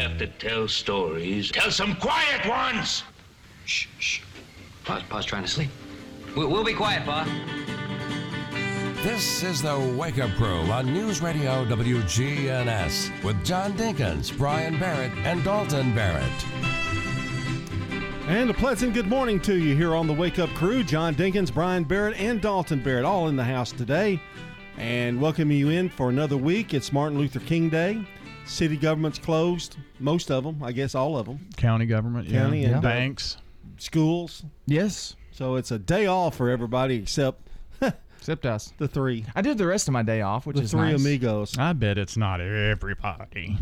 [0.00, 3.02] have to tell stories, tell some quiet ones.
[3.66, 4.20] Shh, shh.
[4.84, 5.70] Pa's, Pa's trying to sleep.
[6.34, 7.26] We'll, we'll be quiet, Pa.
[9.02, 15.12] This is the Wake Up Crew on News Radio WGNS with John Dinkins, Brian Barrett,
[15.24, 16.46] and Dalton Barrett.
[18.26, 20.82] And a pleasant good morning to you here on the Wake Up Crew.
[20.82, 24.20] John Dinkins, Brian Barrett, and Dalton Barrett all in the house today.
[24.78, 26.72] And welcoming you in for another week.
[26.72, 28.02] It's Martin Luther King Day.
[28.50, 31.46] City government's closed, most of them, I guess all of them.
[31.56, 32.42] County government, yeah.
[32.42, 33.36] County and, uh, banks.
[33.78, 34.42] Schools.
[34.66, 37.48] Yes, So it's a day off for everybody except
[38.18, 38.72] except us.
[38.76, 39.24] the three.
[39.34, 41.00] I did the rest of my day off, which The is three nice.
[41.00, 41.56] amigos.
[41.58, 43.56] I bet it's not everybody.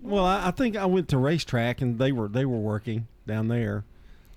[0.00, 3.46] Well, I, I think I went to racetrack and they were they were working down
[3.48, 3.84] there,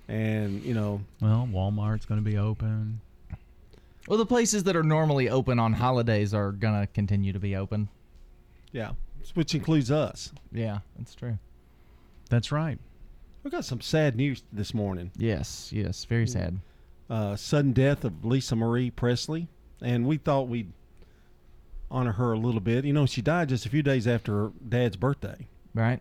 [0.08, 3.00] and you know Well, Walmart's going to be open.
[4.08, 7.88] Well, the places that are normally open on holidays are gonna continue to be open.
[8.72, 8.92] yeah,
[9.34, 10.32] which includes us.
[10.52, 11.38] Yeah, that's true.
[12.30, 12.78] That's right.
[13.42, 15.10] We got some sad news this morning.
[15.16, 16.58] Yes, yes, very sad.
[17.08, 19.46] uh, sudden death of Lisa Marie Presley,
[19.80, 20.72] and we thought we'd
[21.90, 22.84] honor her a little bit.
[22.84, 25.46] You know, she died just a few days after her dad's birthday.
[25.74, 26.00] Right?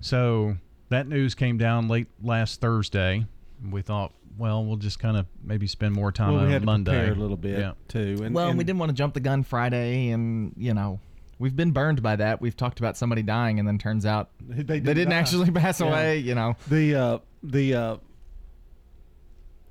[0.00, 0.56] So
[0.88, 3.26] that news came down late last Thursday.
[3.70, 6.62] We thought, well, we'll just kind of maybe spend more time well, on we had
[6.62, 6.90] to Monday.
[6.92, 7.72] prepare a little bit Yeah.
[7.88, 8.20] too.
[8.24, 10.98] And, well, and we didn't want to jump the gun Friday, and you know,
[11.38, 12.40] we've been burned by that.
[12.40, 15.80] We've talked about somebody dying, and then turns out They, they did didn't actually pass
[15.80, 15.88] Yeah.
[15.88, 16.18] away.
[16.18, 17.96] You know, The uh, the uh,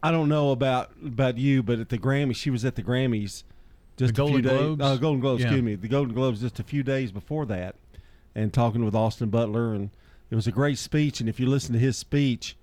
[0.04, 3.44] I don't know about about you, but at the Grammys, she was at the Grammys
[3.98, 4.52] just The a few Golden days.
[4.78, 4.82] Globes?
[4.82, 5.48] Uh, Golden Globes, Yeah.
[5.48, 7.76] excuse me, the Golden Globes just a few days before that,
[8.36, 9.90] and talking with Austin Butler, and
[10.30, 11.20] it was a great speech.
[11.20, 12.56] And if you listen to his speech,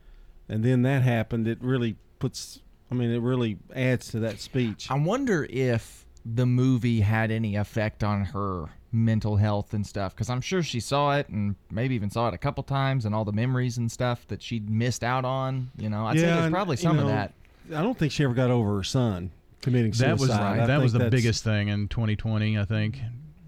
[0.48, 2.60] and then that happened, it really puts.
[2.90, 4.90] I mean, it really adds to that speech.
[4.90, 10.28] I wonder if the movie had any effect on her mental health and stuff because
[10.28, 13.24] I'm sure she saw it and maybe even saw it a couple times and all
[13.24, 15.70] the memories and stuff that she'd missed out on.
[15.78, 17.32] You know, I'd say there's and, probably you some of that.
[17.74, 19.30] I don't think she ever got over her son
[19.62, 20.08] committing suicide.
[20.08, 22.98] That was I that was the biggest thing in 2020, I think,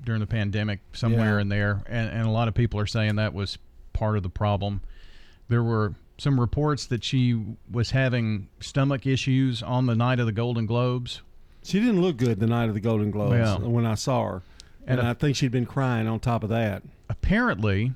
[0.04, 1.40] during the pandemic, somewhere Yeah.
[1.42, 3.58] in there, and, and a lot of people are saying that was
[3.92, 4.80] part of the problem.
[5.48, 10.32] There were some reports that she was having stomach issues on the night of the
[10.32, 11.20] Golden Globes.
[11.64, 13.56] She didn't look good the night of the Golden Globes Yeah.
[13.58, 14.42] when I saw her,
[14.86, 16.82] and, And I think she'd been crying on top of that.
[17.08, 17.92] apparently,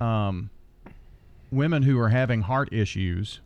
[0.00, 0.50] um,
[1.50, 3.40] women who are having heart issues,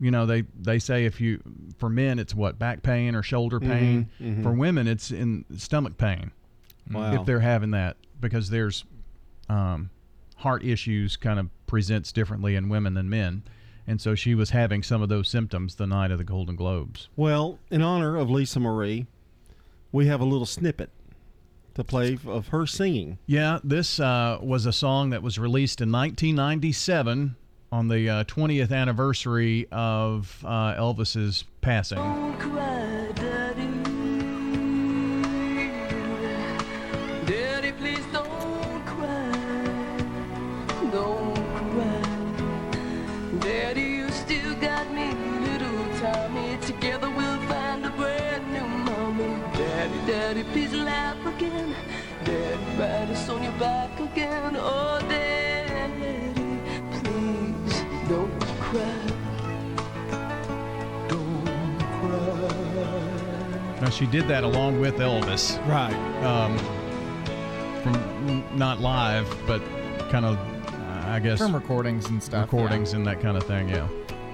[0.00, 1.40] you know, they they say if you
[1.78, 4.08] for men it's what back pain or shoulder pain.
[4.42, 6.32] For women, it's in stomach pain
[6.90, 7.14] Wow.
[7.14, 8.84] if they're having that because there's
[9.48, 9.90] um,
[10.36, 13.42] heart issues kind of presents differently in women than men.
[13.86, 17.08] And so she was having some of those symptoms the night of the Golden Globes.
[17.16, 19.06] Well, in honor of Lisa Marie,
[19.92, 20.90] we have a little snippet
[21.74, 23.18] to play of her singing.
[23.26, 27.36] Yeah, this uh, was a song that was released in 1997
[27.72, 31.98] on the uh, 20th anniversary of uh, Elvis's passing.
[53.64, 54.56] Back again.
[54.58, 56.32] Oh, Daddy,
[56.98, 59.06] please don't cry.
[61.08, 63.80] Don't cry.
[63.80, 65.94] Now, she did that along with Elvis, Right.
[66.24, 66.58] um,
[67.82, 69.62] from not live, but
[70.10, 72.48] kind of, uh, I guess, From recordings and stuff.
[72.52, 72.58] yeah.
[72.58, 73.68] recordings and that kind of thing.
[73.68, 73.86] Yeah.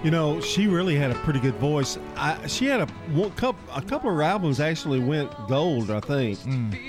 [0.02, 1.98] You know, she really had a pretty good voice.
[2.16, 6.00] I, she had a one, couple, a couple of her albums actually went gold, I
[6.00, 6.38] think.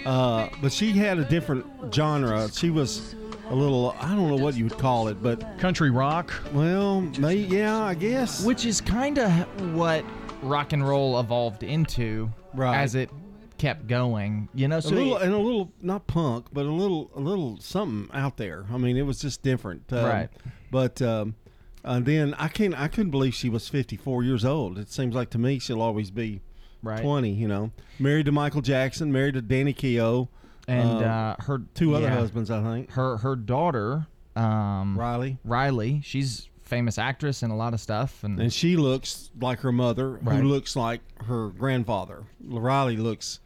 [0.06, 2.50] Uh, but she had a different genre.
[2.54, 3.16] She was
[3.50, 6.32] a little, I don't know what you would call it, but Country rock.
[6.54, 8.46] well, may, yeah, I guess.
[8.46, 9.32] Which is kind of
[9.76, 10.06] what
[10.42, 12.78] rock and roll evolved into Right.
[12.78, 13.10] as it
[13.58, 14.48] kept going.
[14.56, 17.58] You know, a so little and a little not punk, but a little a little
[17.60, 18.66] something out there.
[18.72, 19.92] I mean, it was just different.
[19.92, 20.30] Um, Right.
[20.72, 21.36] But um,
[21.84, 24.78] and then I can't I couldn't believe she was 54 years old.
[24.78, 26.42] It seems like to me she'll always be
[26.84, 27.02] right.
[27.02, 27.30] 20.
[27.32, 30.28] You know, married to Michael Jackson, married to Danny Keough,
[30.68, 32.92] And uh, uh, her two other yeah, husbands, I think.
[32.92, 35.38] Her her daughter, um, Riley.
[35.44, 36.02] Riley.
[36.04, 38.24] She's famous actress and a lot of stuff.
[38.24, 40.38] And, And she looks like her mother, Right.
[40.38, 42.24] who looks like her grandfather.
[42.42, 43.42] Riley looks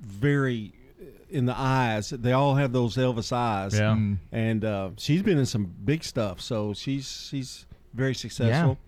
[0.00, 0.72] very
[1.30, 2.10] in the eyes.
[2.10, 3.74] They all have those Elvis eyes.
[3.74, 3.94] Yeah.
[3.94, 4.18] Mm.
[4.32, 6.40] and uh, she's been in some big stuff.
[6.40, 8.78] So she's she's very successful.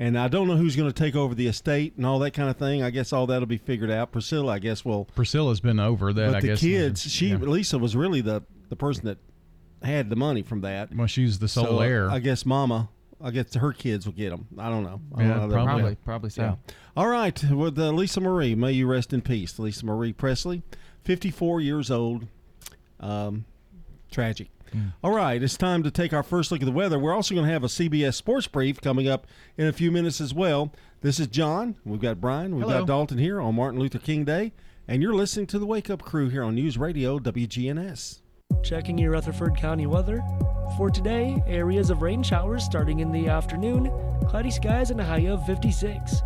[0.00, 2.48] And I don't know who's going to take over the estate and all that kind
[2.48, 2.84] of thing.
[2.84, 4.12] I guess all that'll be figured out.
[4.12, 5.06] Priscilla, I guess, will.
[5.06, 6.26] Priscilla's been over that.
[6.28, 6.60] But I the guess.
[6.60, 7.36] kids, she Yeah.
[7.38, 9.18] Lisa was really the the person that
[9.82, 10.94] had the money from that.
[10.94, 12.10] Well, she's the sole So, heir.
[12.10, 12.90] I guess Mama.
[13.20, 14.46] I guess her kids will get them.
[14.56, 15.00] I don't know.
[15.16, 15.72] I don't Yeah, know probably.
[15.72, 16.42] Probably, probably so.
[16.42, 16.54] Yeah.
[16.96, 17.42] All right.
[17.50, 19.58] With uh, Lisa Marie, may you rest in peace.
[19.58, 20.62] Lisa Marie Presley,
[21.08, 22.26] 54 years old.
[23.00, 23.46] Um,
[24.10, 24.48] tragic.
[25.02, 25.42] All right.
[25.42, 26.98] It's time to take our first look at the weather.
[26.98, 29.26] We're also going to have a CBS Sports Brief coming up
[29.56, 30.70] in a few minutes as well.
[31.00, 31.76] This is John.
[31.82, 32.54] We've got Brian.
[32.54, 32.80] We've Hello.
[32.80, 34.52] got Dalton here on Martin Luther King Day.
[34.86, 38.20] And you're listening to the Wake Up Crew here on News Radio WGNS.
[38.62, 40.22] Checking your Rutherford County weather.
[40.76, 43.90] For today, areas of rain showers starting in the afternoon,
[44.28, 46.20] cloudy skies and a high of 56.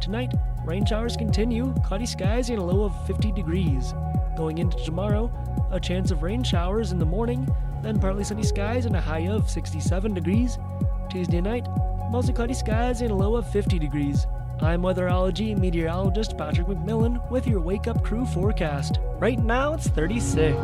[0.00, 0.32] Tonight,
[0.64, 3.92] rain showers continue, cloudy skies and a low of 50 degrees.
[4.36, 5.30] Going into tomorrow,
[5.70, 7.46] a chance of rain showers in the morning,
[7.82, 10.58] then partly sunny skies and a high of 67 degrees.
[11.10, 11.66] Tuesday night,
[12.10, 14.26] mostly cloudy skies and a low of 50 degrees.
[14.60, 18.98] I'm weatherology meteorologist Patrick McMillan with your Wake Up Crew forecast.
[19.18, 20.54] Right now, it's 36.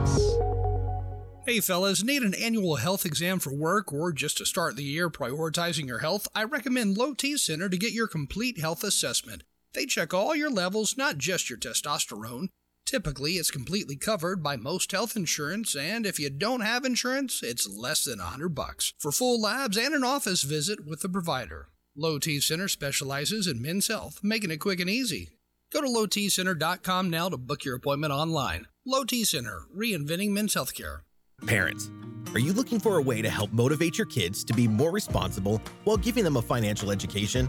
[1.46, 5.10] Hey fellas, need an annual health exam for work or just to start the year
[5.10, 6.28] prioritizing your health?
[6.34, 9.42] I recommend Low T Center to get your complete health assessment.
[9.74, 12.48] They check all your levels, not just your testosterone.
[12.86, 17.68] Typically, it's completely covered by most health insurance, and if you don't have insurance, it's
[17.68, 21.68] less than a 100 bucks for full labs and an office visit with the provider.
[21.96, 25.28] Low T Center specializes in men's health, making it quick and easy.
[25.72, 28.66] Go to lowtcenter.com now to book your appointment online.
[28.84, 31.02] Low T Center, reinventing men's healthcare.
[31.46, 31.90] Parents,
[32.32, 35.62] are you looking for a way to help motivate your kids to be more responsible
[35.84, 37.48] while giving them a financial education?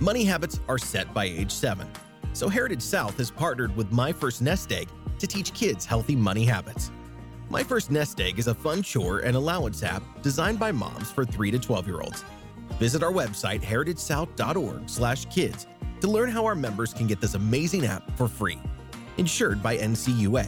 [0.00, 1.88] Money habits are set by age 7.
[2.34, 6.44] So Heritage South has partnered with My First Nest Egg to teach kids healthy money
[6.44, 6.90] habits.
[7.48, 11.24] My First Nest Egg is a fun chore and allowance app designed by moms for
[11.24, 12.26] 3 to 12 year olds.
[12.78, 15.66] Visit our website heritagesouth.org/kids
[16.00, 18.58] to learn how our members can get this amazing app for free.
[19.16, 20.46] Insured by NCUA.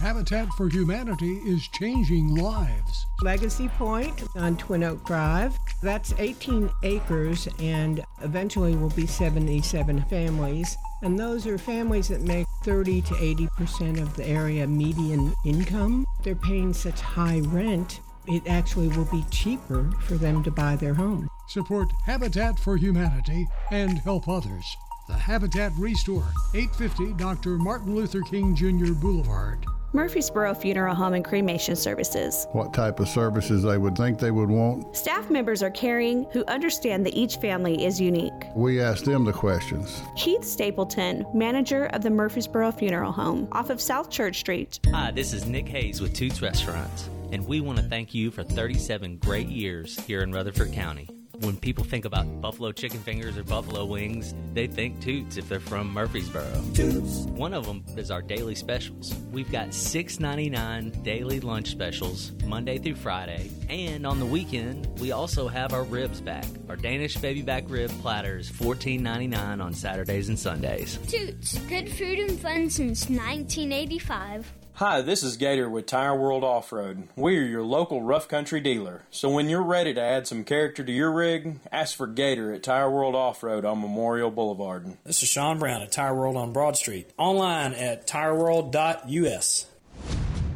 [0.00, 3.06] Habitat for Humanity is changing lives.
[3.22, 5.56] Legacy Point on Twin Oak Drive.
[5.82, 10.76] That's 18 acres and eventually will be 77 families.
[11.02, 16.04] And those are families that make 30 to 80% of the area median income.
[16.22, 20.94] They're paying such high rent, it actually will be cheaper for them to buy their
[20.94, 21.28] home.
[21.48, 24.64] Support Habitat for Humanity and help others.
[25.08, 27.58] The Habitat Restore, 850 Dr.
[27.58, 28.92] Martin Luther King Jr.
[28.92, 29.64] Boulevard.
[29.96, 32.46] Murfreesboro Funeral Home and Cremation Services.
[32.52, 34.94] What type of services they would think they would want.
[34.94, 38.44] Staff members are caring who understand that each family is unique.
[38.54, 40.02] We ask them the questions.
[40.14, 44.80] Keith Stapleton, manager of the Murfreesboro Funeral Home off of South Church Street.
[44.92, 48.42] Hi, this is Nick Hayes with Toots Restaurants, and we want to thank you for
[48.42, 51.08] 37 great years here in Rutherford County.
[51.40, 55.60] When people think about buffalo chicken fingers or buffalo wings, they think Toots if they're
[55.60, 56.62] from Murfreesboro.
[56.74, 57.26] Toots.
[57.26, 59.14] One of them is our daily specials.
[59.32, 65.46] We've got $6.99 daily lunch specials Monday through Friday, and on the weekend we also
[65.48, 66.46] have our ribs back.
[66.68, 70.98] Our Danish baby back rib platter is $14.99 on Saturdays and Sundays.
[71.08, 74.52] Toots, good food and fun since 1985.
[74.76, 77.08] Hi, this is Gator with Tire World Off Road.
[77.16, 79.04] We are your local rough country dealer.
[79.10, 82.62] So when you're ready to add some character to your rig, ask for Gator at
[82.62, 84.98] Tire World Off Road on Memorial Boulevard.
[85.02, 87.08] This is Sean Brown at Tire World on Broad Street.
[87.16, 89.66] Online at tireworld.us.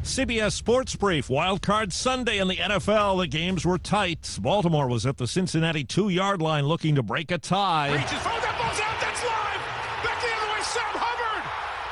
[0.03, 1.27] CBS Sports Brief.
[1.27, 3.21] Wild Card Sunday in the NFL.
[3.21, 4.37] The games were tight.
[4.39, 7.93] Baltimore was at the Cincinnati two yard line looking to break a tie.
[7.93, 8.97] Reaches, oh, that ball's out.
[9.01, 9.61] That's live.
[10.05, 11.45] Back the other way, Sam Hubbard.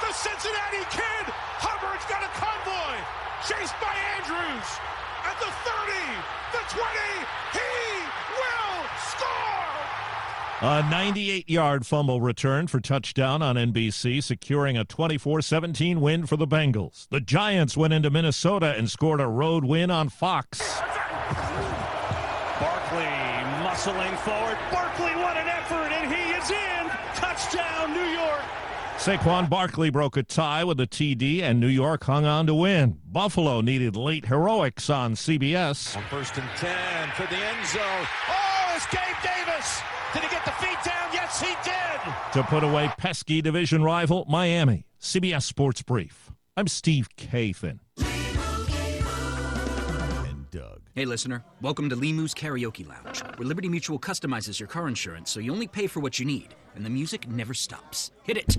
[0.05, 1.25] The Cincinnati kid.
[1.61, 2.97] Hubbard's got a convoy.
[3.45, 4.69] Chased by Andrews.
[5.21, 6.01] At the 30,
[6.49, 6.81] the 20.
[7.53, 7.69] He
[8.41, 9.69] will score.
[10.61, 16.35] A 98 yard fumble return for touchdown on NBC, securing a 24 17 win for
[16.35, 17.07] the Bengals.
[17.07, 20.59] The Giants went into Minnesota and scored a road win on Fox.
[22.59, 23.05] Barkley
[23.63, 24.57] muscling forward.
[24.69, 26.89] Barkley, what an effort, and he is in.
[27.15, 28.41] Touchdown, New York.
[28.97, 32.99] Saquon Barkley broke a tie with a TD, and New York hung on to win.
[33.09, 35.95] Buffalo needed late heroics on CBS.
[35.95, 38.07] On first and 10 for the end zone.
[38.29, 39.81] Oh, it's Gabe Davis.
[40.11, 41.09] Did he get the feet down?
[41.13, 42.33] Yes, he did.
[42.33, 44.87] To put away pesky division rival Miami.
[44.99, 46.31] CBS Sports Brief.
[46.57, 47.79] I'm Steve Kathan.
[50.49, 50.81] Doug.
[50.95, 51.45] Hey, listener.
[51.61, 55.67] Welcome to Limu's Karaoke Lounge, where Liberty Mutual customizes your car insurance so you only
[55.67, 58.09] pay for what you need, and the music never stops.
[58.23, 58.57] Hit it!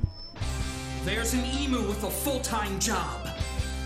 [1.04, 3.26] There's an emu with a full time job.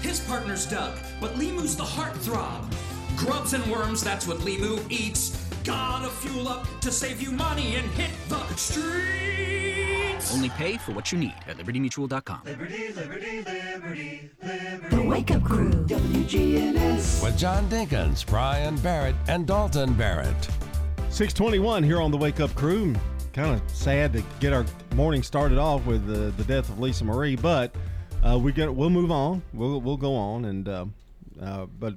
[0.03, 2.71] His partner's Doug, but Limu's the heartthrob.
[3.17, 5.44] Grubs and worms, that's what Limu eats.
[5.65, 10.35] Gotta fuel up to save you money and hit the streets.
[10.35, 12.43] Only pay for what you need at libertymutual.com.
[12.45, 14.91] Liberty, liberty, liberty, liberty.
[14.91, 17.23] The Wake Up Crew, WGNS.
[17.23, 20.37] With John Dinkins, Brian Barrett, and Dalton Barrett.
[21.09, 22.95] 621 here on the Wake Up Crew.
[23.33, 27.07] Kind of sad to get our morning started off with the, the death of Lisa
[27.07, 27.75] Marie, but
[28.23, 29.43] uh, we get we'll move on.
[29.55, 30.85] We'll we'll go on, and uh,
[31.41, 31.95] uh, but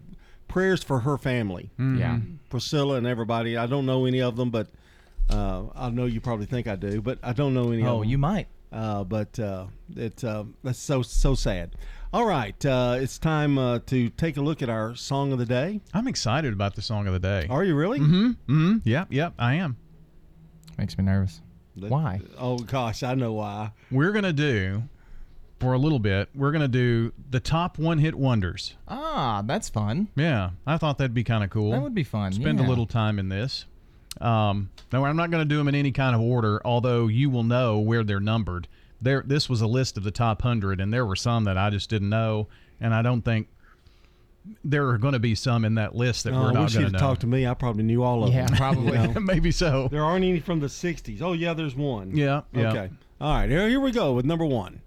[0.47, 1.69] prayers for her family.
[1.79, 1.99] Mhm.
[1.99, 2.19] Yeah.
[2.49, 3.57] Priscilla and everybody.
[3.57, 4.67] I don't know any of them, but
[5.29, 8.01] uh, I know you probably think I do, but I don't know any of Oh,
[8.01, 8.47] you might.
[8.71, 11.75] Uh, but uh, it's uh, that's so so sad.
[12.13, 15.45] All right, uh, it's time uh, to take a look at our song of the
[15.45, 15.81] day.
[15.93, 17.47] I'm excited about the song of the day.
[17.49, 17.99] Are you really?
[17.99, 18.27] Mm-hmm.
[18.27, 18.77] Mm-hmm.
[18.83, 19.07] Yep.
[19.11, 19.33] Yep.
[19.39, 19.77] I am.
[20.77, 21.41] Makes me nervous.
[21.75, 22.21] Why?
[22.37, 23.71] Oh gosh, I know why.
[23.91, 24.83] We're gonna do
[25.59, 26.29] for a little bit.
[26.35, 28.75] We're gonna do the top one-hit wonders.
[28.87, 30.07] Ah, that's fun.
[30.15, 31.71] Yeah, I thought that'd be kind of cool.
[31.71, 32.65] That would be fun, Spend yeah.
[32.65, 33.65] a little time in this.
[34.21, 36.59] Um, no, I'm not going to do them in any kind of order.
[36.65, 38.67] Although you will know where they're numbered.
[38.99, 41.69] There, this was a list of the top hundred, and there were some that I
[41.69, 42.47] just didn't know,
[42.81, 43.47] and I don't think
[44.63, 46.73] there are going to be some in that list that Oh, we're I not wish
[46.73, 47.07] you'd going to have know.
[47.09, 47.45] talked to me.
[47.45, 48.55] I probably knew all of Yeah, them.
[48.57, 48.97] probably.
[49.21, 49.87] Maybe so.
[49.91, 51.21] There aren't any from the '60s.
[51.21, 52.15] Oh yeah, there's one.
[52.17, 52.69] Yeah, yeah.
[52.69, 52.89] Okay.
[53.21, 53.49] All right.
[53.49, 54.81] Here, here we go with number one.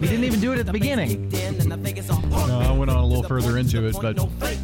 [0.00, 1.28] He didn't even do it at the beginning.
[1.30, 4.16] No, I went on a little further into it, but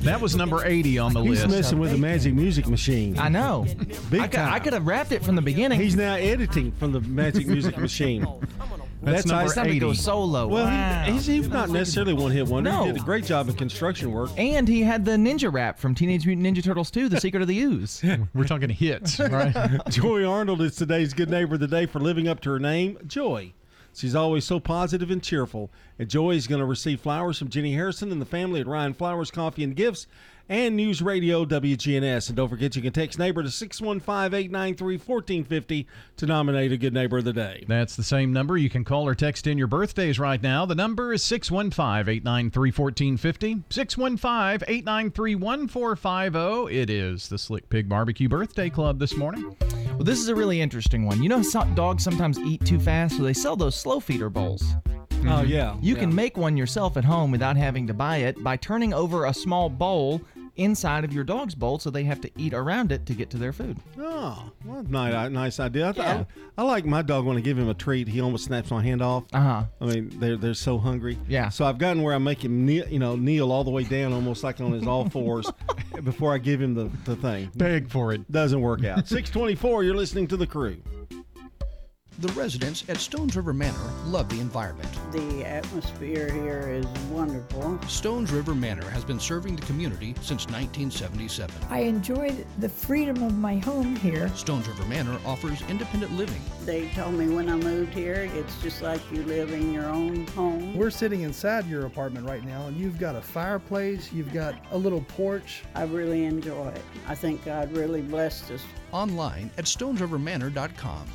[0.03, 1.43] that was number 80 on the He's list.
[1.45, 3.19] He's messing with the Magic Music Machine.
[3.19, 3.67] I know.
[4.11, 4.53] Big I could, time.
[4.53, 5.81] I could have wrapped it from the beginning.
[5.81, 8.27] He's now editing from the Magic Music Machine.
[9.03, 10.49] That's number how- It's time to go solo.
[10.49, 11.05] Well, Wow.
[11.05, 12.71] he, he's, he's not necessarily one hit wonder.
[12.71, 12.85] No.
[12.87, 14.31] He did a great job in construction work.
[14.37, 17.47] And he had the ninja rap from Teenage Mutant Ninja Turtles 2, The Secret of
[17.49, 18.03] the Ooze.
[18.35, 19.55] We're talking hits, right?
[19.91, 22.99] Joy Arnold is today's good neighbor of the day for living up to her name,
[23.07, 23.53] Joy.
[23.97, 25.71] She's always so positive and cheerful.
[25.99, 28.95] And Joy is going to receive flowers from Jenny Harrison and the family at Ryan
[28.95, 30.07] Flowers Coffee and Gifts
[30.49, 32.29] and News Radio WGNS.
[32.29, 35.87] And don't forget you can text neighbor to 615-893-1450
[36.19, 37.65] to nominate a good neighbor of the day.
[37.67, 38.57] That's the same number.
[38.57, 40.67] You can call or text in your birthdays right now.
[40.67, 43.63] The number is 615 893 1450.
[43.71, 46.77] 615 893 1450.
[46.77, 49.57] It is the Slick Pig Barbecue Birthday Club this morning.
[49.97, 51.23] Well, this is a really interesting one.
[51.23, 54.63] You know, some dogs sometimes eat too fast, so they sell those slow feeder bowls.
[54.83, 55.47] Oh, mm-hmm.
[55.47, 55.75] yeah.
[55.81, 56.01] You yeah.
[56.01, 59.33] can make one yourself at home without having to buy it by turning over a
[59.33, 60.21] small bowl
[60.57, 63.37] inside of your dog's bowl so they have to eat around it to get to
[63.37, 63.77] their food.
[63.99, 65.89] Oh, well, nice, nice idea.
[65.89, 66.25] I, th- Yeah.
[66.59, 68.83] I, I like my dog when I give him a treat, he almost snaps my
[68.83, 69.25] hand off.
[69.33, 69.65] Uh huh.
[69.81, 71.19] I mean, they're they're so hungry.
[71.29, 71.49] Yeah.
[71.51, 74.13] So I've gotten where I make him kneel, you know, kneel all the way down,
[74.13, 75.51] almost like on his all fours,
[76.05, 77.51] before I give him the, the thing.
[77.55, 78.31] Beg for it.
[78.33, 79.07] Doesn't work out.
[79.09, 79.85] Six twenty four.
[79.85, 80.77] You're listening to the crew.
[82.19, 84.89] The residents at Stones River Manor love the environment.
[85.13, 87.79] The atmosphere here is wonderful.
[87.89, 91.55] Stones River Manor has been serving the community since 1977.
[91.69, 94.31] I enjoy the freedom of my home here.
[94.31, 96.41] Stones River Manor offers independent living.
[96.65, 100.27] They told me when I moved here, it's just like you live in your own
[100.29, 100.75] home.
[100.75, 104.79] We're sitting inside your apartment right now, and you've got a fireplace, you've got a
[104.79, 105.65] little porch.
[105.75, 106.83] I really enjoy it.
[107.07, 108.63] I think God really blessed us.
[108.91, 111.07] Online at stonesrivermanor.com.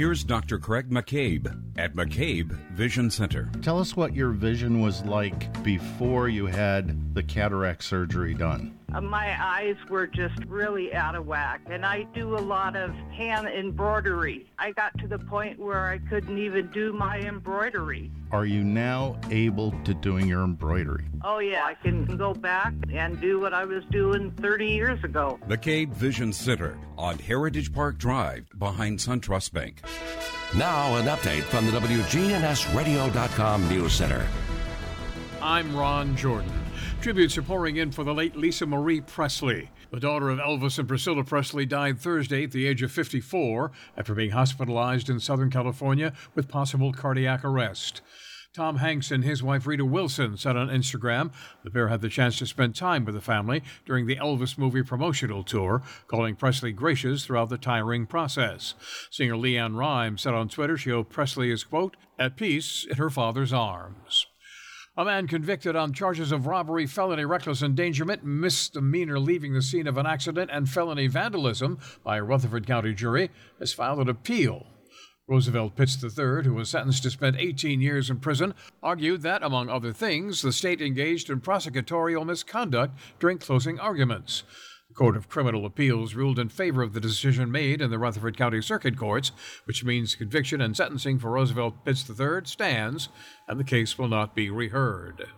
[0.00, 0.58] Here's Dr.
[0.58, 3.50] Craig McCabe at McCabe Vision Center.
[3.60, 8.79] Tell us what your vision was like before you had the cataract surgery done.
[8.92, 12.90] Uh, my eyes were just really out of whack, and I do a lot of
[13.12, 14.46] hand embroidery.
[14.58, 18.10] I got to the point where I couldn't even do my embroidery.
[18.32, 21.04] Are you now able to doing your embroidery?
[21.22, 25.38] Oh, yeah, I can go back and do what I was doing 30 years ago.
[25.46, 29.82] The McCabe Vision Center on Heritage Park Drive behind SunTrust Bank.
[30.56, 34.26] Now, an update from the WGNSradio.com News Center.
[35.40, 36.52] I'm Ron Jordan.
[37.00, 39.70] Tributes are pouring in for the late Lisa Marie Presley.
[39.90, 44.14] The daughter of Elvis and Priscilla Presley died Thursday at the age of 54 after
[44.14, 48.02] being hospitalized in Southern California with possible cardiac arrest.
[48.52, 51.32] Tom Hanks and his wife Rita Wilson said on Instagram
[51.64, 54.82] the pair had the chance to spend time with the family during the Elvis movie
[54.82, 58.74] promotional tour, calling Presley gracious throughout the tiring process.
[59.10, 63.08] Singer LeAnn Rimes said on Twitter she hoped Presley is, quote, at peace in her
[63.08, 64.26] father's arms.
[64.96, 69.96] A man convicted on charges of robbery, felony reckless endangerment, misdemeanor leaving the scene of
[69.96, 73.30] an accident, and felony vandalism by a Rutherford County jury
[73.60, 74.66] has filed an appeal.
[75.28, 79.68] Roosevelt Pitts III, who was sentenced to spend 18 years in prison, argued that, among
[79.68, 84.42] other things, the state engaged in prosecutorial misconduct during closing arguments.
[84.94, 88.60] Court of Criminal Appeals ruled in favor of the decision made in the Rutherford County
[88.60, 89.32] Circuit Courts,
[89.64, 93.08] which means conviction and sentencing for Roosevelt Pitts III stands,
[93.48, 95.28] and the case will not be reheard.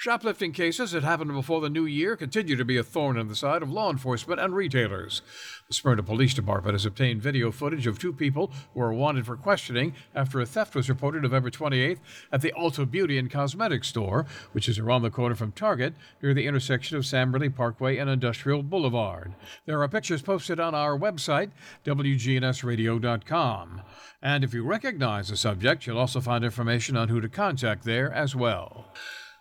[0.00, 3.34] Shoplifting cases that happened before the new year continue to be a thorn in the
[3.34, 5.22] side of law enforcement and retailers.
[5.66, 9.36] The Smyrna Police Department has obtained video footage of two people who are wanted for
[9.36, 11.98] questioning after a theft was reported November 28th
[12.30, 16.32] at the Ulta Beauty and Cosmetics store, which is around the corner from Target near
[16.32, 19.34] the intersection of Sam Ridley Parkway and Industrial Boulevard.
[19.66, 21.50] There are pictures posted on our website,
[21.84, 23.82] WGNSradio.com.
[24.22, 28.12] And if you recognize the subject, you'll also find information on who to contact there
[28.12, 28.92] as well.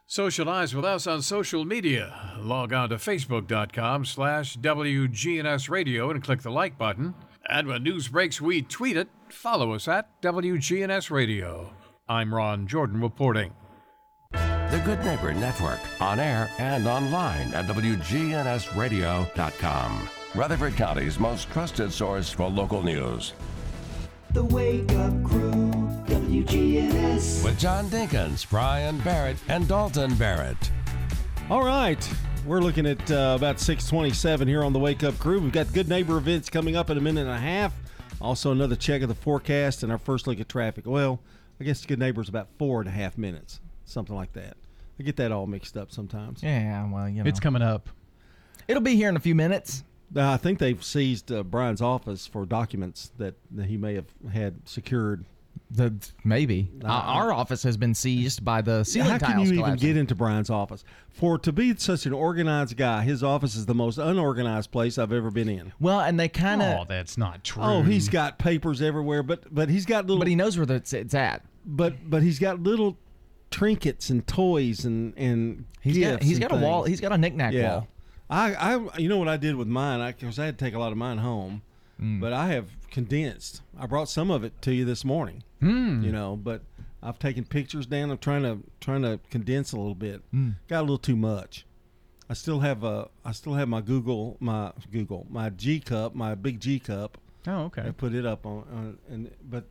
[0.09, 2.31] Socialize with us on social media.
[2.39, 7.13] Log on to facebook.com slash WGNS Radio and click the like button.
[7.49, 9.09] And when news breaks, we tweet it.
[9.27, 11.73] Follow us at WGNS Radio.
[12.07, 13.51] I'm Ron Jordan reporting.
[14.31, 20.09] The Good Neighbor Network, on air and online at WGNSradio.com.
[20.35, 23.33] Rutherford County's most trusted source for local news.
[24.31, 25.46] The Wake Up Crew,
[26.43, 27.43] WGNS.
[27.43, 30.71] With John Dinkins, Brian Barrett, and Dalton Barrett.
[31.49, 32.07] All right.
[32.45, 35.39] We're looking at uh, about 627 here on the Wake Up Crew.
[35.39, 37.73] We've got good neighbor events coming up in a minute and a half.
[38.21, 40.85] Also, another check of the forecast and our first look at traffic.
[40.85, 41.19] Well,
[41.59, 44.57] I guess good neighbor's about four and a half minutes, something like that.
[44.99, 46.43] I get that all mixed up sometimes.
[46.43, 47.27] Yeah, well, you know.
[47.27, 47.89] It's coming up.
[48.67, 49.83] It'll be here in a few minutes.
[50.15, 54.05] Uh, I think they've seized uh, Brian's office for documents that, that he may have
[54.31, 55.25] had secured.
[55.69, 55.93] The
[56.23, 59.75] maybe Uh, our office has been seized by the ceiling How can tiles you even
[59.75, 60.85] get into Brian's office?
[61.09, 65.11] For to be such an organized guy, his office is the most unorganized place I've
[65.11, 65.73] ever been in.
[65.79, 66.79] Well, and they kind of.
[66.81, 67.63] Oh, that's not true.
[67.63, 70.19] Oh, he's got papers everywhere, but but he's got little.
[70.19, 71.43] But he knows where the, it's, it's at.
[71.65, 72.97] But but he's got little
[73.51, 77.17] trinkets and toys and and He's got- he's and got a wall- he's got a
[77.17, 77.71] knick-knack yeah.
[77.73, 77.87] wall.
[78.29, 79.99] I I you know what I did with mine?
[79.99, 81.61] I because I had to take a lot of mine home,
[82.01, 82.19] Mm.
[82.21, 83.61] but I have condensed.
[83.79, 85.43] I brought some of it to you this morning.
[85.61, 86.03] Hmm.
[86.03, 86.61] You know, but
[87.03, 88.09] I've taken pictures down.
[88.09, 90.21] I'm trying to trying to condense a little bit.
[90.33, 90.55] Mm.
[90.67, 91.65] Got a little too much.
[92.29, 96.33] I still have a I still have my Google my Google my G cup my
[96.35, 97.17] big G cup.
[97.45, 97.83] Oh, okay.
[97.83, 99.65] I put it up on, on and but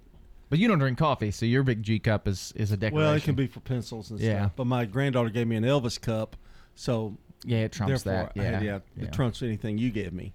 [0.48, 3.06] But you don't drink coffee, so your big G cup is is a decoration.
[3.08, 4.42] well, it can be for pencils and Yeah.
[4.42, 4.52] stuff.
[4.56, 6.36] But my granddaughter gave me an Elvis cup,
[6.76, 8.32] so Yeah, it trumps that.
[8.36, 9.04] Yeah, yeah, yeah.
[9.04, 10.32] it trumps anything you gave me.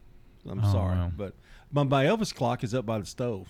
[0.49, 1.11] I'm Oh, sorry, wow.
[1.15, 1.33] but
[1.71, 3.47] my, my Elvis clock is up by the stove.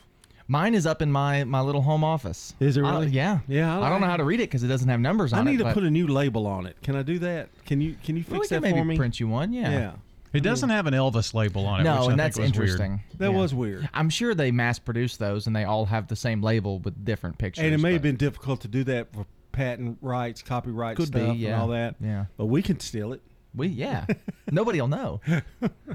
[0.48, 2.54] Mine is up in my my little home office.
[2.60, 3.08] Is it I- really?
[3.08, 3.40] yeah.
[3.48, 5.40] Yeah, I I, don't know how to read it because it doesn't have numbers I
[5.40, 5.50] on it.
[5.50, 6.76] I need to but- put a new label on it.
[6.82, 7.50] Can I do that?
[7.66, 8.98] Can you can you Well, we fix can that maybe for me?
[8.98, 9.54] print you one.
[9.54, 9.70] Yeah.
[9.72, 9.92] Yeah.
[10.34, 11.84] It doesn't have an Elvis label on it.
[11.84, 12.54] No, which I and think that's was weird.
[12.70, 13.02] interesting.
[13.18, 13.38] That Yeah.
[13.38, 13.90] was weird.
[13.94, 17.38] I'm sure they mass produce those and they all have the same label with different
[17.38, 17.64] pictures.
[17.66, 21.12] And it may have but- been difficult to do that for patent rights, copyright Could
[21.12, 21.52] be, stuff, yeah.
[21.54, 21.96] and all that.
[22.00, 22.26] Yeah.
[22.38, 23.22] But we can steal it.
[23.54, 24.06] We yeah.
[24.52, 25.22] Nobody'll know.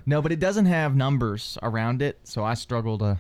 [0.05, 3.19] No, but it doesn't have numbers around it, so I struggle to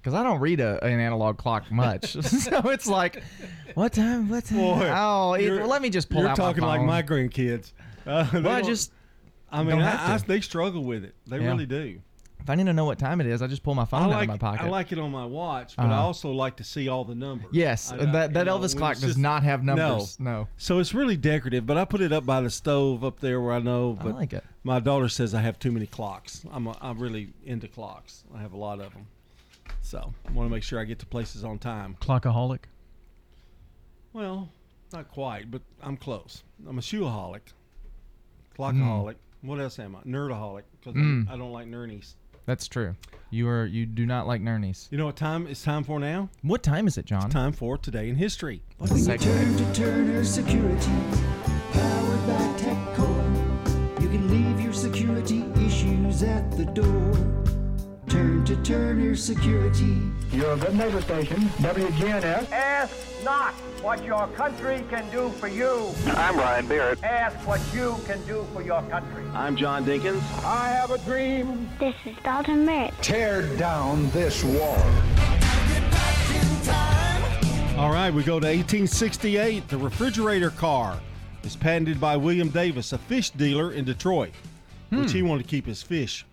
[0.00, 2.12] because I don't read a, an analog clock much.
[2.22, 3.22] so it's like,
[3.74, 4.28] what time?
[4.28, 4.58] What time?
[4.58, 7.72] Boy, oh, it, well, let me just pull You're out talking my like my grandkids.
[8.06, 8.92] Uh, Well, I just
[9.50, 10.14] I mean, I.
[10.14, 11.14] I, they struggle with it.
[11.26, 11.46] They Yeah.
[11.46, 12.00] really do.
[12.44, 14.16] If I need to know what time it is, I just pull my phone I
[14.16, 14.64] out of my pocket.
[14.64, 16.02] I like it on my watch, but I Uh-huh.
[16.02, 17.48] also like to see all the numbers.
[17.52, 20.20] Yes, I- that- that you know, Elvis clock it's does not have numbers.
[20.20, 20.46] No.
[20.58, 23.54] So it's really decorative, but I put it up by the stove up there where
[23.54, 23.96] I know.
[23.98, 24.44] I like it.
[24.62, 26.44] My daughter says I have too many clocks.
[26.52, 28.24] I'm a, I'm really into clocks.
[28.34, 29.06] I have a lot of them,
[29.80, 31.96] so I want to make sure I get to places on time.
[32.02, 32.64] Clockaholic.
[34.12, 34.50] Well,
[34.92, 36.42] not quite, but I'm close.
[36.68, 37.40] I'm a shoeaholic,
[38.58, 39.14] clockaholic.
[39.40, 40.00] What else am I?
[40.02, 41.28] Nerdaholic because Mm.
[41.30, 42.14] I don't like nernies.
[42.46, 42.94] That's true.
[43.30, 44.86] You are you do not like nernies.
[44.92, 46.28] You know what time it's time for now?
[46.42, 47.24] What time is it, John?
[47.24, 48.62] It's time for today in history.
[48.78, 50.92] What When you turn to Turner Security,
[51.72, 57.12] powered by TechCore, you can leave your security issues at the door.
[58.08, 60.00] Turn to Turner Security.
[60.30, 62.52] You're a good neighbor station, WGNS.
[62.52, 65.90] Ask not what your country can do for you.
[66.06, 67.04] I'm Ryan Barrett.
[67.04, 69.22] Ask what you can do for your country.
[69.34, 70.22] I'm John Dinkins.
[70.42, 71.68] I have a dream.
[71.78, 72.94] This is Dalton Merritt.
[73.02, 74.78] Tear down this wall.
[77.76, 79.68] All right, we go to 1868.
[79.68, 80.98] The refrigerator car
[81.42, 84.32] is patented by William Davis, a fish dealer in Detroit,
[84.88, 86.24] which he wanted to keep his fish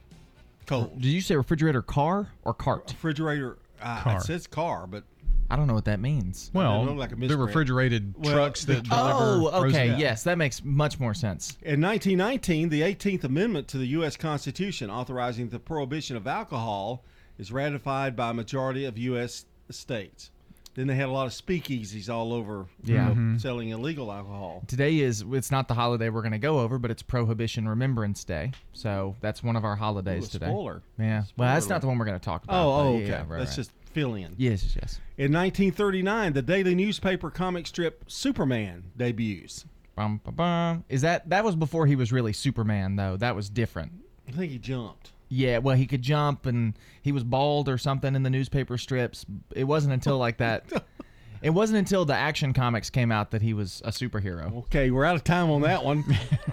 [0.68, 1.02] cold.
[1.02, 2.92] Did you say refrigerator car or cart?
[2.92, 4.18] Refrigerator, uh, Car.
[4.18, 5.04] it says car, but
[5.52, 6.50] I don't know what that means.
[6.54, 7.42] Well, look like a the misprint.
[7.48, 9.14] refrigerated Well, trucks that deliver.
[9.14, 10.00] Oh, frozen- okay.
[10.00, 11.58] Yes, that makes much more sense.
[11.62, 14.16] in 1919, the 18th Amendment to the U.S.
[14.18, 17.04] Constitution authorizing the prohibition of alcohol
[17.38, 19.46] is ratified by a majority of U.S.
[19.70, 20.32] states.
[20.74, 23.10] Then they had a lot of speakeasies all over, you Yeah.
[23.10, 23.42] know, Mhm.
[23.42, 24.64] selling illegal alcohol.
[24.68, 28.24] Today is it's not the holiday we're going to go over, but it's Prohibition Remembrance
[28.24, 28.54] Day.
[28.72, 30.46] So that's one of our holidays Ooh, a today.
[30.46, 30.82] spoiler.
[30.98, 31.24] Yeah.
[31.36, 32.56] well, that's not the one we're going to talk about.
[32.66, 33.08] Oh, oh, okay.
[33.10, 33.56] yeah, right, That's right.
[33.58, 34.36] just fill in.
[34.38, 35.00] Yes, yes, yes.
[35.18, 39.66] In 1939, the daily newspaper comic strip Superman debuts.
[39.96, 40.84] Bum, bum, bum.
[40.90, 43.18] Is that that was before he was really Superman though?
[43.18, 43.92] That was different.
[44.28, 45.12] I think he jumped.
[45.30, 49.26] Yeah, well, he could jump and he was bald or something in the newspaper strips.
[49.56, 50.66] It wasn't until like that.
[51.42, 54.54] it wasn't until the Action Comics came out that he was a superhero.
[54.64, 55.98] Okay, we're out of time on that one.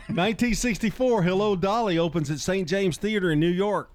[0.09, 2.69] 1964, Hello Dolly opens at St.
[2.69, 3.91] James Theater in New York.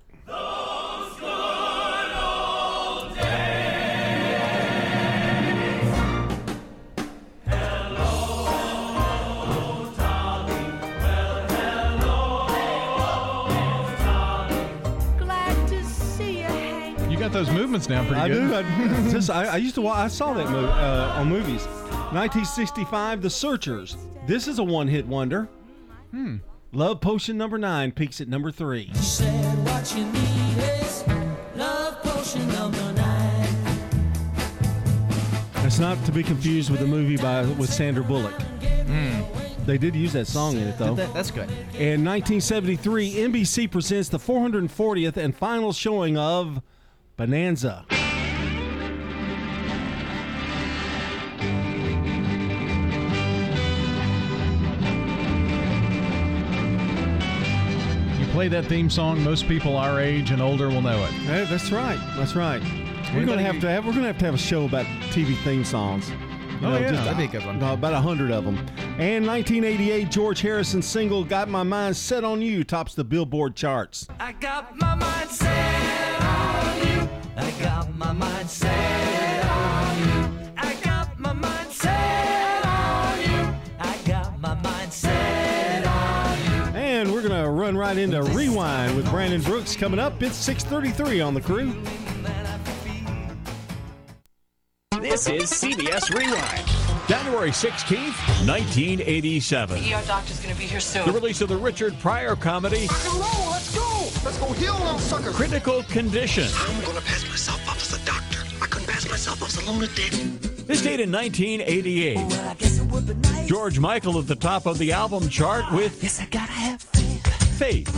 [17.34, 18.48] Those movements down pretty I good.
[18.48, 18.56] do.
[18.56, 18.62] I,
[19.12, 19.82] just, I, I used to.
[19.82, 21.66] wa- I saw that movie uh, on movies.
[22.14, 23.98] 1965, The Searchers.
[24.28, 25.50] This is a one-hit wonder.
[26.12, 26.38] Hmm.
[26.72, 28.92] Love Potion number nine peaks at number three.
[28.96, 31.04] Said what you need is
[31.56, 33.48] love potion number nine.
[35.66, 38.34] It's not to be confused with the movie by with Sandra Bullock.
[39.66, 40.94] They did use that song in it though.
[40.96, 41.50] That- that's good.
[41.80, 46.62] In 1973, NBC presents the 440th and final showing of
[47.18, 47.86] Bonanza.
[58.20, 61.12] You play that theme song, most people our age and older will know it.
[61.12, 62.00] Hey, that's right.
[62.16, 62.62] That's right.
[63.14, 65.64] We're gonna have to have we're gonna have to have a show about TV theme
[65.66, 66.10] songs.
[66.10, 66.16] You
[66.68, 66.92] Oh, yeah.
[66.92, 67.62] That'd be a good one.
[67.62, 68.58] uh, About a hundred of them.
[68.98, 74.08] And 1988, George Harrison's single "Got My Mind Set on You" tops the Billboard charts.
[74.20, 75.93] I got my mind set on you.
[77.36, 80.52] I got my mind set on you.
[80.58, 83.56] I got my mind set on you.
[83.80, 86.80] I got my mind set on you.
[86.80, 90.22] And we're gonna run right into Rewind with Brandon Brooks coming up.
[90.22, 91.74] It's 6:33 on the crew.
[95.02, 96.70] This is CBS Rewind.
[97.08, 98.16] January 16th,
[98.48, 99.78] 1987.
[99.78, 101.06] ER doctor's gonna be here soon.
[101.06, 103.93] The release of the Richard Pryor comedy Hello, let's go.
[104.24, 105.36] Let's go heal them suckers.
[105.36, 106.48] Critical Condition.
[106.56, 108.40] I'm gonna pass myself off as a doctor.
[108.62, 110.12] I couldn't pass myself off as a lunatic.
[110.66, 113.48] This date in 1988.
[113.48, 117.90] George Michael at the top of the album chart with Yes, I gotta have Faith.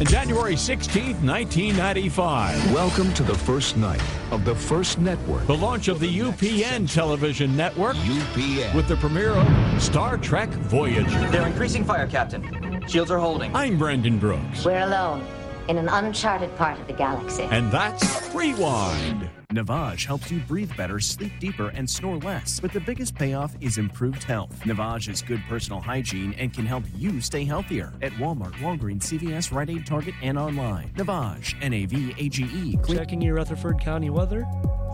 [0.00, 2.72] And January 16th, 1995.
[2.72, 5.46] Welcome to the first night of the first network.
[5.46, 7.94] The launch of the UPN television network.
[7.96, 8.74] UPN.
[8.74, 11.30] With the premiere of Star Trek Voyager.
[11.30, 12.42] They're increasing fire, Captain.
[12.88, 13.54] Shields are holding.
[13.56, 14.64] I'm Brandon Brooks.
[14.64, 15.26] We're alone
[15.68, 17.44] in an uncharted part of the galaxy.
[17.44, 19.30] And that's Rewind.
[19.50, 22.60] Navage helps you breathe better, sleep deeper, and snore less.
[22.60, 24.60] But the biggest payoff is improved health.
[24.64, 27.92] Navage is good personal hygiene and can help you stay healthier.
[28.02, 30.90] At Walmart, Walgreens, CVS, Rite Aid, Target, and online.
[30.96, 32.78] Navage, N A V A G E.
[32.86, 34.46] Checking your Rutherford County weather.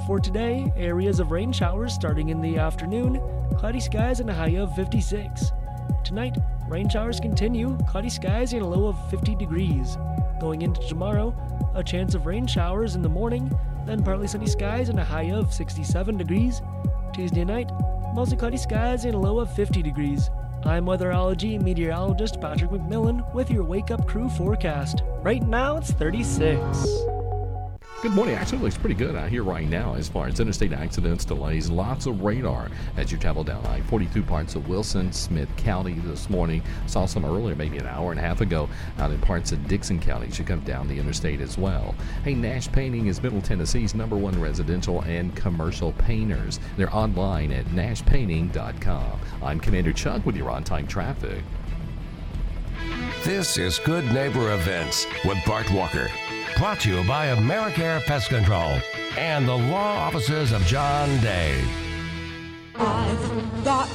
[0.07, 3.21] For today, areas of rain showers starting in the afternoon,
[3.59, 5.53] cloudy skies and a high of 56.
[6.05, 6.37] Tonight,
[6.71, 9.99] rain showers continue, cloudy skies and a low of 50 degrees.
[10.41, 11.35] Going into tomorrow,
[11.75, 13.51] a chance of rain showers in the morning,
[13.87, 16.63] then partly sunny skies and a high of 67 degrees.
[17.13, 17.71] Tuesday night,
[18.15, 20.31] mostly cloudy skies and a low of 50 degrees.
[20.65, 25.03] I'm weatherology meteorologist Patrick McMillan with your Wake Up Crew forecast.
[25.23, 27.20] Right now, it's 36.
[28.03, 28.35] Good morning.
[28.35, 32.07] Actually, looks pretty good out here right now as far as interstate accidents, delays, lots
[32.07, 36.63] of radar as you travel down I 42 parts of Wilson, Smith County this morning.
[36.87, 40.01] Saw some earlier, maybe an hour and a half ago, out in parts of Dickson
[40.01, 40.29] County.
[40.33, 41.95] You come down the interstate as well.
[42.25, 46.59] Hey, Nash Painting is Middle Tennessee's number one residential and commercial painters.
[46.79, 49.21] They're online at nashpainting.com.
[49.43, 51.45] I'm Commander Chuck with your on time traffic.
[53.25, 56.09] This is Good Neighbor Events with Bart Walker.
[56.57, 58.79] Brought to you by Americare Pest Control
[59.17, 61.63] and the law offices of John Day.
[62.75, 63.89] I've got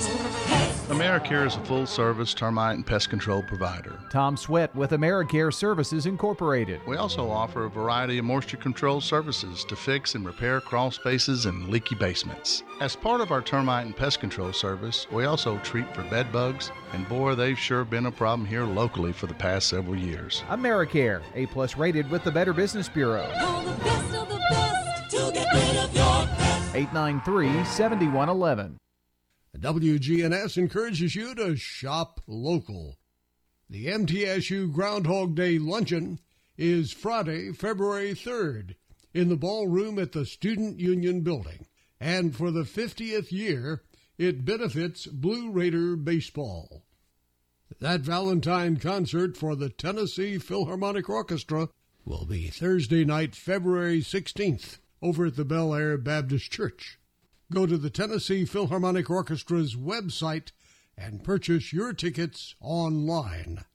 [0.89, 3.97] AmeriCare is a full service termite and pest control provider.
[4.11, 6.79] Tom Sweat with AmeriCare Services Incorporated.
[6.85, 11.47] We also offer a variety of moisture control services to fix and repair crawl spaces
[11.47, 12.61] and leaky basements.
[12.81, 16.71] As part of our termite and pest control service, we also treat for bed bugs,
[16.93, 20.43] and boy, they've sure been a problem here locally for the past several years.
[20.49, 23.25] AmeriCare, A plus rated with the Better Business Bureau.
[23.27, 26.75] the best of the best to get rid of your pest.
[26.75, 28.77] 893 7111.
[29.59, 32.97] WGNS encourages you to shop local.
[33.69, 36.19] The MTSU Groundhog Day Luncheon
[36.57, 38.75] is Friday, February 3rd
[39.13, 41.67] in the ballroom at the Student Union Building.
[42.01, 43.81] And for the 50th year,
[44.17, 46.83] it benefits Blue Raider Baseball.
[47.79, 51.69] That Valentine concert for the Tennessee Philharmonic Orchestra
[52.03, 56.99] will be Thursday night, February 16th, over at the Bel Air Baptist Church.
[57.53, 60.51] Go to the Tennessee Philharmonic Orchestra's website
[60.97, 63.65] and purchase your tickets online.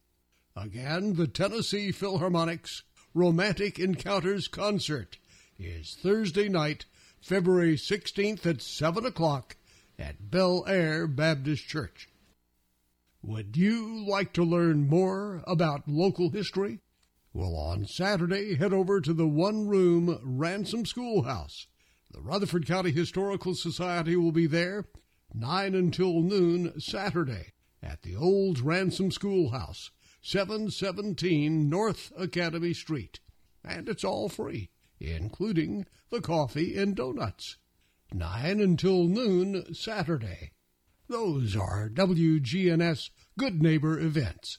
[0.57, 2.83] Again, the Tennessee Philharmonic's
[3.15, 5.19] Romantic Encounters concert
[5.57, 6.87] is Thursday night,
[7.21, 9.57] February 16th at 7 o'clock
[10.01, 12.09] at Bel Air Baptist Church.
[13.23, 16.81] Would you like to learn more about local history?
[17.33, 21.69] Well, on Saturday, head over to the one room Ransom Schoolhouse.
[22.13, 24.85] The Rutherford County Historical Society will be there
[25.33, 33.21] 9 until noon Saturday at the old Ransom Schoolhouse, 717 North Academy Street.
[33.65, 37.59] And it's all free, including the coffee and donuts.
[38.13, 40.51] 9 until noon Saturday.
[41.07, 44.59] Those are WGNS Good Neighbor events.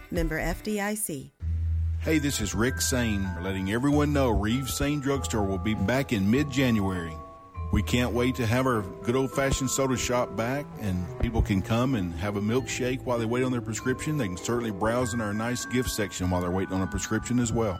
[0.11, 1.31] Member FDIC.
[2.01, 6.29] Hey, this is Rick Sain, letting everyone know Reeves Sain Drugstore will be back in
[6.29, 7.15] mid January.
[7.71, 11.61] We can't wait to have our good old fashioned soda shop back, and people can
[11.61, 14.17] come and have a milkshake while they wait on their prescription.
[14.17, 17.39] They can certainly browse in our nice gift section while they're waiting on a prescription
[17.39, 17.79] as well.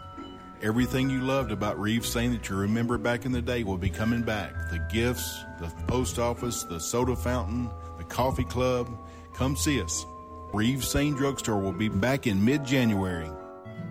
[0.62, 3.90] Everything you loved about Reeves Sain that you remember back in the day will be
[3.90, 4.54] coming back.
[4.70, 8.88] The gifts, the post office, the soda fountain, the coffee club.
[9.34, 10.06] Come see us.
[10.54, 13.30] Reeves Sain Drugstore will be back in mid January.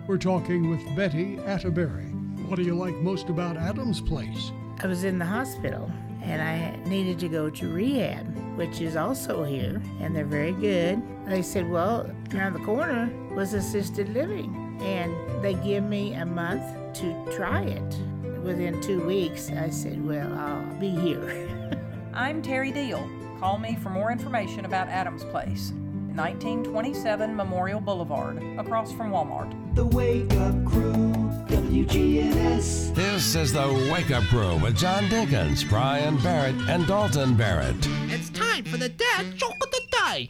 [0.05, 2.11] We're talking with Betty Atterbury.
[2.45, 4.51] What do you like most about Adams Place?
[4.83, 9.43] I was in the hospital and I needed to go to rehab, which is also
[9.43, 11.01] here, and they're very good.
[11.25, 16.61] They said, Well, around the corner was assisted living, and they give me a month
[16.99, 17.95] to try it.
[18.43, 21.49] Within two weeks, I said, Well, I'll be here.
[22.13, 23.09] I'm Terry Deal.
[23.39, 25.73] Call me for more information about Adams Place.
[26.15, 29.53] 1927 Memorial Boulevard, across from Walmart.
[29.75, 31.01] The Wake Up Crew,
[31.47, 32.93] WGNS.
[32.93, 37.75] This is the Wake Up Crew with John Dinkins, Brian Barrett, and Dalton Barrett.
[38.09, 40.29] It's time for the dad joke of the day.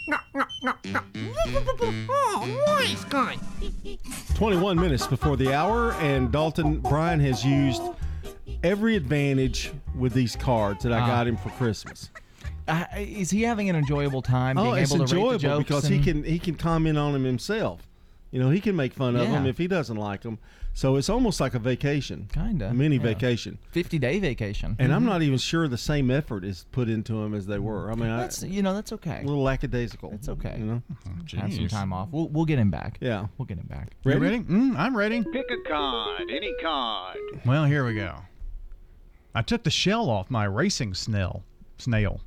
[2.09, 3.37] Oh, nice guy.
[4.35, 7.81] 21 minutes before the hour, and Dalton Brian has used
[8.63, 11.07] every advantage with these cards that I Ah.
[11.07, 12.11] got him for Christmas.
[12.71, 14.57] Uh, is he having an enjoyable time?
[14.57, 16.97] Oh, being it's able to rate the enjoyable jokes because he can he can comment
[16.97, 17.81] on them himself.
[18.31, 19.31] You know, he can make fun of Yeah.
[19.33, 20.39] them if he doesn't like them.
[20.73, 23.01] So it's almost like a vacation, Kinda, mini yeah.
[23.01, 24.77] vacation, fifty day vacation.
[24.79, 25.07] And I'm Mhm.
[25.07, 27.91] not even sure the same effort is put into them as they were.
[27.91, 29.19] I mean, That's I, you know that's okay.
[29.21, 30.13] a little lackadaisical.
[30.13, 30.55] It's okay.
[30.57, 30.81] You know,
[31.41, 32.07] Have some time off.
[32.11, 32.99] We'll we'll get him back.
[33.01, 33.89] Yeah, we'll get him back.
[34.05, 34.39] You ready?
[34.39, 35.21] Mm, I'm ready.
[35.23, 37.17] Pick a card, any card.
[37.45, 38.15] Well, here we go.
[39.35, 41.43] I took the shell off my racing snail.
[41.79, 42.21] Snail.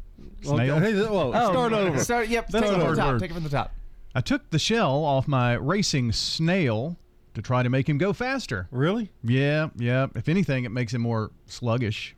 [0.45, 0.79] Well, Snail.
[0.79, 1.99] hey, whoa, Oh, start over.
[1.99, 2.29] Start.
[2.29, 2.49] Yep.
[2.49, 3.13] That's take a it from hard the top.
[3.13, 3.21] word.
[3.21, 3.73] Take it from the top.
[4.15, 6.97] I took the shell off my racing snail
[7.35, 8.69] to try to make him go faster.
[8.71, 9.11] Really?
[9.25, 10.07] Yeah, yeah.
[10.15, 12.15] If anything, it makes him more sluggish.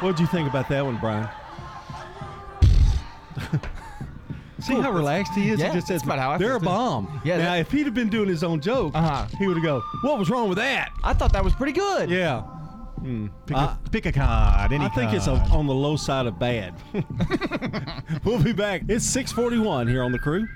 [0.00, 1.28] What'd you think about that one, Brian?
[4.58, 5.58] See how relaxed he is?
[5.60, 7.20] Yeah, he just says, that's about how I they're feel, a bomb.
[7.24, 9.26] Yeah, Now, if he'd have been doing his own joke, Uh-huh.
[9.38, 10.90] he would have go, what was wrong with that?
[11.02, 12.10] I thought that was pretty good.
[12.10, 12.42] Yeah.
[13.02, 13.26] Hmm.
[13.46, 14.72] Pick, a, pick a card.
[14.72, 15.50] Any I think it's a, card.
[15.50, 16.74] on the low side of bad.
[18.24, 18.82] we'll be back.
[18.88, 20.46] It's 641 here on the crew.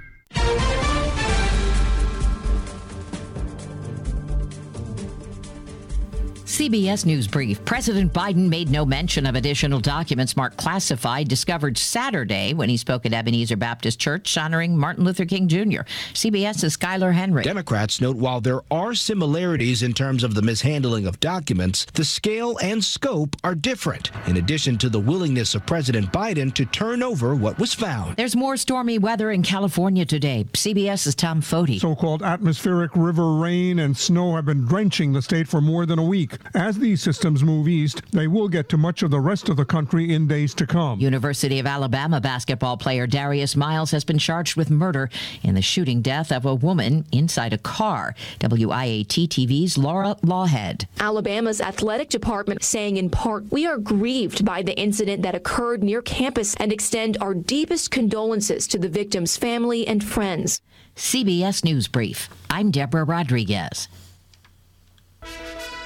[6.47, 7.63] CBS News Brief.
[7.65, 13.05] President Biden made no mention of additional documents marked classified discovered Saturday when he spoke
[13.05, 15.83] at Ebenezer Baptist Church honoring Martin Luther King Jr.
[16.15, 17.43] CBS's Skyler Henry.
[17.43, 22.57] Democrats note while there are similarities in terms of the mishandling of documents, the scale
[22.63, 27.35] and scope are different, in addition to the willingness of President Biden to turn over
[27.35, 28.17] what was found.
[28.17, 30.47] There's more stormy weather in California today.
[30.53, 31.81] CBS's Tom Foty.
[31.81, 35.99] So called atmospheric river rain and snow have been drenching the state for more than
[35.99, 36.36] a week.
[36.55, 39.65] As these systems move east, they will get to much of the rest of the
[39.65, 41.01] country in days to come.
[41.01, 45.11] University of Alabama basketball player Darius Miles has been charged with murder
[45.43, 48.15] in the shooting death of a woman inside a car.
[48.41, 50.87] WIAT TV's Laura Lawhead.
[51.01, 56.03] Alabama's athletic department saying in part, We are grieved by the incident that occurred near
[56.03, 60.61] campus and extend our deepest condolences to the victim's family and friends.
[60.97, 62.29] CBS News Brief.
[62.49, 63.89] I'm Deborah Rodriguez.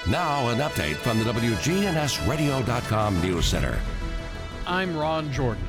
[0.08, 3.78] Now, an update from the WGNSradio.com News Center.
[4.66, 5.62] I'm Ron Jordan.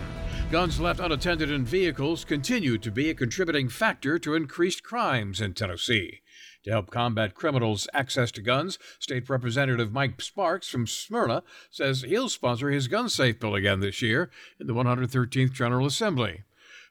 [0.50, 5.54] Guns left unattended in vehicles continue to be a contributing factor to increased crimes in
[5.54, 6.22] Tennessee.
[6.64, 12.30] To help combat criminals' access to guns, State Representative Mike Sparks from Smyrna says he'll
[12.30, 16.44] sponsor his gun safe bill again this year in the 113th General Assembly.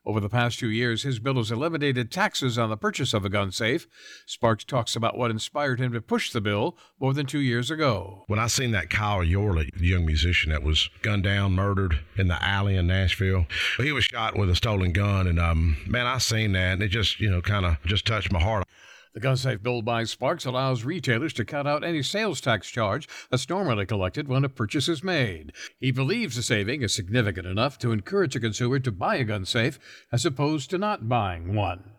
[0.06, 3.28] Over the past two years, his bill has eliminated taxes on the purchase of a
[3.28, 3.86] gun safe.
[4.24, 8.24] Sparks talks about what inspired him to push the bill more than two years ago.
[8.26, 12.28] When I seen that Kyle Yorley, the young musician that was gunned down, murdered in
[12.28, 13.44] the alley in Nashville,
[13.76, 16.88] he was shot with a stolen gun, and um, man, I seen that, and it
[16.88, 18.66] just, you know, kind of just touched my heart.
[19.12, 23.08] The gun safe bill by Sparks allows retailers to cut out any sales tax charge
[23.28, 25.52] that's normally collected when a purchase is made.
[25.80, 29.44] He believes the saving is significant enough to encourage a consumer to buy a gun
[29.44, 29.80] safe
[30.12, 31.92] as opposed to not buying one.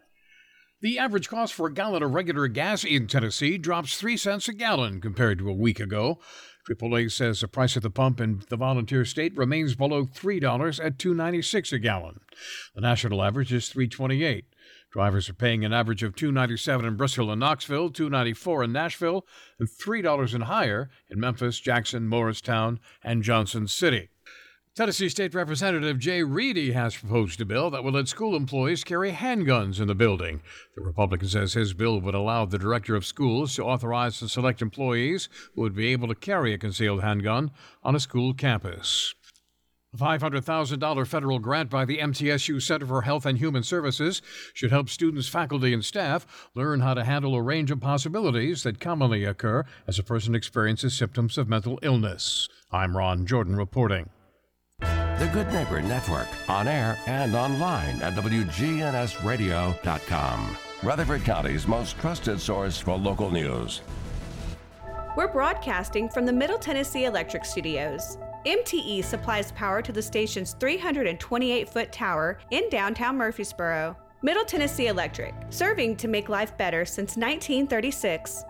[0.82, 4.54] The average cost for a gallon of regular gas in Tennessee drops 3 cents a
[4.54, 6.19] gallon compared to a week ago.
[6.67, 10.97] AAA says the price at the pump in the volunteer state remains below $3 at
[10.97, 12.19] 2.96 a gallon.
[12.74, 14.43] The national average is 3.28.
[14.91, 19.25] Drivers are paying an average of $2.97 in Bristol and Knoxville, $2.94 in Nashville,
[19.58, 24.10] and $3 and higher in Memphis, Jackson, Morristown, and Johnson City.
[24.73, 29.12] Tennessee State Representative Jay Reedy has proposed a bill that will let school employees carry
[29.12, 30.41] handguns in the building.
[30.75, 34.62] The Republican says his bill would allow the director of schools to authorize and select
[34.62, 37.51] employees who would be able to carry a concealed handgun
[37.84, 39.13] on a school campus.
[39.93, 44.21] A $500,000 federal grant by the MTSU Center for Health and Human Services
[44.54, 48.80] should help students, faculty, and staff learn how to handle a range of possibilities that
[48.80, 52.47] commonly occur as a person experiences symptoms of mental illness.
[52.71, 54.10] I'm Ron Jordan reporting.
[54.80, 60.58] The Good Neighbor Network, on air and online at WGNSradio.com.
[60.84, 63.82] Rutherford County's most trusted source for local news.
[65.17, 68.17] We're broadcasting from the Middle Tennessee Electric Studios.
[68.45, 73.95] MTE supplies power to the station's 328 foot tower in downtown Murfreesboro.
[74.23, 78.43] Middle Tennessee Electric, serving to make life better since 1936.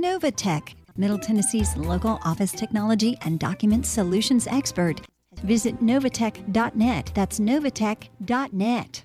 [0.00, 5.00] Novatech, Middle Tennessee's local office technology and document solutions expert.
[5.42, 7.12] Visit novatech.net.
[7.14, 9.04] That's novatech.net.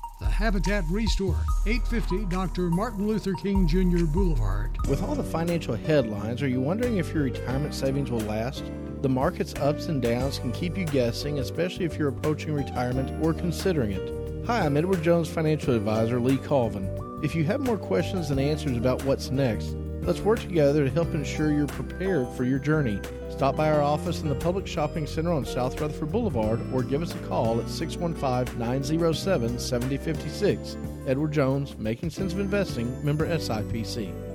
[0.21, 2.69] The Habitat Restore, 850 Dr.
[2.69, 4.05] Martin Luther King Jr.
[4.05, 4.77] Boulevard.
[4.87, 8.63] With all the financial headlines, are you wondering if your retirement savings will last?
[9.01, 13.33] The market's ups and downs can keep you guessing, especially if you're approaching retirement or
[13.33, 14.45] considering it.
[14.45, 16.87] Hi, I'm Edward Jones financial advisor Lee Colvin.
[17.23, 21.13] If you have more questions than answers about what's next, Let's work together to help
[21.13, 22.99] ensure you're prepared for your journey.
[23.41, 27.01] Stop by our office in the Publix Shopping Center on South Rutherford Boulevard or give
[27.01, 30.77] us a call at 615 907 7056.
[31.07, 34.30] Edward Jones, Making Sense of Investing, member SIPC.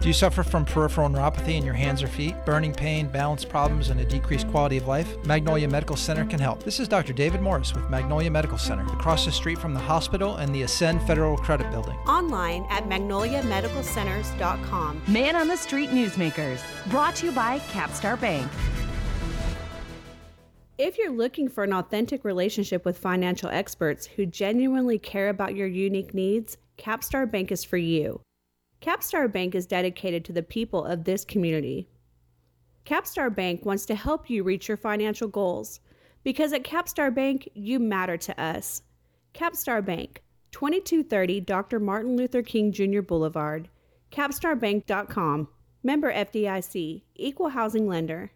[0.00, 3.88] Do you suffer from peripheral neuropathy in your hands or feet, burning pain, balance problems,
[3.88, 5.16] and a decreased quality of life?
[5.24, 6.62] Magnolia Medical Center can help.
[6.62, 7.12] This is Dr.
[7.14, 11.02] David Morris with Magnolia Medical Center, across the street from the hospital and the Ascend
[11.06, 11.96] Federal Credit Building.
[12.06, 15.02] Online at magnoliamedicalcenters.com.
[15.08, 18.48] Man on the Street Newsmakers, brought to you by Capstar Bank.
[20.78, 25.68] If you're looking for an authentic relationship with financial experts who genuinely care about your
[25.68, 28.20] unique needs, Capstar Bank is for you.
[28.80, 31.88] Capstar Bank is dedicated to the people of this community.
[32.84, 35.80] Capstar Bank wants to help you reach your financial goals
[36.22, 38.82] because at Capstar Bank, you matter to us.
[39.34, 40.22] Capstar Bank,
[40.52, 41.80] 2230 Dr.
[41.80, 43.02] Martin Luther King Jr.
[43.02, 43.68] Boulevard,
[44.12, 45.48] capstarbank.com.
[45.82, 48.32] Member FDIC, Equal Housing Lender.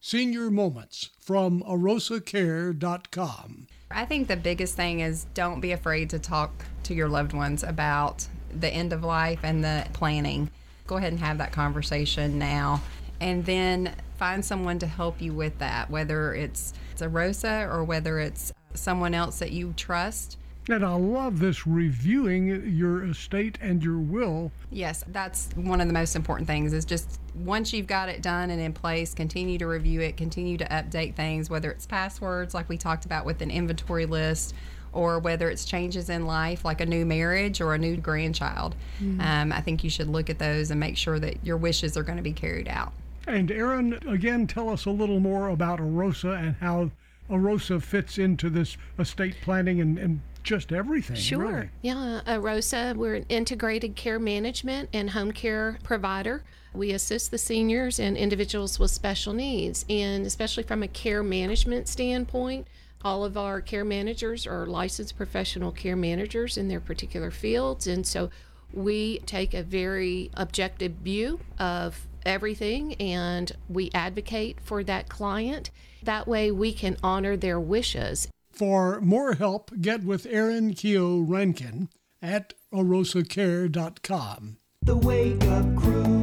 [0.00, 3.66] Senior Moments from arosacare.com.
[3.90, 7.62] I think the biggest thing is don't be afraid to talk to your loved ones
[7.62, 8.28] about
[8.60, 10.50] the end of life and the planning.
[10.86, 12.82] Go ahead and have that conversation now.
[13.20, 18.18] And then find someone to help you with that, whether it's, it's Arosa or whether
[18.18, 20.38] it's uh, someone else that you trust.
[20.68, 24.50] And I love this reviewing your estate and your will.
[24.70, 28.48] Yes, that's one of the most important things is just once you've got it done
[28.48, 32.68] and in place, continue to review it, continue to update things, whether it's passwords like
[32.70, 34.54] we talked about with an inventory list
[34.94, 38.74] or whether it's changes in life like a new marriage or a new grandchild.
[39.02, 39.20] Mhm.
[39.20, 42.02] Um, I think you should look at those and make sure that your wishes are
[42.02, 42.92] going to be carried out.
[43.26, 46.90] And Aaron, again, tell us a little more about AROSA and how
[47.30, 51.16] AROSA fits into this estate planning and, and just everything.
[51.16, 51.38] Sure.
[51.46, 51.68] really.
[51.80, 56.42] Yeah, uh, Rosa, we're an integrated care management and home care provider.
[56.74, 61.88] We assist the seniors and individuals with special needs, and especially from a care management
[61.88, 62.66] standpoint,
[63.04, 68.06] all of our care managers are licensed professional care managers in their particular fields, and
[68.06, 68.30] so
[68.72, 75.70] we take a very objective view of everything and we advocate for that client.
[76.02, 81.88] That way, we can honor their wishes For more help, get with Aaron Keo Rankin
[82.22, 84.58] at arosacare.com.
[84.82, 86.13] The Wake Up Crew,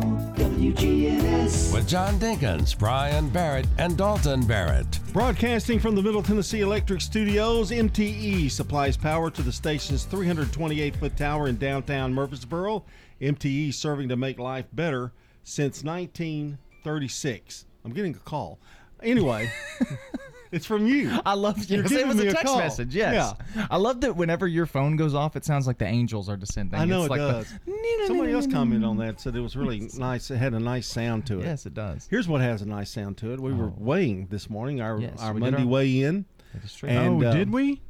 [0.62, 1.74] WGNS.
[1.74, 5.00] With John Dinkins, Brian Barrett, and Dalton Barrett.
[5.12, 11.18] Broadcasting from the Middle Tennessee Electric Studios, MTE supplies power to the station's 328 foot
[11.18, 12.84] tower in downtown Murfreesboro.
[13.20, 15.12] MTE serving to make life better
[15.44, 17.66] since 1936.
[17.84, 18.60] I'm getting a call.
[19.02, 19.52] Anyway,
[20.52, 21.20] it's from you.
[21.26, 22.58] I love You're yes, it was a a text call.
[22.58, 22.94] message.
[22.96, 23.34] Yes,
[23.70, 26.80] I love that whenever your phone goes off, it sounds like the angels are descending.
[26.80, 28.08] I know It's it like the- does.
[28.08, 29.22] Somebody else commented on that.
[29.22, 30.30] Said it was really nice.
[30.32, 31.46] It had a nice sound to it.
[31.46, 32.08] Yes, it does.
[32.10, 33.40] Here's what has a nice sound to it.
[33.40, 36.26] We were weighing this morning our Yes, our Monday our- weigh in.
[36.54, 36.90] That is true.
[36.90, 37.82] And, oh, um, did we?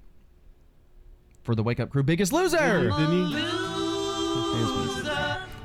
[1.44, 2.58] for the Wake Up Crew Biggest Loser.
[2.92, 3.46] Didn't he?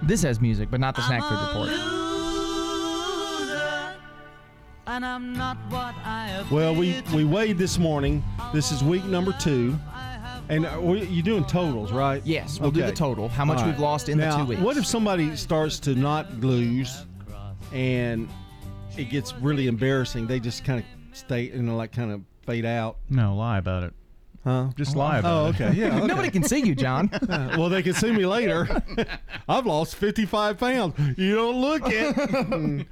[0.02, 2.05] This has music, but not the snack food report.
[6.50, 8.22] Well, we we weighed this morning.
[8.54, 9.76] This is week number two,
[10.48, 12.22] and uh, we- you're doing totals, right?
[12.24, 14.62] Yes, we'll do the total, how much All we've lost in the two weeks.
[14.62, 17.04] What if somebody starts to not lose,
[17.72, 18.28] and
[18.96, 20.26] it gets really embarrassing?
[20.28, 22.98] They just kind of stay, you know, like kind of fade out.
[23.10, 23.92] No, lie about it.
[24.46, 24.68] Huh?
[24.76, 25.60] Just lie about oh, it.
[25.60, 25.76] okay.
[25.76, 25.86] Yeah.
[25.96, 26.06] okay.
[26.06, 27.10] Nobody can see you, John.
[27.26, 28.68] Uh, well, they can see me later.
[29.48, 30.94] I've lost 55 pounds.
[31.18, 32.86] You don't look it.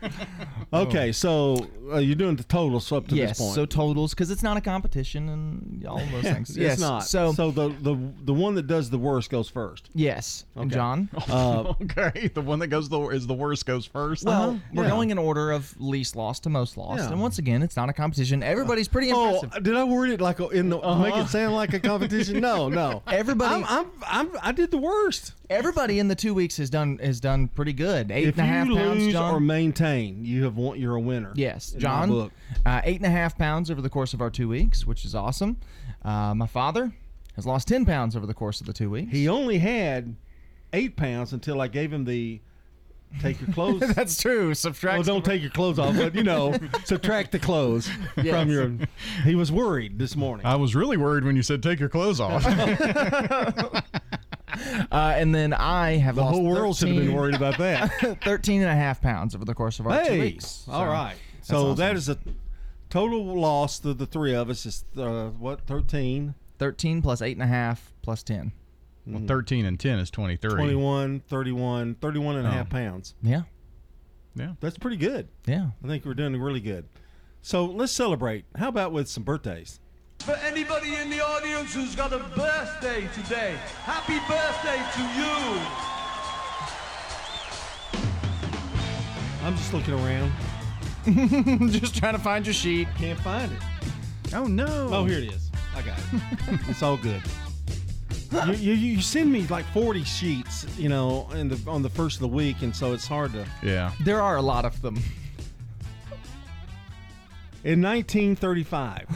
[0.73, 3.55] okay, so uh, you're doing the totals up to yes, this point.
[3.55, 6.51] so totals because it's not a competition and all those things.
[6.51, 7.05] it's yes, not.
[7.05, 9.89] So, So, the, the the one that does the worst goes first.
[9.95, 10.75] yes, and Okay.
[10.75, 11.09] John.
[11.29, 14.25] Uh, okay, the one that goes the is the worst goes first.
[14.25, 14.91] Well, we're yeah.
[14.91, 17.13] going in order of least lost to most lost, Yeah.
[17.13, 18.43] and once again, it's not a competition.
[18.43, 19.53] Everybody's pretty impressive.
[19.55, 22.41] Oh, did I word it like in the make it sound like a competition?
[22.41, 23.03] No, no.
[23.07, 25.33] Everybody, I'm, I'm, I'm I did the worst.
[25.51, 28.11] everybody in the two weeks has done has done pretty good.
[28.11, 29.35] Eight if and a half you pounds, lose John.
[29.35, 31.33] or maintain, you have won, you're a winner.
[31.35, 32.09] Yes, in my John.
[32.09, 32.33] book.
[32.65, 35.15] Uh, eight and a half pounds over the course of our two weeks, which is
[35.15, 35.57] awesome.
[36.05, 36.93] Uh, my father
[37.37, 39.11] has lost ten pounds over the course of the two weeks.
[39.13, 40.17] He only had
[40.73, 42.41] eight pounds until I gave him the
[43.21, 43.81] take your clothes.
[43.95, 44.55] That's true.
[44.55, 44.95] Subtract.
[44.99, 46.55] well, don't take your clothes off, but you know,
[46.85, 48.29] subtract the clothes Yes.
[48.35, 48.73] from your.
[49.25, 50.47] He was worried this morning.
[50.47, 52.45] I was really worried when you said take your clothes off.
[54.93, 57.91] Uh, and then I have the lost whole world should have been worried about that.
[58.23, 60.65] 13 and a half pounds over the course of our two hey, weeks.
[60.69, 61.17] all So, right.
[61.35, 61.77] that's So awesome.
[61.77, 62.19] that is a
[62.91, 64.65] total loss to the three of us.
[64.65, 66.35] Is uh, what thirteen?
[66.59, 68.53] 13 plus eight and a half plus 10.
[69.07, 69.29] Well, mm.
[69.29, 70.51] 13 and 10 is 23.
[70.51, 72.53] 21, 31, 31 and a Oh.
[72.53, 73.15] half pounds.
[73.23, 73.43] Yeah.
[74.35, 74.53] Yeah.
[74.61, 75.29] That's pretty good.
[75.47, 75.71] Yeah.
[75.83, 76.87] I think we're doing really good.
[77.43, 78.47] So let's celebrate.
[78.57, 79.79] How about with some birthdays?
[80.21, 85.61] For anybody in the audience who's got a birthday today, happy birthday to you.
[89.47, 90.33] I'm just looking around.
[91.71, 92.89] just trying to find your sheet.
[92.97, 93.59] Can't find it.
[94.35, 94.89] Oh no.
[94.91, 95.51] Oh, here it is.
[95.77, 96.61] I got it.
[96.69, 97.21] it's all good.
[98.33, 102.17] You, you, you send me like 40 sheets, you know, in the on the first
[102.17, 103.47] of the week, and so it's hard to.
[103.63, 103.93] Yeah.
[104.03, 104.97] There are a lot of them.
[107.65, 109.07] In 1935,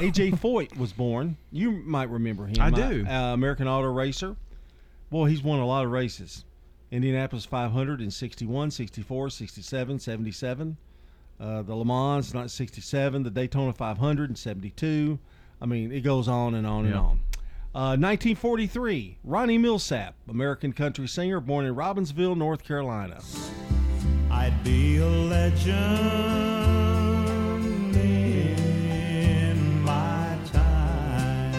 [0.00, 0.30] A.J.
[0.32, 1.36] Foyt was born.
[1.52, 2.56] You might remember him.
[2.60, 3.06] I do.
[3.06, 4.34] Uh, American auto racer.
[5.10, 6.44] Boy, he's won a lot of races.
[6.90, 10.76] Indianapolis 500 in 61, 64, 67, 77.
[11.38, 13.22] Uh, the Le Mans, not 67.
[13.22, 15.18] The Daytona 500 in 72.
[15.60, 17.20] I mean, it goes on and on and on.
[17.74, 23.20] Uh, 1943, Ronnie Milsap, American country singer, born in Robbinsville, North Carolina.
[24.30, 25.74] I'd be a legend
[27.96, 31.52] in my time.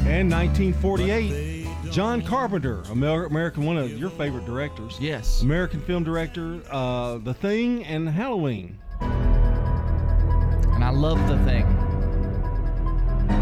[0.00, 4.98] And 1948, John Carpenter, American, one of your favorite directors.
[5.00, 5.40] Yes.
[5.40, 8.78] American film director, uh, The Thing and Halloween.
[9.00, 11.85] And I love the thing.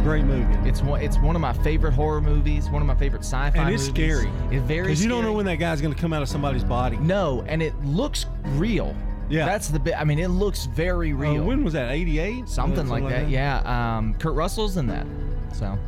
[0.03, 0.69] Great movie.
[0.69, 1.01] It's one.
[1.03, 2.69] It's one of my favorite horror movies.
[2.71, 3.57] One of my favorite sci-fi.
[3.59, 4.19] And it's movies.
[4.19, 4.33] scary.
[4.51, 4.83] It's very.
[4.83, 6.97] Because you don't know when that guy's going to come out of somebody's body.
[6.99, 8.27] No, and it looks
[8.57, 8.95] real.
[9.31, 9.47] Yeah.
[9.47, 9.95] That's the bit.
[9.99, 11.45] I mean, it looks very Uh, real.
[11.45, 11.91] when was that?
[11.91, 12.49] 88?
[12.49, 13.29] Something like that.
[13.31, 13.63] Yeah.
[13.97, 15.07] Um, Kurt Russell's in that.
[15.53, 15.79] So.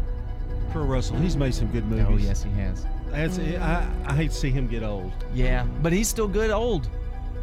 [0.72, 2.06] Kurt Russell, he's made some good movies.
[2.08, 2.86] Oh yes, he has.
[3.10, 5.12] That's, I, I hate to see him get old.
[5.34, 6.88] Yeah, but he's still good old.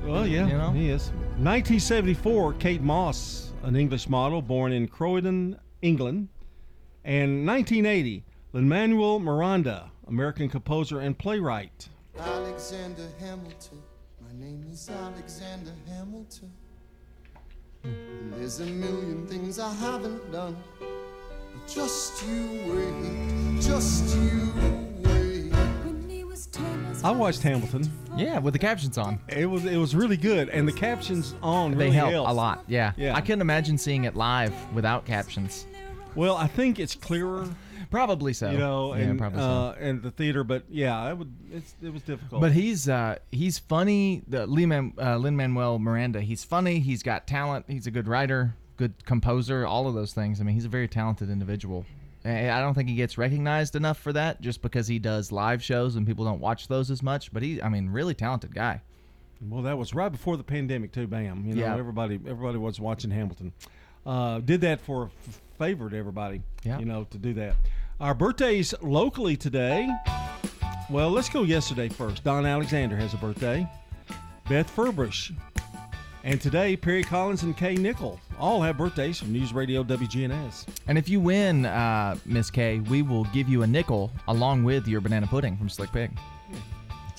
[0.05, 0.71] Well, yeah, You know?
[0.71, 1.11] he is.
[1.37, 6.27] 1974, Kate Moss, an English model born in Croydon, England.
[7.05, 8.23] And 1980,
[8.53, 11.89] Lin-Manuel Miranda, American composer and playwright.
[12.17, 13.81] Alexander Hamilton.
[14.21, 16.51] My name is Alexander Hamilton.
[18.37, 20.55] There's a million things I haven't done.
[20.79, 24.53] But just you wait, just you
[24.99, 25.53] wait.
[27.03, 27.91] I watched Hamilton.
[28.15, 29.19] Yeah, with the captions on.
[29.27, 32.29] It was it was really good, and the captions on They really help helped.
[32.29, 32.63] a lot.
[32.67, 32.93] Yeah.
[32.95, 33.13] Yeah.
[33.13, 35.67] I couldn't imagine seeing it live without captions.
[36.15, 37.47] Well, I think it's clearer.
[37.89, 38.49] Probably so.
[38.51, 39.45] You know, Yeah, and probably so.
[39.45, 42.41] uh, and the theater, but yeah, it would it's, it was difficult.
[42.41, 44.23] But he's uh, he's funny.
[44.27, 46.21] The Lee Man, uh, Lin Manuel Miranda.
[46.21, 46.79] He's funny.
[46.79, 47.65] He's got talent.
[47.67, 49.65] He's a good writer, good composer.
[49.67, 50.41] All of those things.
[50.41, 51.85] I mean, he's a very talented individual.
[52.25, 55.61] And I don't think he gets recognized enough for that, just because he does live
[55.61, 57.33] shows and people don't watch those as much.
[57.33, 58.81] But he, I mean, really talented guy.
[59.41, 61.05] Well, that was right before the pandemic too.
[61.05, 61.77] Bam, you know, Yeah.
[61.77, 63.51] everybody everybody was watching Hamilton.
[64.05, 65.11] Uh, did that for
[65.63, 66.41] a f- favor to everybody.
[66.63, 66.79] Yeah.
[66.79, 67.55] you know, to do that.
[67.99, 69.89] Our birthdays locally today.
[70.89, 72.23] Well, let's go yesterday first.
[72.23, 73.67] Don Alexander has a birthday.
[74.49, 75.31] Beth Furbush.
[76.25, 80.65] And today, Perry Collins and Kay Nickel all have birthdays from News Radio WGNS.
[80.87, 84.87] And if you win, uh, Miss K, we will give you a nickel along with
[84.87, 86.11] your banana pudding from Slick Pig.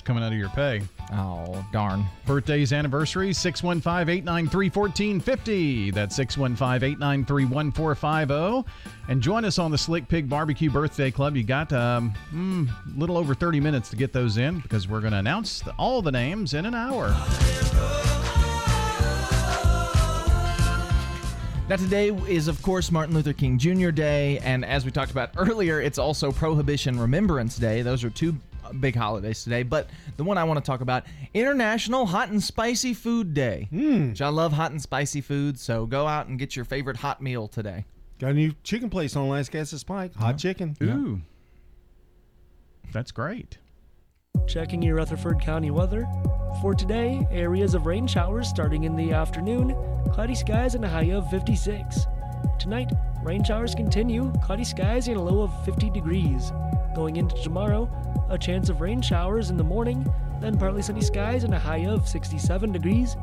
[0.04, 0.82] Coming out of your pay.
[1.12, 2.04] Oh, darn.
[2.26, 5.90] Birthdays, anniversaries, 615 893 1450.
[5.92, 8.34] That's 615 893 1450.
[8.34, 8.64] oh.
[9.08, 11.36] And join us on the Slick Pig Barbecue Birthday Club.
[11.36, 15.00] You got um, mm, a little over 30 minutes to get those in because we're
[15.00, 17.08] going to announce the, all the names in an hour.
[21.66, 23.90] Now, today is, of course, Martin Luther King Jr.
[23.90, 27.80] Day, and as we talked about earlier, it's also Prohibition Remembrance Day.
[27.80, 28.36] Those are two
[28.80, 32.94] big holidays today, but the one I want to talk about, International Hot and Spicy
[32.94, 33.68] Food Day.
[33.70, 34.10] Hmm.
[34.10, 37.22] Which I love hot and spicy food, so go out and get your favorite hot
[37.22, 37.84] meal today.
[38.18, 40.14] Got a new chicken place on Lascassas Pike.
[40.14, 40.76] Hot chicken.
[40.82, 41.20] Ooh.
[42.92, 43.58] That's great.
[44.46, 46.06] Checking your Rutherford County weather.
[46.60, 49.74] For today, areas of rain showers starting in the afternoon,
[50.12, 52.06] cloudy skies and a high of 56.
[52.58, 52.92] Tonight,
[53.24, 56.52] rain showers continue, cloudy skies and a low of 50 degrees.
[56.94, 57.90] Going into tomorrow,
[58.28, 60.06] a chance of rain showers in the morning,
[60.40, 63.16] then partly sunny skies and a high of 67 degrees.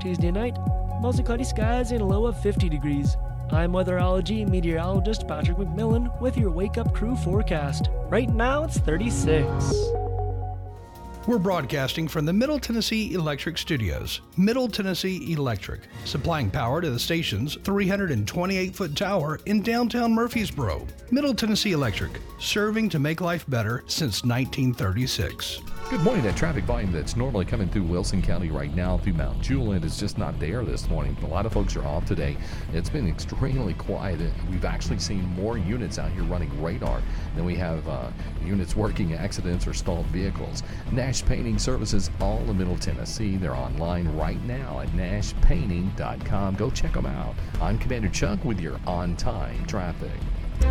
[0.00, 0.56] Tuesday night,
[1.00, 3.16] mostly cloudy skies and a low of 50 degrees.
[3.50, 7.90] I'm weatherology meteorologist Patrick McMillan with your Wake Up Crew forecast.
[8.08, 9.46] Right now, it's 36.
[11.26, 14.20] We're broadcasting from the Middle Tennessee Electric Studios.
[14.36, 20.86] Middle Tennessee Electric, supplying power to the station's 328 foot tower in downtown Murfreesboro.
[21.10, 25.62] Middle Tennessee Electric, serving to make life better since 1936.
[25.88, 26.24] Good morning.
[26.24, 29.96] That traffic volume that's normally coming through Wilson County right now through Mount Juliet is
[29.96, 31.16] just not there this morning.
[31.22, 32.36] A lot of folks are off today.
[32.72, 34.18] It's been extremely quiet.
[34.50, 37.00] We've actually seen more units out here running radar
[37.36, 38.10] than we have uh,
[38.44, 40.64] units working accidents or stalled vehicles.
[40.90, 43.36] Nash Painting Services, all in Middle Tennessee.
[43.36, 46.56] They're online right now at nashpainting.com.
[46.56, 47.36] Go check them out.
[47.60, 50.10] I'm Commander Chuck with your on time traffic.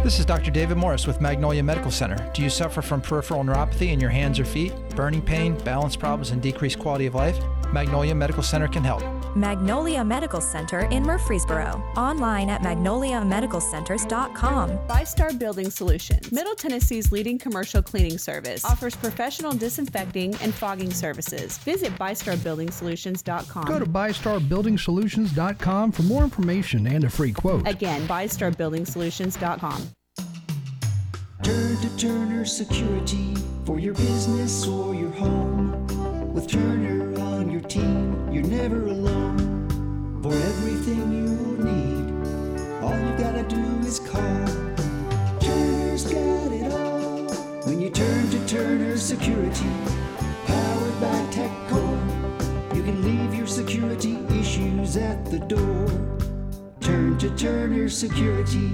[0.03, 0.51] This is Dr.
[0.51, 2.31] David Morris with Magnolia Medical Center.
[2.33, 6.31] Do you suffer from peripheral neuropathy in your hands or feet, burning pain, balance problems,
[6.31, 7.38] and decreased quality of life?
[7.76, 9.03] Magnolia Medical Center can help.
[9.36, 11.84] Magnolia Medical Center in Murfreesboro.
[11.97, 14.69] Online at magnoliamedicalcenters.com.
[14.88, 21.57] ByStar Building Solutions, Middle Tennessee's leading commercial cleaning service, offers professional disinfecting and fogging services.
[21.59, 23.65] Visit ByStarBuildingSolutions.com.
[23.65, 27.67] Go to ByStarBuildingSolutions.com for more information and a free quote.
[27.67, 29.89] Again, ByStarBuildingSolutions.com.
[31.43, 35.86] Turn to Turner Security for your business or your home.
[36.34, 36.94] With Turner
[37.66, 40.20] on team, you're never alone.
[40.22, 44.45] For everything you need, all you gotta do is call.
[45.39, 47.26] Turner's got it all.
[47.66, 49.70] When you turn to Turner Security,
[50.45, 55.88] powered by TechCore, you can leave your security issues at the door.
[56.82, 58.72] Turn to Turner Security.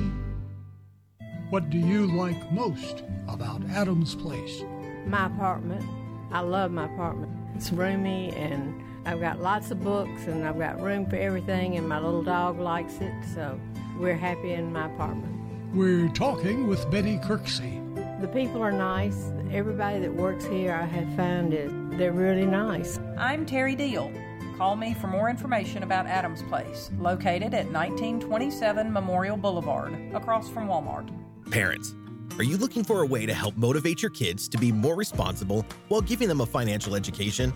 [1.50, 4.64] What do you like most about Adams Place?
[5.06, 5.86] My apartment.
[6.32, 7.41] I love my apartment.
[7.62, 11.88] It's roomy and I've got lots of books and I've got room for everything and
[11.88, 13.60] my little dog likes it, so
[14.00, 15.32] we're happy in my apartment.
[15.72, 18.20] We're talking with Betty Kirksey.
[18.20, 19.32] The people are nice.
[19.52, 23.00] Everybody that works here I have found is they're really nice.
[23.16, 24.12] I'm Terry Deal.
[24.58, 30.68] Call me for more information about Adams Place, located at 1927 Memorial Boulevard, across from
[30.68, 31.12] Walmart.
[31.52, 31.94] Parents,
[32.38, 35.66] are you looking for a way to help motivate your kids to be more responsible
[35.90, 37.54] while giving them a financial education?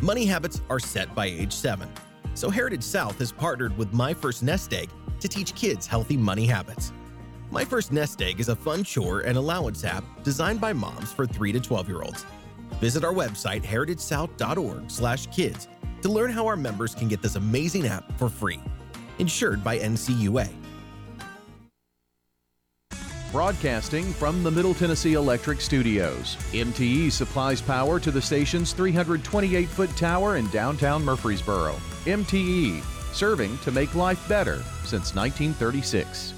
[0.00, 1.88] Money habits are set by age 7.
[2.34, 4.90] So Heritage South has partnered with My First Nest Egg
[5.20, 6.92] to teach kids healthy money habits.
[7.50, 11.26] My First Nest Egg is a fun chore and allowance app designed by moms for
[11.26, 12.26] 3 to 12 year olds.
[12.80, 15.68] Visit our website heritagesouth.org/kids
[16.02, 18.60] to learn how our members can get this amazing app for free.
[19.18, 20.63] Insured by NCUA.
[23.34, 29.90] Broadcasting from the Middle Tennessee Electric Studios, MTE supplies power to the station's 328 foot
[29.96, 31.74] tower in downtown Murfreesboro.
[32.04, 32.80] MTE,
[33.12, 36.32] serving to make life better since 1936.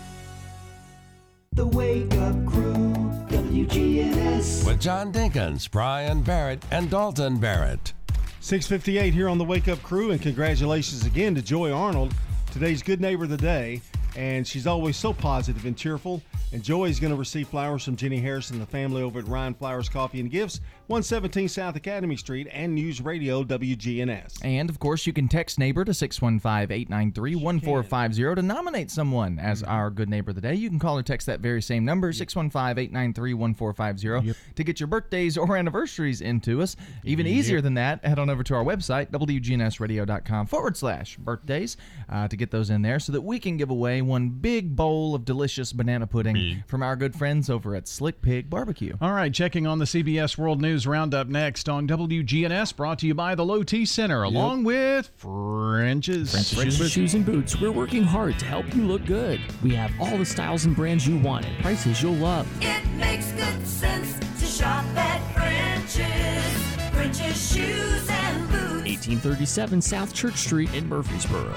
[1.53, 2.95] The Wake Up Crew,
[3.29, 4.67] WGNS.
[4.67, 7.93] With John Dinkins, Brian Barrett, and Dalton Barrett.
[8.41, 12.15] 658 here on the Wake Up Crew, and congratulations again to Joy Arnold,
[12.53, 13.83] today's Good Neighbor of the Day.
[14.17, 16.23] And she's always so positive and cheerful.
[16.53, 19.29] And Joy is going to receive flowers from Jenny Harris and the family over at
[19.29, 24.45] Ryan Flowers Coffee and Gifts, 117 South Academy Street, and News Radio WGNS.
[24.45, 29.65] And of course, you can text neighbor to 615 893 1450 to nominate someone as
[29.65, 30.55] our good neighbor of the day.
[30.55, 34.87] You can call or text that very same number, 615 893 1450, to get your
[34.87, 36.77] birthdays or anniversaries into us.
[37.03, 41.77] Even easier than that, head on over to our website, WGNSradio.com forward slash birthdays,
[42.09, 45.17] uh, to get those in there so that we can give away one big bowl
[45.17, 48.95] of delicious banana pudding from our good friends over at Slick Pig Barbecue.
[49.01, 53.15] All right, checking on the CBS World News Roundup next on WGNS, brought to you
[53.15, 56.33] by the Low T Center, along with French's.
[56.53, 57.61] French's Shoes and Boots.
[57.61, 59.41] We're working hard to help you look good.
[59.63, 62.49] We have all the styles and brands you want at prices you'll love.
[62.61, 66.93] It makes good sense to shop at French's.
[66.93, 68.87] French's shoes and boots.
[68.87, 71.55] 1837 South Church Street in Murfreesboro.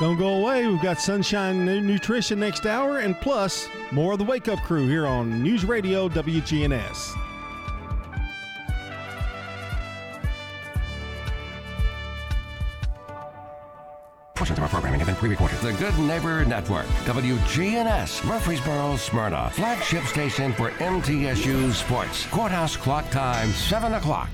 [0.00, 0.66] Don't go away.
[0.66, 5.06] We've got Sunshine Nutrition next hour, and plus more of the Wake Up Crew here
[5.06, 7.27] on News Radio WGNS.
[14.98, 15.58] Portions of our programming have been pre-recorded.
[15.60, 22.26] The Good Neighbor Network, WGNS, Murfreesboro, Smyrna, flagship station for MTSU Sports.
[22.26, 24.28] Courthouse clock time, 7 o'clock.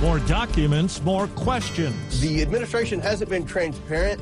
[0.00, 2.20] More documents, more questions.
[2.20, 4.20] The administration hasn't been transparent.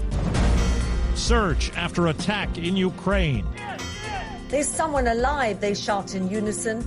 [1.15, 3.45] Search after attack in Ukraine.
[4.49, 6.87] There's someone alive, they shout in unison.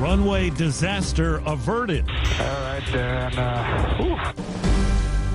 [0.00, 2.08] Runway disaster averted.
[2.08, 2.16] All
[2.62, 3.38] right, then.
[3.38, 4.69] Uh,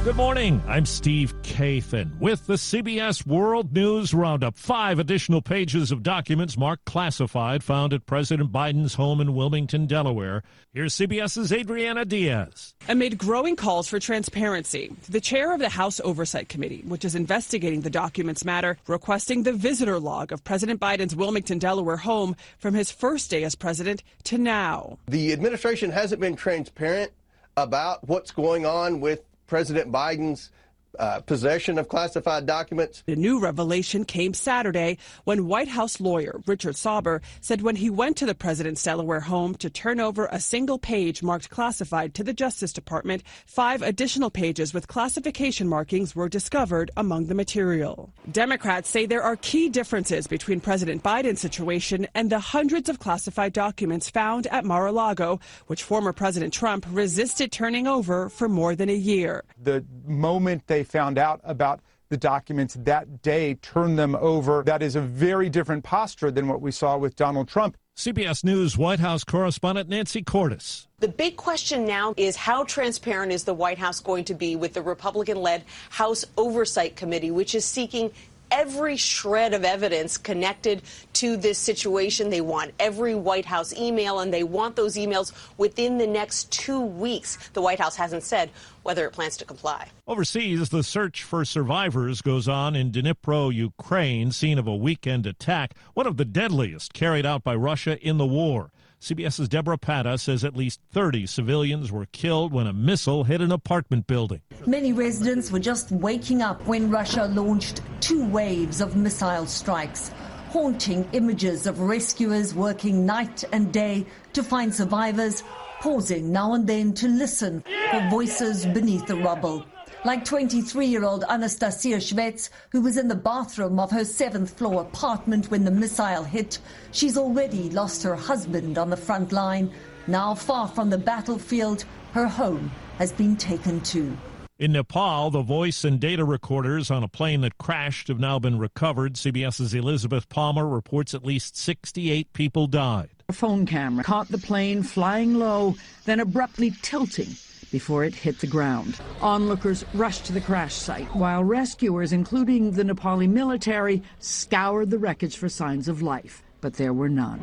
[0.06, 0.62] Good morning.
[0.68, 4.56] I'm Steve Kathan with the CBS World News Roundup.
[4.56, 10.44] Five additional pages of documents marked classified found at President Biden's home in Wilmington, Delaware.
[10.76, 12.76] Here's CBS's Adriana Diaz.
[12.88, 17.82] Amid growing calls for transparency, the chair of the House Oversight Committee, which is investigating
[17.82, 22.92] the documents matter, requesting the visitor log of President Biden's Wilmington, Delaware home from his
[22.92, 25.00] first day as president to now.
[25.08, 27.12] The administration hasn't been transparent
[27.58, 30.52] about what's going on with President Biden's
[31.00, 33.04] uh, possession of classified documents.
[33.06, 38.18] The new revelation came Saturday when White House lawyer Richard Sauber said when he went
[38.18, 42.34] to the president's Delaware home to turn over a single page marked classified to the
[42.34, 48.14] Justice Department, five additional pages with classification markings were discovered among the material.
[48.32, 53.52] Democrats say there are key differences between President Biden's situation and the hundreds of classified
[53.52, 58.96] documents found at Mar-a-Lago, which former President Trump resisted turning over for more than a
[58.96, 59.44] year.
[59.62, 64.64] The moment they found out about the documents that day, turned them over.
[64.64, 67.78] That is a very different posture than what we saw with Donald Trump.
[67.98, 70.88] CBS News White House correspondent Nancy Cordes.
[71.00, 74.74] The big question now is how transparent is the White House going to be with
[74.74, 78.12] the Republican led House Oversight Committee, which is seeking
[78.56, 80.82] every shred of evidence connected
[81.12, 82.30] to this situation.
[82.30, 86.80] They want every White House email, and they want those emails within the next two
[86.80, 87.38] weeks.
[87.54, 88.50] The White House hasn't said
[88.84, 89.90] whether it plans to comply.
[90.08, 95.74] Overseas, the search for survivors goes on in Dnipro, Ukraine, scene of a weekend attack,
[95.94, 98.72] one of the deadliest carried out by Russia in the war.
[99.06, 103.52] CBS's Debora Patta says at least 30 civilians were killed when a missile hit an
[103.52, 104.42] apartment building.
[104.66, 110.10] Many residents were just waking up when Russia launched two waves of missile strikes,
[110.50, 115.44] haunting images of rescuers working night and day to find survivors,
[115.82, 119.68] pausing now and then to listen for voices beneath the rubble.
[120.06, 124.84] Like 23 year old Anastasia Shvets, who was in the bathroom of her seventh floor
[124.84, 126.60] apartment when the missile hit,
[126.92, 129.72] she's already lost her husband on the front line.
[130.06, 134.16] Now, far from the battlefield, her home has been taken too.
[134.60, 138.60] In Nepal, the voice and data recorders on a plane that crashed have now been
[138.60, 139.16] recovered.
[139.16, 143.10] CBS's Elizabeth Palmer reports at least 68 people died.
[143.28, 145.76] A phone camera caught the plane flying low,
[146.06, 147.36] then abruptly tilting
[147.76, 148.98] before it hit the ground.
[149.20, 155.36] Onlookers rushed to the crash site, while rescuers, including the Nepali military, scoured the wreckage
[155.36, 156.45] for signs of life.
[156.66, 157.40] But there were none.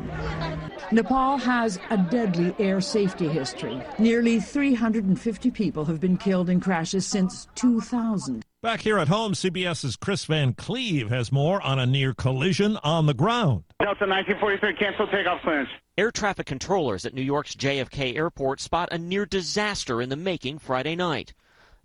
[0.91, 3.81] Nepal has a deadly air safety history.
[3.97, 8.43] Nearly 350 people have been killed in crashes since 2000.
[8.61, 13.05] Back here at home, CBS's Kris Van Cleave has more on a near collision on
[13.05, 13.63] the ground.
[13.79, 15.69] Delta 1943, cancel takeoff clearance.
[15.97, 20.59] Air traffic controllers at New York's JFK airport spot a near disaster in the making
[20.59, 21.33] Friday night.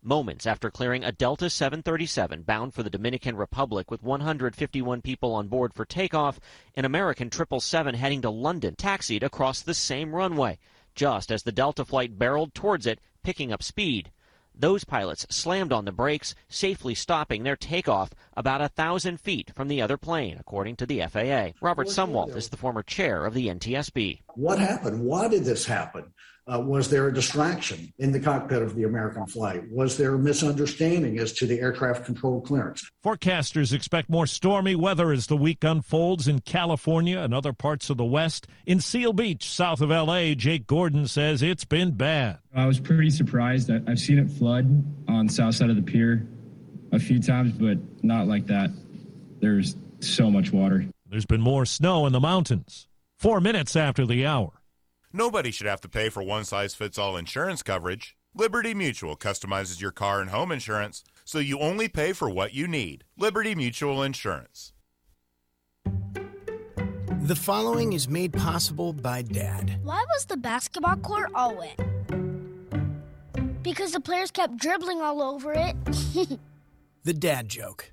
[0.09, 5.49] Moments after clearing a Delta 737 bound for the Dominican Republic with 151 people on
[5.49, 6.41] board for takeoff,
[6.75, 10.59] an American 777 heading to London taxied across the same runway,
[10.95, 14.11] just as the Delta flight barreled towards it, picking up speed.
[14.55, 19.69] Those pilots slammed on the brakes, safely stopping their takeoff about a thousand feet from
[19.69, 21.53] the other plane, according to the FAA.
[21.61, 24.23] Robert Sumwalt is the former chair of the NTSB.
[24.37, 25.05] What happened?
[25.05, 26.15] Why did this happen?
[26.51, 29.63] Uh, was there a distraction in the cockpit of the American flight?
[29.71, 32.89] Was there a misunderstanding as to the aircraft control clearance?
[33.05, 37.99] Forecasters expect more stormy weather as the week unfolds in California and other parts of
[37.99, 38.47] the West.
[38.65, 42.39] In Seal Beach, south of LA, Jake Gordon says it's been bad.
[42.55, 43.71] I was pretty surprised.
[43.71, 46.27] I've seen it flood on the south side of the pier
[46.93, 48.71] a few times, but not like that.
[49.41, 50.87] There's so much water.
[51.11, 52.89] There's been more snow in the mountains.
[53.19, 54.58] Four minutes after the hour.
[55.13, 58.17] Nobody should have to pay for one size fits all insurance coverage.
[58.35, 62.69] Liberty Mutual customizes your car and home insurance so you only pay for what you
[62.69, 63.05] need.
[63.17, 64.73] Liberty Mutual Insurance.
[67.23, 69.79] The following is made possible by Dad.
[69.83, 71.79] Why was the basketball court all wet?
[73.63, 75.77] Because the players kept dribbling all over it.
[77.05, 77.93] The dad joke.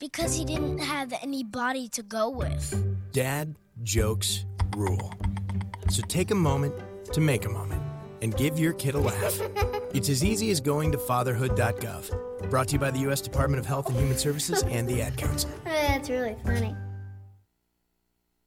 [0.00, 3.12] Because he didn't have any body to go with.
[3.12, 4.44] Dad jokes
[4.76, 5.12] rule.
[5.90, 6.74] So take a moment
[7.12, 7.82] to make a moment
[8.22, 9.40] and give your kid a laugh.
[9.94, 12.50] It's as easy as going to fatherhood.gov.
[12.50, 13.22] Brought to you by the U.S.
[13.22, 15.48] Department of Health and Human Services and the Ad Council.
[15.64, 16.76] That's really funny.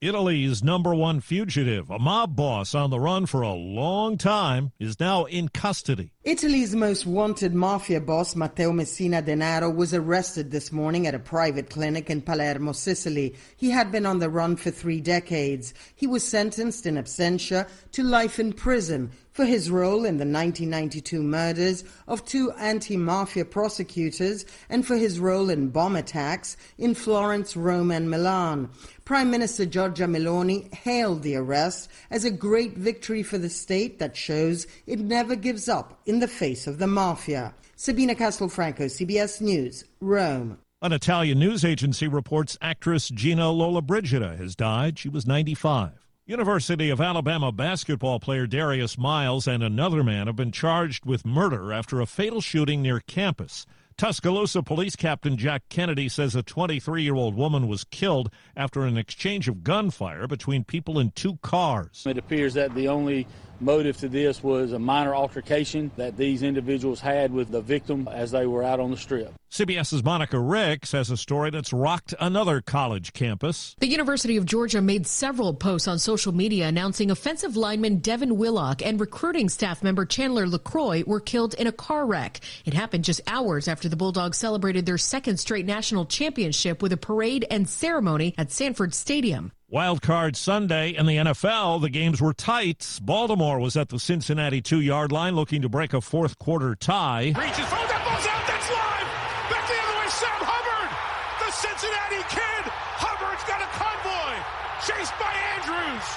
[0.02, 5.00] Italy's number one fugitive, a mob boss on the run for a long time, is
[5.00, 6.12] now in custody.
[6.24, 11.70] Italy's most wanted mafia boss, Matteo Messina Denaro, was arrested this morning at a private
[11.70, 13.36] clinic in Palermo, Sicily.
[13.56, 15.72] He had been on the run for three decades.
[15.96, 21.22] He was sentenced in absentia to life in prison for his role in the 1992
[21.24, 27.56] murders of two anti mafia prosecutors and for his role in bomb attacks in Florence,
[27.56, 28.70] Rome, and Milan.
[29.06, 34.16] Prime Minister Giorgia Meloni hailed the arrest as a great victory for the state that
[34.16, 37.54] shows it never gives up in the face of the mafia.
[37.76, 40.58] Sabina Castelfranco, CBS News, Rome.
[40.84, 44.98] An Italian news agency reports actress Gina Lollobrigida has died.
[44.98, 46.01] She was 95.
[46.32, 51.74] University of Alabama basketball player Darius Miles and another man have been charged with murder
[51.74, 53.66] after a fatal shooting near campus.
[53.98, 58.98] Tuscaloosa Police Captain Jack Kennedy says a 23 year old woman was killed after an
[58.98, 62.06] exchange of gunfire between people in two cars.
[62.08, 63.28] It appears that the only
[63.62, 68.32] motive to this was a minor altercation that these individuals had with the victim as
[68.32, 69.34] they were out on the strip.
[69.52, 73.76] CBS's Monica Ricks has a story that's rocked another college campus.
[73.80, 78.82] The University of Georgia made several posts on social media announcing offensive lineman Devin Willock
[78.82, 82.40] and recruiting staff member Chandler LeCroy were killed in a car wreck.
[82.64, 86.98] It happened just hours after the Bulldogs celebrated their second straight national championship with a
[86.98, 89.52] parade and ceremony at Sanford Stadium.
[89.72, 93.00] Wild card Sunday in the NFL, the games were tight.
[93.02, 97.32] Baltimore was at the Cincinnati two yard line looking to break a fourth quarter tie.
[97.32, 99.08] Reaches, oh, that ball's out, that's live!
[99.48, 100.92] Back the other way, Sam Hubbard!
[101.40, 102.68] The Cincinnati kid!
[103.00, 104.36] Hubbard's got a convoy!
[104.84, 106.08] Chased by Andrews!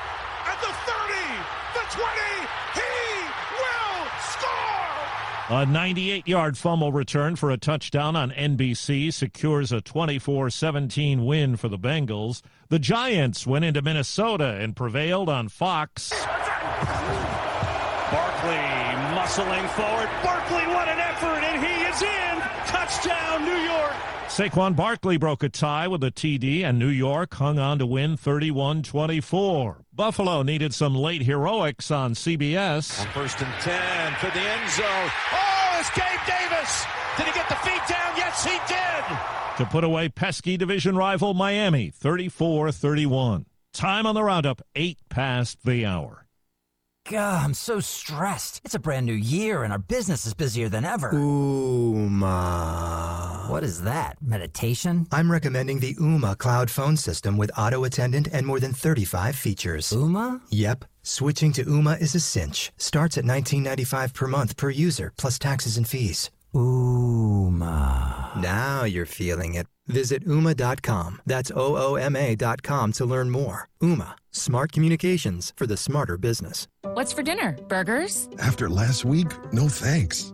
[0.51, 1.15] At the 30,
[1.79, 2.11] the 20,
[2.75, 2.91] he
[3.55, 4.03] will
[4.35, 5.15] score!
[5.51, 11.57] A 98 yard fumble return for a touchdown on NBC secures a 24 17 win
[11.57, 12.41] for the Bengals.
[12.71, 16.09] The Giants went into Minnesota and prevailed on Fox.
[18.11, 18.57] Barkley
[19.13, 20.09] muscling forward.
[20.23, 22.41] Barkley, what an effort, and he is in!
[22.67, 23.93] Touchdown, New York!
[24.29, 28.17] Saquon Barkley broke a tie with a TD, and New York hung on to win
[28.17, 29.84] 31 24.
[29.97, 33.07] Buffalo needed some late heroics on CBS.
[33.13, 35.11] First and 10 for the end zone.
[35.33, 36.85] Oh, it's Gabe Davis!
[37.17, 38.17] Did he get the feet down?
[38.17, 39.19] Yes, he did!
[39.59, 43.47] To put away pesky division rival Miami 34 31.
[43.73, 46.24] Time on the roundup, 8 past the hour.
[47.11, 48.63] God, I'm so stressed.
[48.65, 51.11] It's a brand new year and our business is busier than ever.
[51.13, 52.25] Ooma.
[53.51, 54.17] What is that?
[54.23, 55.07] Meditation?
[55.13, 59.91] I'm recommending the Ooma cloud phone system with auto attendant and more than 35 features.
[59.91, 60.41] Ooma?
[60.49, 60.87] Yep.
[61.03, 62.73] Switching to Ooma is a cinch.
[62.79, 66.31] Starts at $19.95 per month per user, plus taxes and fees.
[66.55, 68.35] Ooma.
[68.41, 69.67] Now you're feeling it.
[69.87, 71.23] Visit Ooma.com.
[71.25, 73.69] That's O O M A.com to learn more.
[73.83, 74.11] Ooma.
[74.33, 76.67] Smart communications for the smarter business.
[76.83, 77.57] What's for dinner?
[77.69, 78.29] Burgers?
[78.39, 80.34] After last week, no thanks.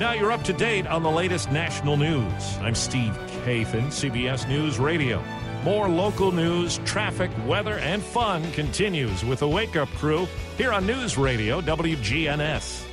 [0.00, 2.56] Now you're up to date on the latest national news.
[2.62, 3.12] I'm Steve
[3.44, 5.22] Kathan, CBS News Radio.
[5.62, 10.26] More local news, traffic, weather, and fun continues with the Wake Up Crew
[10.56, 12.86] here on News Radio WGNS.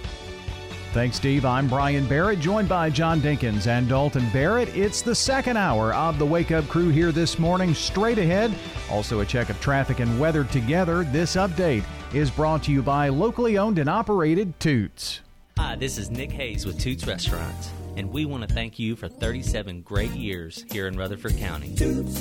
[0.91, 1.45] Thanks, Steve.
[1.45, 4.75] I'm Brian Barrett, joined by John Dinkins and Dalton Barrett.
[4.75, 7.73] It's the second hour of the Wake Up Crew here this morning.
[7.73, 8.53] Straight ahead,
[8.91, 11.05] also a check of traffic and weather together.
[11.05, 15.21] This update is brought to you by locally owned and operated Toots.
[15.59, 19.07] Hi, this is Nick Hayes with Toots Restaurants, and we want to thank you for
[19.07, 21.75] 37 great years here in Rutherford County.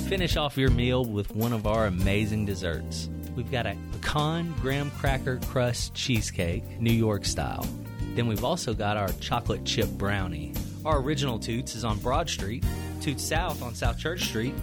[0.09, 3.11] Finish off your meal with one of our amazing desserts.
[3.37, 7.69] We've got a pecan graham cracker crust cheesecake, New York style.
[8.15, 10.55] Then we've also got our chocolate chip brownie.
[10.87, 12.65] Our original Toots is on Broad Street,
[13.03, 14.55] Toots South on South Church Street,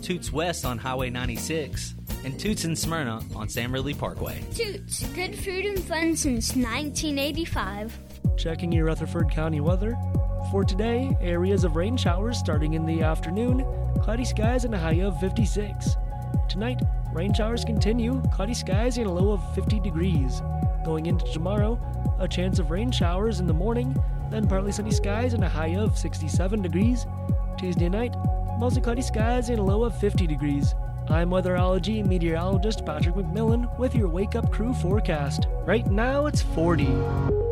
[0.00, 4.42] Toots West on Highway 96, and Toots in Smyrna on Sam Ridley Parkway.
[4.54, 8.11] Toots, good food and fun since 1985.
[8.36, 9.96] Checking your Rutherford County weather.
[10.50, 13.64] For today, areas of rain showers starting in the afternoon,
[14.02, 15.96] cloudy skies and a high of 56.
[16.48, 20.42] Tonight, rain showers continue, cloudy skies and a low of 50 degrees.
[20.84, 21.78] Going into tomorrow,
[22.18, 23.96] a chance of rain showers in the morning,
[24.30, 27.06] then partly sunny skies and a high of 67 degrees.
[27.56, 28.14] Tuesday night,
[28.58, 30.74] mostly cloudy skies and a low of 50 degrees.
[31.08, 35.46] I'm weatherology meteorologist Patrick McMillan with your Wake Up Crew forecast.
[35.64, 37.51] Right now it's 40.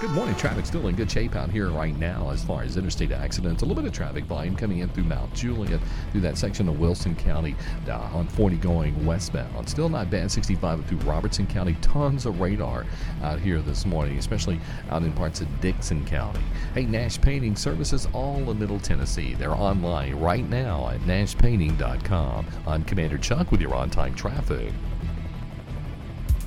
[0.00, 0.34] Good morning.
[0.36, 3.60] Traffic still in good shape out here right now as far as interstate accidents.
[3.60, 5.78] A little bit of traffic volume coming in through Mount Juliet,
[6.10, 7.54] through that section of Wilson County
[7.86, 9.68] uh, on 40 going westbound.
[9.68, 10.30] Still not bad.
[10.30, 11.76] 65 through Robertson County.
[11.82, 12.86] Tons of radar
[13.22, 16.40] out here this morning, especially out in parts of Dickson County.
[16.72, 19.34] Hey, Nash Painting Services all in Middle Tennessee.
[19.34, 22.46] They're online right now at nashpainting.com.
[22.66, 24.72] I'm Commander Chuck with your on time traffic.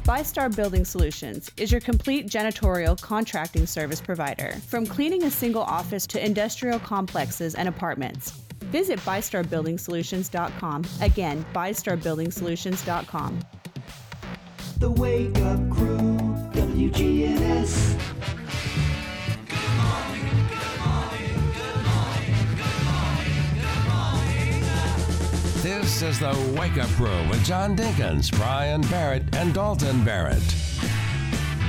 [0.04, 4.52] ByStar Building Solutions is your complete janitorial contracting service provider.
[4.68, 8.32] From cleaning a single office to industrial complexes and apartments.
[8.66, 10.84] Visit ByStarBuildingSolutions.com.
[11.00, 13.40] Again, ByStarBuildingSolutions.com.
[14.80, 16.18] The Wake Up Crew,
[16.52, 18.23] WGNS.
[25.82, 30.44] This is the Wake Up Crew with John Dinkins, Brian Barrett, and Dalton Barrett.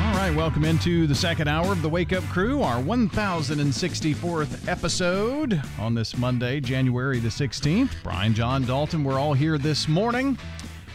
[0.02, 5.60] All right, welcome into the second hour of the Wake Up Crew, our 1064th episode
[5.80, 7.90] on this Monday, January the 16th.
[8.02, 10.38] Brian, John, Dalton, we're all here this morning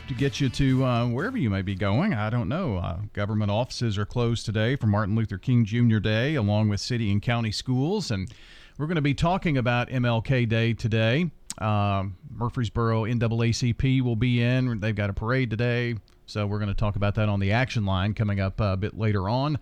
[0.07, 2.13] to get you to uh, wherever you may be going.
[2.13, 2.77] I don't know.
[2.77, 5.97] Uh, government offices are closed today for Martin Luther King Jr.
[5.97, 8.11] Day, along with city and county schools.
[8.11, 8.31] And
[8.77, 11.31] we're going to be talking about MLK Day today.
[11.59, 14.79] Uh, Murfreesboro NAACP will be in.
[14.79, 15.95] They've got a parade today.
[16.25, 18.97] So we're going to talk about that on the action line coming up a bit
[18.97, 19.59] later on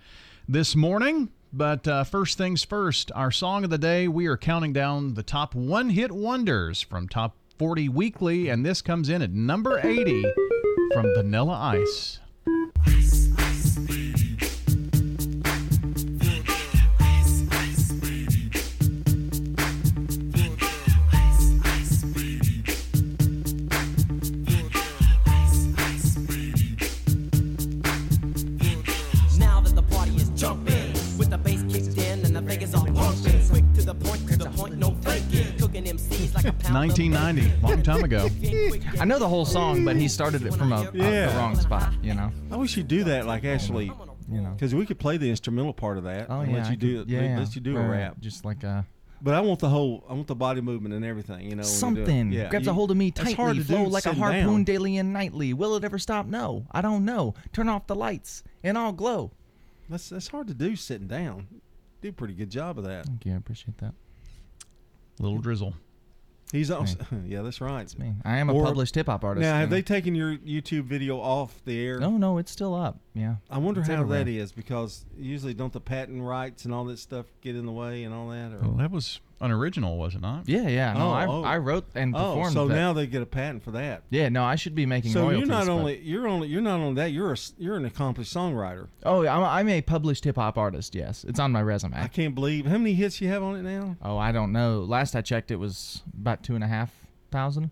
[0.47, 1.31] this morning.
[1.53, 5.23] But uh, first things first, our song of the day, we are counting down the
[5.23, 10.23] top one hit wonders from Top 40 Weekly, and this comes in at number 80
[10.93, 12.19] from Vanilla Ice.
[36.33, 38.29] 1990, long time ago.
[38.99, 41.93] I know the whole song, but he started it from a, a- the wrong spot.
[42.03, 42.31] You know.
[42.51, 43.85] I wish you'd do that, like actually,
[44.29, 46.27] you know, because we could play the instrumental part of that.
[46.29, 47.23] Oh and yeah, let you do could- it.
[47.23, 48.85] yeah, let you do a rap, just like a
[49.21, 51.49] But I want the whole, I want the body movement and everything.
[51.49, 52.05] You know, when you do it.
[52.05, 54.05] something Yeah, grabs you- a hold of me that's hard tightly, to do flow like
[54.05, 54.63] a harpoon down.
[54.63, 55.53] daily and nightly.
[55.53, 56.25] Will it ever stop?
[56.27, 57.33] No, I don't know.
[57.53, 59.31] Turn off the lights and I'll glow.
[59.89, 61.47] That's that's hard to do sitting down.
[62.01, 63.05] Do a pretty good job of that.
[63.05, 63.93] Thank you, I appreciate that.
[65.19, 65.73] Little drizzle.
[66.51, 67.81] He's also, yeah, that's right.
[67.81, 68.13] It's me.
[68.23, 71.77] I am a published hip-hop artist, Now, have they taken your YouTube video off the
[71.85, 71.99] air?
[71.99, 72.99] No, no, it's still up.
[73.13, 73.35] Yeah.
[73.49, 74.23] I wonder It's how everywhere.
[74.23, 77.71] that is because usually don't the patent rights and all that stuff get in the
[77.73, 78.53] way and all that?
[78.53, 80.47] Or Well, that was an original, was it not?
[80.49, 80.93] Yeah, yeah.
[80.93, 81.43] No, oh, I, oh.
[81.43, 82.53] I wrote and oh, performed.
[82.53, 82.75] so that.
[82.75, 84.03] now they get a patent for that.
[84.09, 86.79] Yeah, no, I should be making So you're not but- only you're only you're not
[86.79, 88.87] only that you're a s- you're an accomplished songwriter.
[89.03, 90.95] Oh, I'm, I'm a published hip hop artist.
[90.95, 91.95] Yes, it's on my resume.
[91.95, 93.95] I can't believe how many hits you have on it now.
[94.01, 94.79] Oh, I don't know.
[94.81, 96.91] Last I checked, it was about two and a half
[97.31, 97.69] thousand,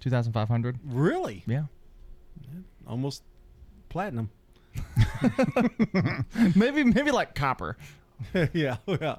[0.00, 0.78] two thousand five hundred.
[0.84, 1.42] Really?
[1.46, 1.64] Yeah.
[2.86, 3.22] Almost
[3.88, 4.30] platinum.
[6.56, 7.76] maybe maybe like copper.
[8.52, 9.16] yeah, yeah.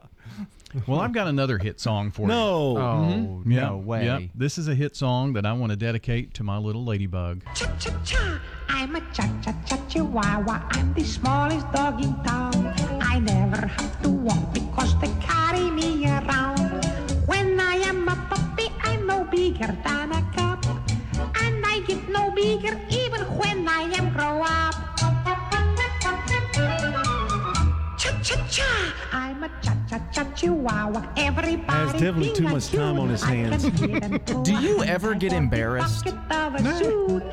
[0.87, 2.35] Well, I've got another hit song for No.
[2.73, 2.77] you.
[2.81, 3.45] Oh, Mhm.
[3.45, 4.05] no way.
[4.05, 4.21] Yep.
[4.35, 7.43] This is a hit song that I want to dedicate to my little ladybug.
[7.55, 10.63] Cha-cha-cha, I'm a cha-cha-cha chihuahua.
[10.71, 12.73] I'm the smallest dog in town.
[13.01, 16.83] I never have to walk because they carry me around.
[17.25, 20.11] When I am a puppy, I'm no bigger than
[30.85, 31.13] chihuahua.
[31.17, 33.63] Everybody Has definitely too much time on his hands.
[33.79, 34.43] hear them too.
[34.43, 37.23] Do you ever get embarrassed of a suit.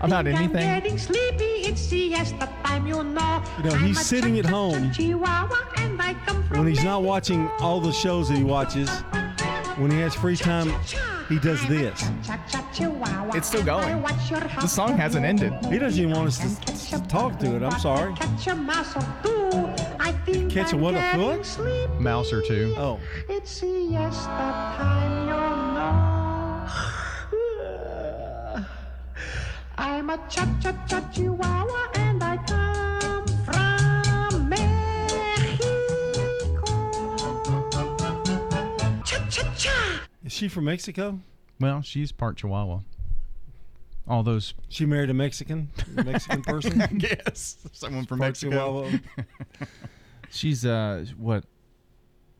[0.00, 0.56] About anything?
[0.56, 1.44] I'm getting sleepy.
[1.44, 3.42] It's siesta time, you know.
[3.58, 7.48] You know, he's sitting at home Chihuahua, and I come from when he's not watching
[7.58, 8.88] all the shows that he watches.
[9.76, 10.72] When he has free time,
[11.28, 12.02] he does this.
[12.72, 13.36] Chihuahua.
[13.36, 13.84] It's still going.
[13.88, 15.52] I watch your The song hasn't ended.
[15.66, 17.62] He doesn't even want us to, to talk to it.
[17.62, 18.14] I'm sorry.
[18.14, 19.50] Catch a mouse or two.
[19.98, 21.44] I think Catch a I'm what, a foot?
[21.46, 21.92] sleepy.
[21.98, 22.74] Mouse or two.
[22.76, 22.98] Oh.
[23.28, 26.66] It's siesta time, you know.
[29.78, 35.80] I'm a cha-cha-cha chihuahua and I come from Mexico.
[40.24, 41.18] Is she from Mexico?
[41.60, 42.80] Well, she's part Chihuahua.
[44.08, 44.54] All those.
[44.68, 46.98] She married a Mexican, Mexican person.
[47.00, 48.50] yes, someone from Part Mexico.
[48.90, 48.98] Chihuahua.
[50.30, 51.44] She's uh what?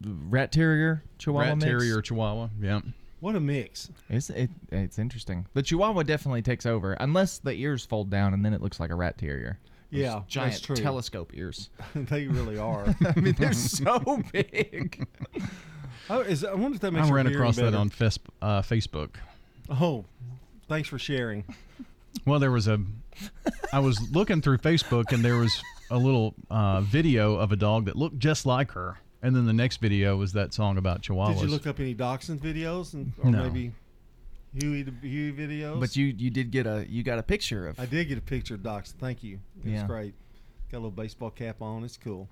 [0.03, 1.64] Rat terrier, Chihuahua Rat mix?
[1.66, 2.49] terrier Chihuahua.
[2.61, 2.81] Yeah.
[3.21, 3.91] What a mix!
[4.09, 5.47] It's it, it's interesting.
[5.53, 8.91] The Chihuahua definitely takes over, unless the ears fold down and then it looks like
[8.91, 9.59] a rat terrier.
[9.93, 10.77] Those Yeah, giant that's true.
[10.77, 11.68] telescope ears.
[11.95, 12.95] they really are.
[13.14, 15.07] I mean, they're so big.
[16.11, 18.63] Oh, is I wonder if that makes I ran hearing across that on Fes- uh,
[18.63, 19.11] Facebook.
[19.71, 20.05] Oh,
[20.69, 21.45] thanks for sharing.
[22.27, 22.81] Well, there was a.
[23.73, 27.85] I was looking through Facebook and there was a little uh, video of a dog
[27.85, 31.35] that looked just like her, and then the next video was that song about chihuahuas.
[31.35, 33.45] Did you look up any dachshund videos and or No.
[33.45, 33.73] maybe
[34.59, 35.79] Huey the Huey videos?
[35.79, 37.79] But you you did get a you got a picture of.
[37.79, 38.99] I did get a picture of Dachshund.
[38.99, 39.39] Thank you.
[39.61, 39.87] It's Yeah.
[39.87, 40.15] great.
[40.73, 41.85] Got a little baseball cap on.
[41.85, 42.29] It's cool.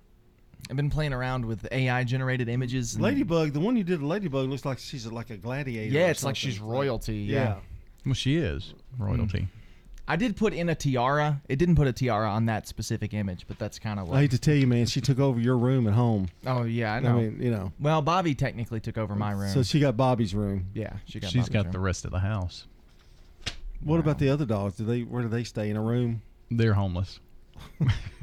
[0.70, 2.98] I've been playing around with AI generated images.
[3.00, 5.92] Ladybug, the one you did, Ladybug looks like she's like a gladiator.
[5.92, 7.16] Yeah, or it's like she's royalty.
[7.16, 7.36] Yeah.
[7.36, 7.56] Yeah.
[8.04, 9.40] Well, she is royalty.
[9.40, 9.59] Hmm.
[10.11, 11.42] I did put in a tiara.
[11.50, 14.16] It didn't put a tiara on that specific image, but that's kind of what.
[14.16, 16.28] I hate to tell you, man, she took over your room at home.
[16.46, 17.16] Oh yeah, I know.
[17.16, 17.72] mean, you know.
[17.78, 19.50] Well, Bobby technically took over my room.
[19.50, 20.68] So she got Bobby's room.
[20.72, 21.30] yeah, she got.
[21.30, 21.72] She's Bobby's got room.
[21.72, 22.66] the rest of the house.
[23.84, 24.76] What about the other dogs?
[24.76, 25.02] Do they?
[25.02, 25.68] Where do they stay?
[25.68, 26.22] In a room?
[26.50, 27.20] They're homeless.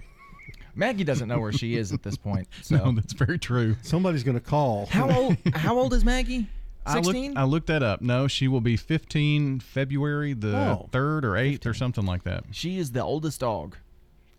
[0.76, 2.48] Maggie doesn't know where she is at this point.
[2.62, 3.76] So No, that's very true.
[3.82, 4.86] Somebody's gonna call.
[4.88, 5.38] how old?
[5.54, 6.48] How old is Maggie?
[6.86, 7.38] I looked, Sixteen.
[7.38, 8.02] I looked that up.
[8.02, 10.90] No, she will be 15 February the Oh.
[10.92, 12.44] 3rd or 8th or something like that.
[12.52, 13.76] She is the oldest dog.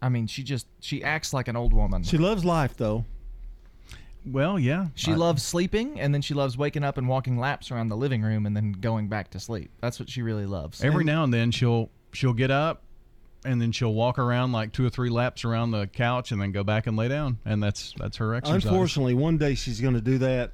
[0.00, 2.04] I mean, she just she acts like an old woman.
[2.04, 3.04] She loves life, though.
[4.24, 4.88] Well, yeah.
[4.94, 7.96] She I- loves sleeping, and then she loves waking up and walking laps around the
[7.96, 9.70] living room, and then going back to sleep.
[9.80, 10.82] That's what she really loves.
[10.84, 12.82] Every now and then she'll she'll get up
[13.46, 16.52] and then she'll walk around like two or three laps around the couch and then
[16.52, 18.64] go back and lay down and that's that's her exercise.
[18.64, 20.52] Unfortunately, one day she's going to do that,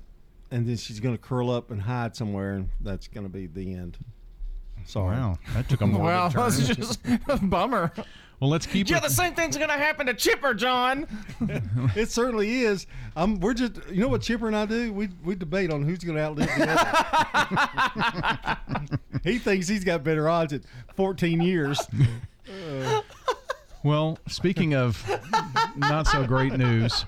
[0.50, 3.46] and then she's going to curl up and hide somewhere, and that's going to be
[3.46, 3.98] the end.
[4.84, 5.16] Sorry.
[5.16, 6.42] Wow, that took a morbid Wow, turn.
[6.42, 7.92] that's just a bummer.
[8.40, 11.06] Well, let's keep Yeah, it- the same thing's gonna happen to Chipper, John.
[11.94, 12.88] it certainly is.
[13.14, 13.38] I'm.
[13.38, 13.74] We're just.
[13.88, 14.92] You know what Chipper and I do?
[14.92, 16.68] We we debate on who's going to outlive the
[17.96, 18.58] other.
[19.22, 20.62] he thinks he's got better odds at
[20.96, 21.80] 14 years.
[22.48, 23.02] Uh,
[23.84, 25.02] Well, speaking of
[25.76, 27.04] not so great news,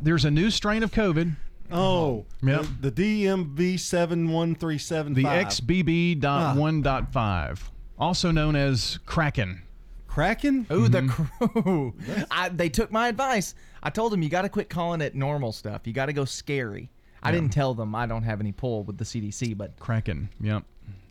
[0.00, 1.36] there's a new strain of COVID.
[1.70, 2.64] oh, Yep.
[2.80, 5.48] the, the DMV seven one three seven The five.
[5.48, 7.58] XBB.1.5,
[7.98, 9.60] also known as Kraken.
[10.06, 10.66] Kraken.
[10.72, 11.92] Ooh, the crew.
[12.30, 13.54] I, they took my advice.
[13.82, 15.86] I told them you got to quit calling it normal stuff.
[15.86, 16.88] You got to go scary.
[17.22, 17.34] I Yeah.
[17.36, 20.62] didn't tell them I don't have any pull with the CDC, but Kraken, yep.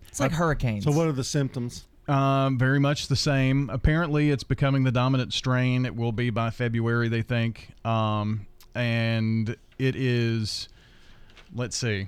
[0.07, 0.86] it's like hurricanes.
[0.86, 1.86] So what are the symptoms?
[2.08, 3.70] Um, very much the same.
[3.72, 5.86] Apparently, it's becoming the dominant strain.
[5.86, 7.70] It will be by February, they think.
[7.84, 8.45] Um,
[8.76, 10.70] and it is,
[11.53, 12.08] let's see,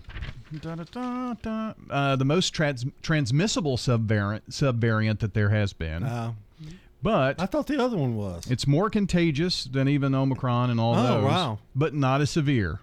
[0.61, 1.73] Da, da, da, da.
[1.89, 6.03] Uh, the most trans- transmissible subvariant subvariant that there has been.
[6.03, 6.33] Uh,
[7.03, 8.49] but I thought the other one was.
[8.49, 11.23] it's more contagious than even Omicron and all Oh, those.
[11.25, 11.59] wow.
[11.75, 12.79] But not as severe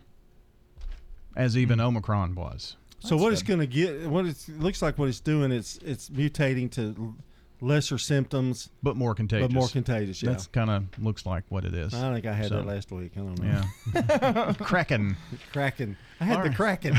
[1.36, 2.76] as even Omicron was.
[3.04, 4.08] So what it's going to get?
[4.08, 5.52] What it looks like what it's doing?
[5.52, 7.14] It's it's mutating to
[7.60, 9.48] lesser symptoms, but more contagious.
[9.48, 10.22] But more contagious.
[10.22, 10.30] Yeah.
[10.30, 11.94] That's kind of looks like what it is.
[11.94, 13.12] I think I had So- that last week.
[13.16, 13.62] I don't know.
[13.94, 14.52] Yeah.
[14.58, 15.16] Kraken.
[15.52, 15.96] Kraken.
[16.20, 16.56] I had All the right.
[16.56, 16.96] Kraken.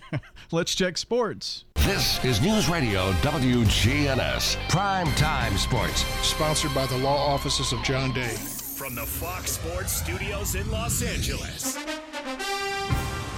[0.52, 1.64] Let's check sports.
[1.76, 6.04] This is News Radio WGNS Prime Time Sports.
[6.26, 8.34] Sponsored by the law offices of John Day.
[8.78, 11.76] From the Fox Sports Studios in Los Angeles.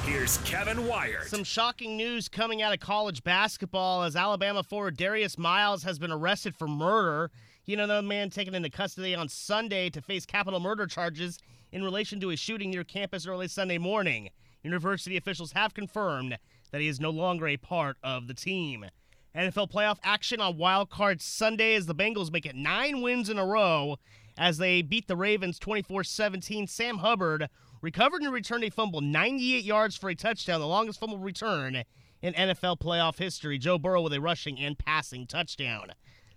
[0.07, 1.25] Here's Kevin Wyatt.
[1.25, 6.13] Some shocking news coming out of college basketball as Alabama forward Darius Miles has been
[6.13, 7.33] arrested for murder.
[7.65, 11.41] You know, the man taken into custody on Sunday to face capital murder charges
[11.73, 14.31] in relation to a shooting near campus early Sunday morning.
[14.63, 16.39] University officials have confirmed
[16.71, 18.87] that he is no longer a part of the team.
[19.35, 23.41] NFL playoff action on Wild Card Sunday as the Bengals make it nine wins in
[23.41, 23.97] a row
[24.39, 26.69] as they beat the Ravens 24 17.
[26.69, 27.49] Sam Hubbard
[27.87, 31.85] recovered and returned a fumble 98 yards for a touchdown, the longest fumble return
[32.21, 33.59] in NFL playoff history.
[33.59, 35.93] Joe Burrow with a rushing and passing touchdown.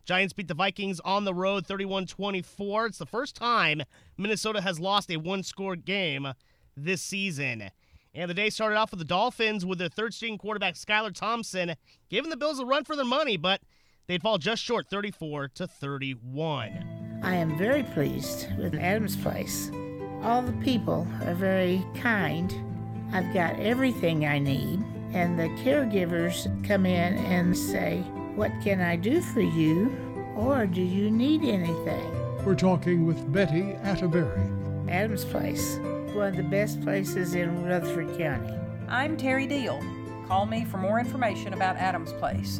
[0.06, 2.86] Giants beat the Vikings on the road 31 24.
[2.86, 3.82] It's the first time
[4.16, 6.28] Minnesota has lost a one score game
[6.78, 7.72] this season.
[8.14, 11.74] And the day started off with the Dolphins with their third string quarterback Skylar Thompson
[12.12, 13.60] giving the Bills a run for their money, but
[14.06, 17.22] they'd fall just short 34 to 31.
[17.24, 19.72] I am very pleased with Adam's Place.
[20.22, 22.54] All the people are very kind.
[23.14, 24.84] I've got everything I need,
[25.14, 28.02] and the caregivers come in and say,
[28.36, 29.96] What can I do for you?
[30.36, 32.46] Or do you need anything?
[32.46, 34.42] We're talking with Betty Atterbury.
[34.90, 35.78] Adam's Place,
[36.14, 38.54] one of the best places in Rutherford County.
[38.90, 39.82] I'm Terry Deal.
[40.28, 42.60] Call me for more information about Adams Place,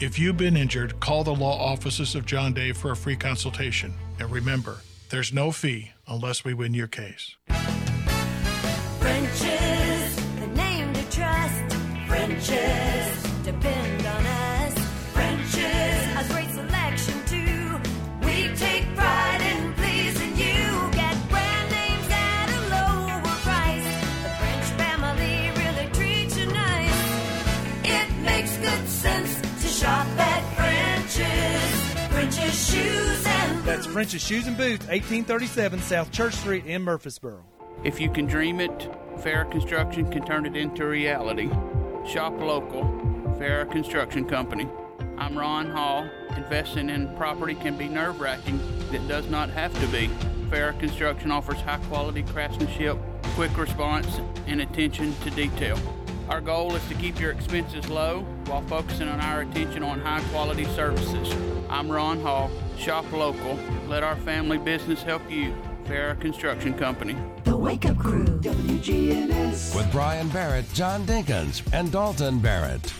[0.00, 3.92] If you've been injured, call the law offices of John Day for a free consultation.
[4.18, 4.78] And remember,
[5.10, 7.36] there's no fee unless we win your case.
[7.50, 7.58] The
[10.54, 11.76] name to trust.
[33.90, 37.44] French's Shoes and Boots, 1837 South Church Street in Murfreesboro.
[37.82, 38.88] If you can dream it,
[39.20, 41.50] Fair Construction can turn it into reality.
[42.06, 42.84] Shop local,
[43.36, 44.68] Fair Construction Company.
[45.18, 46.08] I'm Ron Hall.
[46.36, 48.60] Investing in property can be nerve wracking.
[48.92, 50.08] It does not have to be.
[50.50, 52.96] Fair Construction offers high quality craftsmanship,
[53.34, 55.76] quick response, and attention to detail.
[56.30, 60.22] Our goal is to keep your expenses low while focusing on our attention on high
[60.30, 61.34] quality services.
[61.68, 62.48] I'm Ron Hall.
[62.78, 63.58] Shop local.
[63.88, 65.52] Let our family business help you.
[65.86, 67.16] Fair Construction Company.
[67.42, 69.74] The Wake Up Crew, WGNS.
[69.74, 72.94] With Brian Barrett, John Dinkins, and Dalton Barrett.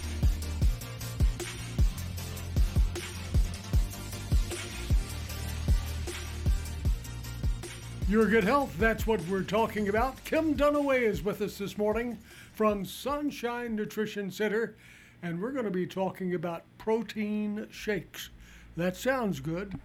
[8.09, 10.25] Your good health, that's what we're talking about.
[10.25, 12.19] Kim Dunaway is with us this morning
[12.61, 14.77] from Sunshine Nutrition Center,
[15.23, 18.29] and we're going to be talking about protein shakes.
[18.77, 19.81] That sounds good.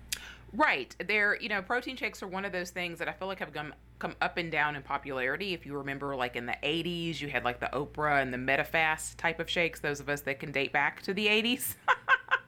[0.52, 0.94] Right.
[1.08, 3.54] They're, you know, protein shakes are one of those things that I feel like have
[3.54, 5.54] come come up and down in popularity.
[5.54, 9.16] If you remember like in the 80s, you had like the Oprah and the Medifast
[9.16, 11.76] type of shakes, those of us that can date back to the 80s.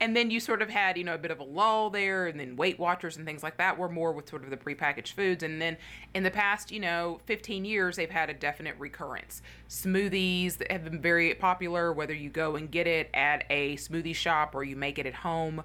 [0.00, 2.38] and then you sort of had, you know, a bit of a lull there and
[2.38, 5.42] then Weight Watchers and things like that were more with sort of the prepackaged foods
[5.42, 5.76] and then
[6.14, 9.42] in the past, you know, 15 years they've had a definite recurrence.
[9.68, 14.54] Smoothies have been very popular whether you go and get it at a smoothie shop
[14.54, 15.62] or you make it at home.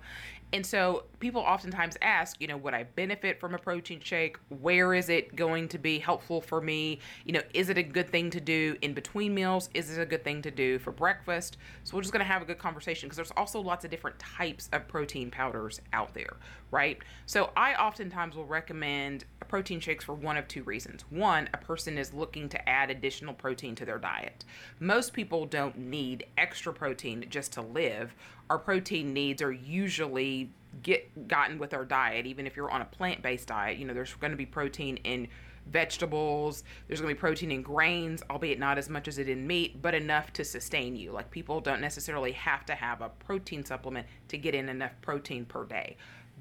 [0.55, 4.37] And so people oftentimes ask, you know, would I benefit from a protein shake?
[4.47, 6.99] Where is it going to be helpful for me?
[7.25, 9.69] You know, is it a good thing to do in between meals?
[9.73, 11.57] Is it a good thing to do for breakfast?
[11.83, 14.17] So we're just going to have a good conversation because there's also lots of different
[14.17, 16.37] types of protein powders out there,
[16.75, 16.99] right?
[17.25, 21.05] So I oftentimes will recommend protein shakes for one of two reasons.
[21.09, 24.43] One, a person is looking to add additional protein to their diet.
[24.81, 28.13] Most people don't need extra protein just to live.
[28.49, 30.51] Our protein needs are usually
[30.83, 34.13] get gotten with our diet even if you're on a plant-based diet you know there's
[34.15, 35.25] going to be protein in
[35.67, 39.47] vegetables there's going to be protein in grains albeit not as much as it in
[39.47, 43.63] meat but enough to sustain you like people don't necessarily have to have a protein
[43.63, 45.95] supplement to get in enough protein per day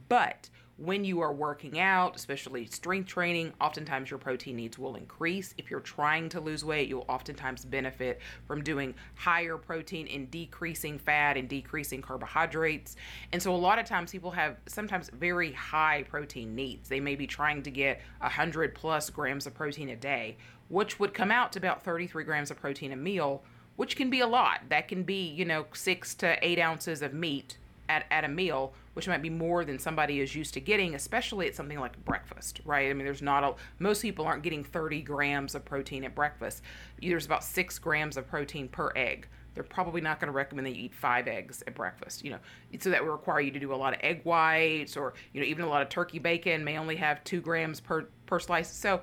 [0.08, 5.54] but when you are working out, especially strength training, oftentimes your protein needs will increase.
[5.56, 10.98] If you're trying to lose weight, you'll oftentimes benefit from doing higher protein and decreasing
[10.98, 12.96] fat and decreasing carbohydrates.
[13.32, 16.88] And so a lot of times people have sometimes very high protein needs.
[16.88, 20.36] They may be trying to get 100 plus grams of protein a day,
[20.70, 23.44] which would come out to about 33 grams of protein a meal,
[23.76, 24.62] which can be a lot.
[24.70, 27.58] That can be, you know, six to eight ounces of meat
[27.88, 31.46] at, at a meal, which might be more than somebody is used to getting, especially
[31.46, 32.90] at something like breakfast, right?
[32.90, 36.62] I mean, there's not a, most people aren't getting 30 grams of protein at breakfast.
[37.00, 39.28] There's about six grams of protein per egg.
[39.54, 42.38] They're probably not going to recommend that you eat five eggs at breakfast, you know,
[42.80, 45.46] so that would require you to do a lot of egg whites or, you know,
[45.46, 48.72] even a lot of turkey bacon may only have two grams per, per slice.
[48.72, 49.02] So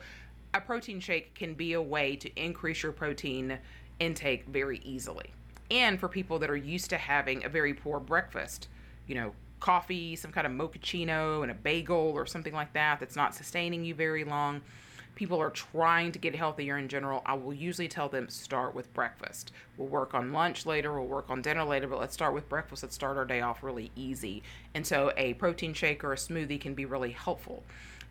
[0.54, 3.58] a protein shake can be a way to increase your protein
[4.00, 5.32] intake very easily.
[5.70, 8.68] And for people that are used to having a very poor breakfast,
[9.08, 13.16] you know, coffee, some kind of mochaccino, and a bagel or something like that that's
[13.16, 14.62] not sustaining you very long.
[15.16, 17.22] People are trying to get healthier in general.
[17.26, 19.52] I will usually tell them start with breakfast.
[19.78, 22.84] We'll work on lunch later, we'll work on dinner later, but let's start with breakfast.
[22.84, 24.42] Let's start our day off really easy.
[24.74, 27.64] And so a protein shake or a smoothie can be really helpful.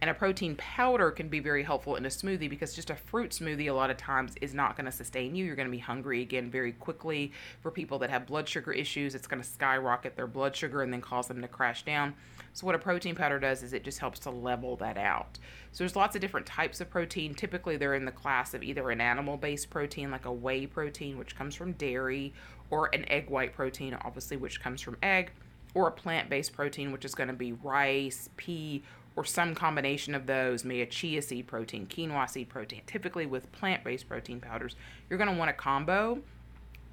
[0.02, 3.32] And a protein powder can be very helpful in a smoothie because just a fruit
[3.32, 5.44] smoothie a lot of times is not going to sustain you.
[5.44, 7.32] You're going to be hungry again very quickly.
[7.60, 10.90] For people that have blood sugar issues, it's going to skyrocket their blood sugar and
[10.90, 12.14] then cause them to crash down.
[12.54, 15.38] So what a protein powder does is it just helps to level that out.
[15.72, 17.34] So there's lots of different types of protein.
[17.34, 21.36] Typically they're in the class of either an animal-based protein like a whey protein which
[21.36, 22.32] comes from dairy
[22.70, 25.32] or an egg white protein, obviously, which comes from egg,
[25.74, 28.82] or a plant based protein, which is going to be rice, pea,
[29.20, 32.80] or some combination of those, maybe a chia seed protein, quinoa seed protein.
[32.86, 34.76] Typically, with plant based protein powders,
[35.10, 36.18] you're going to want a combo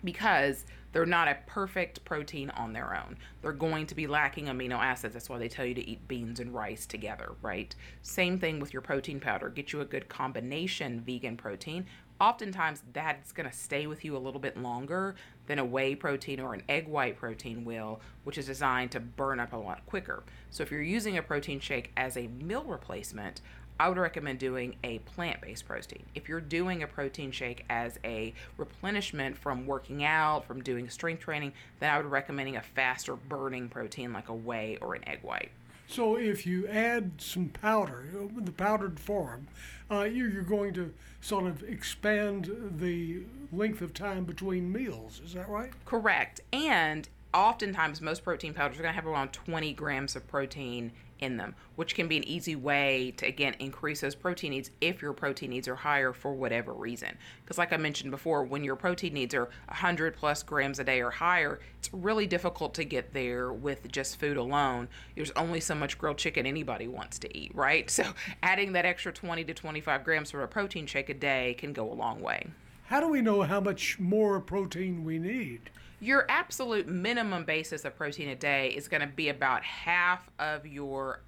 [0.03, 3.15] because they're not a perfect protein on their own.
[3.41, 5.13] They're going to be lacking amino acids.
[5.13, 7.73] That's why they tell you to eat beans and rice together, right?
[8.01, 9.47] Same thing with your protein powder.
[9.47, 11.85] Get you a good combination vegan protein.
[12.19, 15.15] Oftentimes, that's going to stay with you a little bit longer
[15.45, 19.39] than a whey protein or an egg white protein will, which is designed to burn
[19.39, 20.23] up a lot quicker.
[20.49, 23.41] So, if you're using a protein shake as a meal replacement,
[23.79, 26.03] I would recommend doing a plant based protein.
[26.15, 31.21] If you're doing a protein shake as a replenishment from working out, from doing strength
[31.21, 35.19] training, then I would recommending a faster burning protein like a whey or an egg
[35.21, 35.51] white.
[35.87, 38.05] So if you add some powder,
[38.35, 39.47] the powdered form,
[39.89, 45.21] uh, you- you're going to sort of expand the length of time between meals.
[45.23, 45.71] Is that right?
[45.85, 46.41] Correct.
[46.51, 51.37] And oftentimes, most protein powders are going to have around 20 grams of protein in
[51.37, 55.13] them, which can be an easy way to, again, increase those protein needs if your
[55.13, 57.17] protein needs are higher for whatever reason.
[57.43, 61.01] Because, like I mentioned before, when your protein needs are 100 plus grams a day
[61.01, 64.87] or higher, it's really difficult to get there with just food alone.
[65.15, 67.89] There's only so much grilled chicken anybody wants to eat, right?
[67.97, 68.13] So,
[68.43, 71.91] adding that extra 20 to 25 grams for a protein shake a day can go
[71.91, 72.45] a long way.
[72.85, 75.71] How do we know how much more protein we need?
[75.99, 80.67] Your absolute minimum basis of protein a day is going to be about half of
[80.67, 81.21] your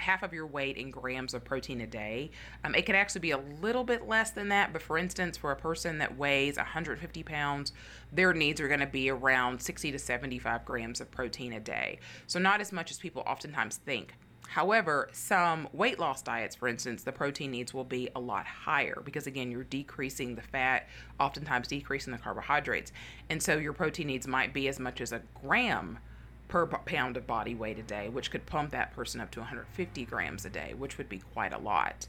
[0.00, 2.30] half of your weight in grams of protein a day.
[2.64, 5.52] Um, it could actually be a little bit less than that, but for instance, for
[5.52, 7.72] a person that weighs 150 pounds,
[8.10, 11.98] their needs are going to be around 60 to 75 grams of protein a day.
[12.26, 14.14] So not as much as people oftentimes think.
[14.50, 19.00] However, some weight loss diets, for instance, the protein needs will be a lot higher
[19.04, 20.88] because, again, you're decreasing the fat,
[21.20, 22.90] oftentimes decreasing the carbohydrates.
[23.28, 26.00] And so your protein needs might be as much as a gram
[26.48, 30.04] per pound of body weight a day, which could pump that person up to 150
[30.06, 32.08] grams a day, which would be quite a lot.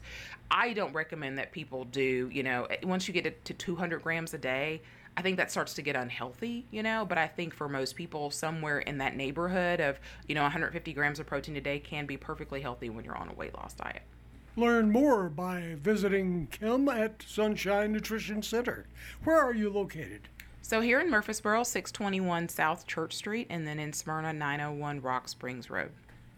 [0.50, 4.02] I don't recommend that people do, you know, eh, once you get it to 200
[4.02, 4.82] grams a day,
[5.16, 8.30] I think that starts to get unhealthy, you know, but I think for most people,
[8.30, 12.16] somewhere in that neighborhood of, you know, 150 grams of protein a day can be
[12.16, 14.02] perfectly healthy when you're on a weight loss diet.
[14.56, 18.86] Learn more by visiting Kim at Sunshine Nutrition Center.
[19.24, 20.28] Where are you located?
[20.60, 25.68] So here in Murfreesboro, 621 South Church Street, and then in Smyrna, 901 Rock Springs
[25.68, 25.90] Road.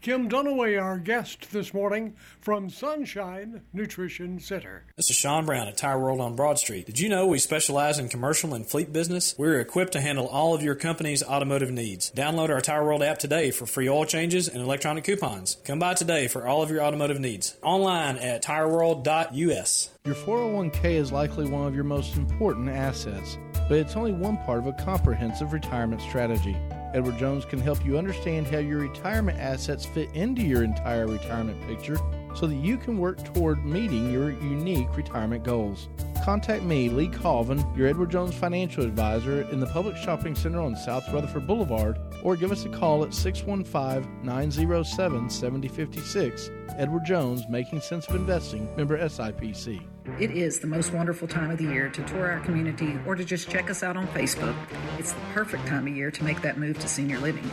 [0.05, 4.85] Kim Dunaway, our guest this morning from Sunshine Nutrition Center.
[4.97, 6.85] This is Sean Brown at Tire World on Broad Street.
[6.85, 9.33] Did you know we specialize in commercial and fleet business?
[9.35, 12.11] We're equipped to handle all of your company's automotive needs.
[12.11, 15.57] Download our Tire World app today for free oil changes and electronic coupons.
[15.65, 17.57] Come by today for all of your automotive needs.
[17.63, 19.89] Online at tireworld.us.
[20.05, 24.59] Your 401k is likely one of your most important assets, but it's only one part
[24.59, 26.55] of a comprehensive retirement strategy.
[26.95, 31.61] Edward Jones can help you understand how your retirement assets fit into your entire retirement
[31.67, 31.97] picture
[32.33, 35.89] so that you can work toward meeting your unique retirement goals.
[36.23, 40.77] Contact me, Lee Colvin, your Edward Jones financial advisor in the Publix Shopping Center on
[40.77, 46.49] South Rutherford Boulevard, or give us a call at 615 907 7056.
[46.77, 49.85] Edward Jones, Making Sense of Investing, member SIPC.
[50.19, 53.25] It is the most wonderful time of the year to tour our community or to
[53.25, 54.55] just check us out on Facebook.
[54.99, 57.49] It's the perfect time of year to make that move to senior living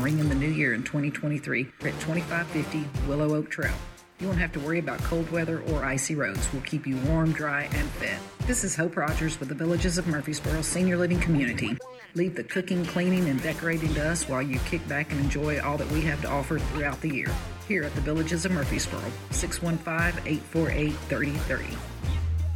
[0.00, 3.74] ring in the new year in 2023 We're at 2550 Willow Oak Trail.
[4.20, 6.48] You won't have to worry about cold weather or icy roads.
[6.52, 8.18] We'll keep you warm, dry, and fed.
[8.46, 11.76] This is Hope Rogers with the Villages of Murfreesboro Senior Living Community.
[12.14, 15.76] Leave the cooking, cleaning, and decorating to us while you kick back and enjoy all
[15.78, 17.34] that we have to offer throughout the year.
[17.68, 19.00] Here at the Villages of Murfreesboro,
[19.30, 21.76] 615 848 3030.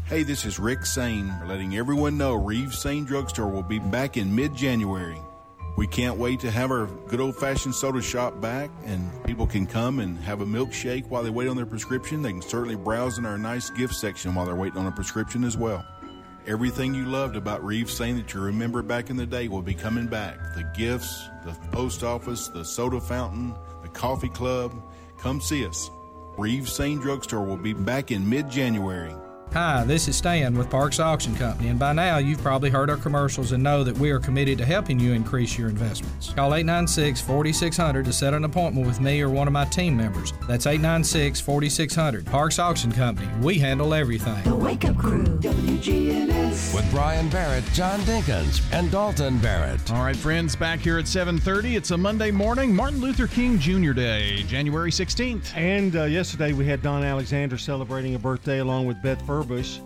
[0.05, 4.35] Hey, this is Rick Sain, letting everyone know Reeves Sain Drugstore will be back in
[4.35, 5.19] mid January.
[5.79, 9.67] We can't wait to have our good old fashioned soda shop back, and people can
[9.67, 12.21] come and have a milkshake while they wait on their prescription.
[12.21, 15.43] They can certainly browse in our nice gift section while they're waiting on a prescription
[15.43, 15.87] as well.
[16.47, 19.75] Everything you loved about Reeves Sain that you remember back in the day will be
[19.75, 20.37] coming back.
[20.55, 24.73] The gifts, the post office, the soda fountain, the coffee club.
[25.19, 25.91] Come see us.
[26.37, 29.15] Reeves Sain Drugstore will be back in mid January.
[29.55, 32.99] Hi, this is Stan with Parks Auction Company, and by now you've probably heard our
[32.99, 36.35] commercials and know that we are committed to helping you increase your investments.
[36.35, 40.35] Call 896 4600 to set an appointment with me or one of my team members.
[40.47, 42.27] That's 896 4600.
[42.27, 44.43] Parks Auction Company, we handle everything.
[44.45, 46.75] The Wake Up Crew, WGNS.
[46.75, 49.91] With Brian Barrett, John Dinkins, and Dalton Barrett.
[49.91, 51.75] All right, friends, back here at 7:30.
[51.75, 53.93] It's a Monday morning, Martin Luther King Jr.
[53.93, 55.57] Day, January 16th.
[55.57, 59.79] And uh, yesterday we had Don Alexander celebrating a birthday along with Beth Furbush.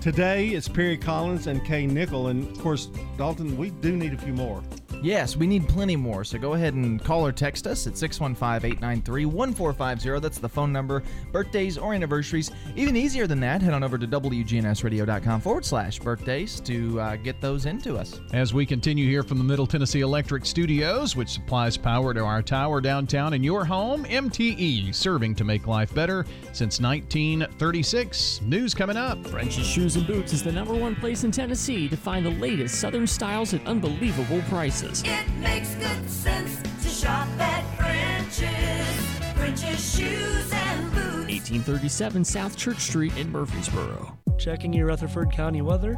[0.00, 4.16] Today it's Perry Collins and Kay Nickel, and of course, Dalton, we do need a
[4.16, 4.62] few more.
[5.04, 6.24] Yes, we need plenty more.
[6.24, 10.18] So go ahead and call or text us at 615 893 1450.
[10.18, 11.02] That's the phone number.
[11.30, 12.50] Birthdays or anniversaries.
[12.74, 17.38] Even easier than that, head on over to WGNSradio.com forward slash birthdays to uh, get
[17.42, 18.18] those into us.
[18.32, 22.40] As we continue here from the Middle Tennessee Electric Studios, which supplies power to our
[22.40, 26.24] tower downtown and your home, MTE, serving to make life better
[26.54, 28.40] since 1936.
[28.40, 29.22] News coming up.
[29.26, 32.80] French's Shoes and Boots is the number one place in Tennessee to find the latest
[32.80, 34.93] Southern styles at unbelievable prices.
[35.02, 39.34] It makes good sense to shop at French's.
[39.34, 41.26] French's Shoes and Boots.
[41.26, 44.16] 1837 South Church Street in Murfreesboro.
[44.38, 45.96] Checking your Rutherford County weather.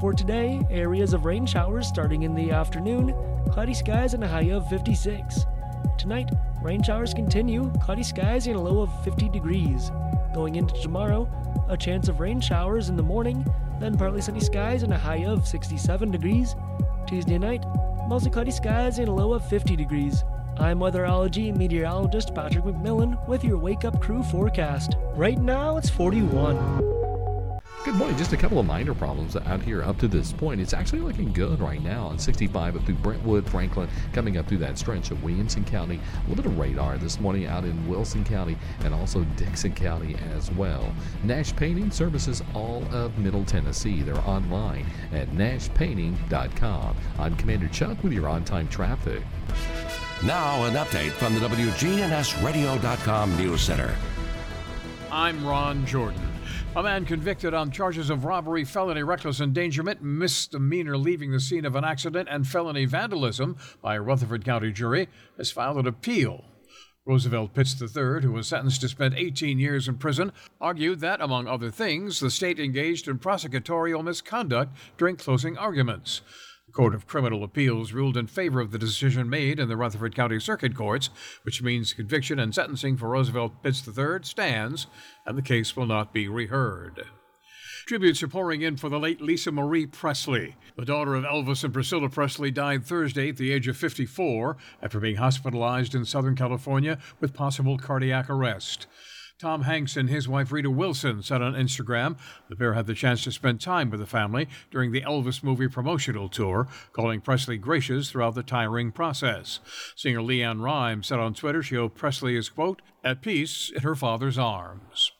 [0.00, 3.14] For today, areas of rain showers starting in the afternoon,
[3.52, 5.46] cloudy skies and a high of 56.
[5.96, 6.28] Tonight,
[6.64, 9.92] rain showers continue, cloudy skies and a low of 50 degrees.
[10.34, 11.30] Going into tomorrow,
[11.68, 13.46] a chance of rain showers in the morning,
[13.78, 16.56] then partly sunny skies and a high of 67 degrees.
[17.06, 17.64] Tuesday night,
[18.12, 20.22] mostly cloudy skies and a low of 50 degrees.
[20.58, 24.96] I'm weatherology meteorologist Patrick McMillan with your Wake Up Crew forecast.
[25.14, 27.01] Right now, it's 41.
[27.84, 28.16] Good morning.
[28.16, 30.60] Just a couple of minor problems out here up to this point.
[30.60, 34.58] It's actually looking good right now on 65 up through Brentwood, Franklin, coming up through
[34.58, 35.98] that stretch of Williamson County.
[35.98, 40.14] A little bit of radar this morning out in Wilson County and also Dickson County
[40.32, 40.94] as well.
[41.24, 44.02] Nash Painting services all of Middle Tennessee.
[44.02, 46.96] They're online at nashpainting.com.
[47.18, 49.24] I'm Commander Chuck with your on time traffic.
[50.24, 53.92] Now, an update from the WGNSradio.com News Center.
[55.10, 56.31] I'm Ron Jordan.
[56.74, 61.76] A man convicted on charges of robbery, felony reckless endangerment, misdemeanor leaving the scene of
[61.76, 66.46] an accident, and felony vandalism by a Rutherford County jury has filed an appeal.
[67.04, 70.32] Roosevelt Pitts III, who was sentenced to spend 18 years in prison,
[70.62, 76.22] argued that, among other things, the state engaged in prosecutorial misconduct during closing arguments.
[76.72, 80.40] Court of Criminal Appeals ruled in favor of the decision made in the Rutherford County
[80.40, 81.10] Circuit Courts,
[81.42, 84.86] which means conviction and sentencing for Roosevelt Pitts III stands,
[85.26, 87.04] and the case will not be reheard.
[87.86, 90.54] Tributes are pouring in for the late Lisa Marie Presley.
[90.76, 95.00] The daughter of Elvis and Priscilla Presley died Thursday at the age of 54 after
[95.00, 98.86] being hospitalized in Southern California with possible cardiac arrest.
[99.42, 102.16] Tom Hanks and his wife Rita Wilson said on Instagram
[102.48, 105.66] the pair had the chance to spend time with the family during the Elvis movie
[105.66, 109.58] promotional tour, calling Presley gracious throughout the tiring process.
[109.96, 113.96] Singer LeAnn Rimes said on Twitter she hoped Presley is, quote, at peace in her
[113.96, 115.10] father's arms.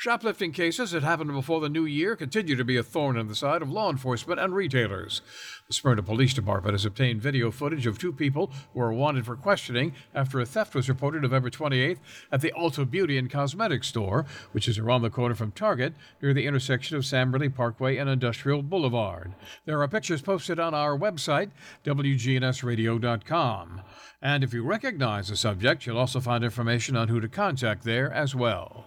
[0.00, 3.34] Shoplifting cases that happened before the new year continue to be a thorn in the
[3.34, 5.20] side of law enforcement and retailers.
[5.68, 9.36] The Smyrna Police Department has obtained video footage of two people who are wanted for
[9.36, 11.98] questioning after a theft was reported November 28th
[12.32, 16.32] at the Ulta Beauty and Cosmetics store, which is around the corner from Target near
[16.32, 19.34] the intersection of Sam Ridley Parkway and Industrial Boulevard.
[19.66, 21.50] There are pictures posted on our website,
[21.84, 23.82] WGNSradio.com.
[24.22, 28.10] And if you recognize the subject, you'll also find information on who to contact there
[28.10, 28.86] as well.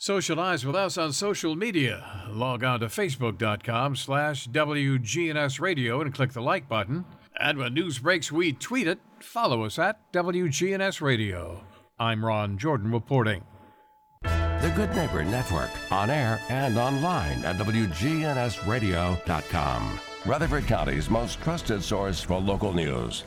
[0.00, 2.24] Socialize with us on social media.
[2.30, 7.04] Log on to facebook.com slash WGNS Radio and click the like button.
[7.38, 8.98] And when news breaks, we tweet it.
[9.18, 11.62] Follow us at WGNS Radio.
[11.98, 13.44] I'm Ron Jordan reporting.
[14.22, 20.00] The Good Neighbor Network, on air and online at WGNSradio.com.
[20.24, 23.24] Rutherford County's most trusted source for local news.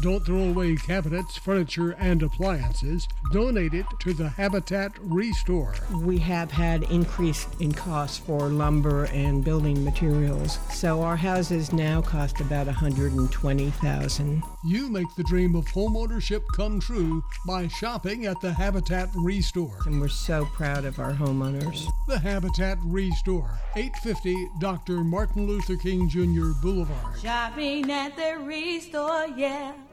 [0.00, 3.06] Don't throw away cabinets, furniture, and appliances.
[3.32, 5.74] Donate it to the Habitat Restore.
[6.02, 12.02] We have had increase in costs for lumber and building materials, so our houses now
[12.02, 14.42] cost about 120,000.
[14.66, 19.78] You make the dream of homeownership come true by shopping at the Habitat Restore.
[19.86, 21.86] And we're so proud of our homeowners.
[22.08, 25.02] The Habitat Restore, 850 Dr.
[25.02, 26.50] Martin Luther King Jr.
[26.60, 27.18] Boulevard.
[27.18, 29.72] Shopping at the Restore, yeah.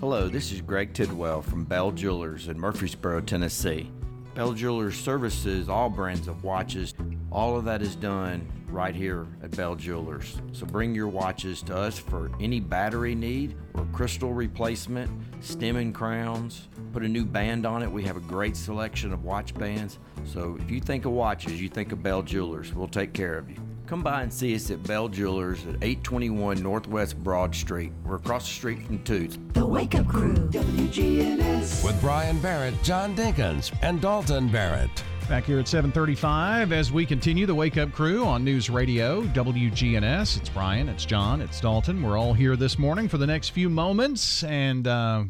[0.00, 3.90] Hello, this is Greg Tidwell from Bell Jewelers in Murfreesboro, Tennessee.
[4.34, 6.94] Bell Jewelers services all brands of watches.
[7.30, 10.40] All of that is done right here at Bell Jewelers.
[10.52, 15.10] So bring your watches to us for any battery need or crystal replacement,
[15.44, 17.92] stem and crowns, put a new band on it.
[17.92, 19.98] We have a great selection of watch bands.
[20.24, 22.72] So if you think of watches, you think of Bell Jewelers.
[22.72, 23.58] We'll take care of you.
[23.90, 27.90] Come by and see us at Bell Jewelers at 821 Northwest Broad Street.
[28.04, 29.36] We're across the street from Toots.
[29.54, 31.84] The Wake Up Crew, WGNS.
[31.84, 35.02] With Brian Barrett, John Dinkins, and Dalton Barrett.
[35.28, 40.36] Back here at 7:35 as we continue the Wake Up Crew on News Radio WGNS.
[40.36, 42.00] It's Brian, it's John, it's Dalton.
[42.00, 45.24] We're all here this morning for the next few moments, and uh,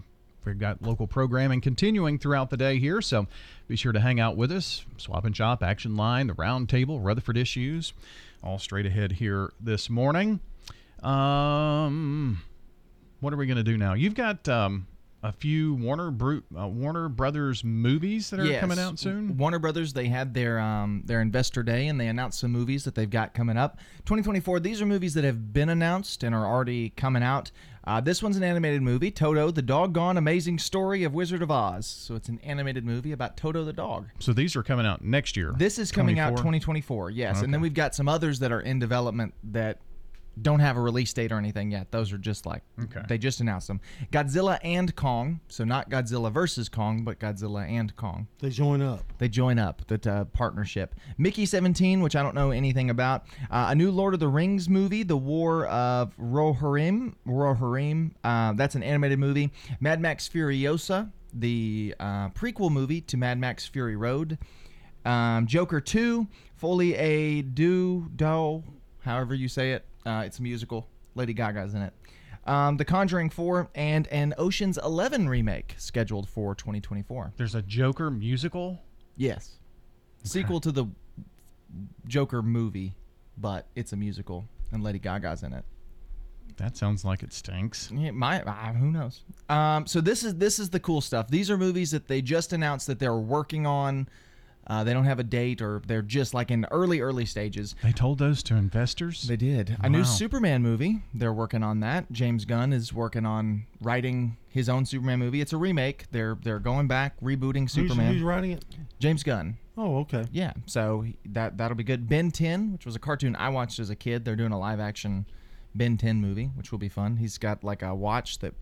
[0.45, 3.01] we've got local programming continuing throughout the day here.
[3.01, 3.27] So
[3.69, 4.85] be sure to hang out with us.
[4.97, 7.93] Swap and Shop, Action Line, the Round Table, Rutherford Issues,
[8.43, 10.41] all straight ahead here this morning.
[11.03, 12.43] Um,
[13.21, 13.95] what are we going to do now?
[13.95, 14.87] You've got um,
[15.23, 18.61] a few Warner Bru- uh, Warner Brothers movies that are Yes.
[18.61, 19.37] coming out soon.
[19.37, 22.95] Warner Brothers they had their um, their investor day and they announced some movies that
[22.95, 23.79] they've got coming up.
[24.07, 24.61] 2024.
[24.61, 27.51] These are movies that have been announced and are already coming out.
[27.85, 31.87] Uh, this one's an animated movie, Toto: The Doggone Amazing Story of Wizard of Oz.
[31.87, 34.09] So it's an animated movie about Toto the dog.
[34.19, 35.55] So these are coming out next year.
[35.57, 37.11] This is coming out 2024.
[37.11, 39.79] Yes, and then we've got some others that are in development that
[40.43, 41.91] don't have a release date or anything yet.
[41.91, 43.03] Those are just like Okay.
[43.09, 43.81] they just announced them.
[44.13, 45.41] Godzilla and Kong.
[45.49, 48.29] So not Godzilla versus Kong, but Godzilla and Kong.
[48.41, 49.05] They join up.
[49.19, 50.95] They join up that uh, partnership.
[51.19, 53.25] Mickey 17, which I don't know anything about.
[53.51, 57.15] Uh, a new Lord of the Rings movie, The War of Rohirrim.
[57.27, 58.13] Rohirrim.
[58.25, 59.51] Uh, that's an animated movie.
[59.81, 64.39] Mad Max Furiosa, the uh, prequel movie to Mad Max Fury Road.
[65.05, 66.27] Um, Joker 2,
[66.57, 68.63] Foley a do do,
[69.01, 69.87] however you say it.
[70.07, 70.89] Uh, it's a musical.
[71.15, 71.93] Lady Gaga's in it.
[72.47, 77.35] Um, the Conjuring 4 and an Ocean's 11 remake scheduled for 2024.
[77.37, 78.81] There's a Joker musical.
[79.17, 79.59] Yes.
[80.25, 80.87] Sequel to the
[82.07, 82.95] Joker movie,
[83.37, 85.65] but it's a musical and Lady Gaga's in it.
[86.57, 87.91] That sounds like it stinks.
[87.91, 88.43] It might.
[88.47, 89.23] Uh, who knows?
[89.49, 91.29] Um, so this is this is the cool stuff.
[91.29, 94.09] These are movies that they just announced that they're working on.
[94.71, 97.75] Uh, they don't have a date, or they're just like in early early stages.
[97.83, 99.25] They told those to investors.
[99.25, 99.77] They did.
[99.83, 101.03] A new Superman movie.
[101.13, 102.11] They're working on that.
[102.13, 105.41] James Gunn is working on writing his own Superman movie.
[105.41, 106.07] It's a remake.
[106.13, 108.13] They're they're going back, rebooting Superman.
[108.15, 108.65] who's writing it?
[109.01, 109.57] James Gunn.
[109.77, 110.27] Oh, okay.
[110.31, 112.09] Yeah, so that that'll be good.
[112.09, 114.25] Ben 10, which was a cartoon I watched as a kid.
[114.25, 115.27] They're doing a live action
[115.75, 117.17] Ben 10 movie, which will be fun.
[117.17, 118.55] He's got like a watch that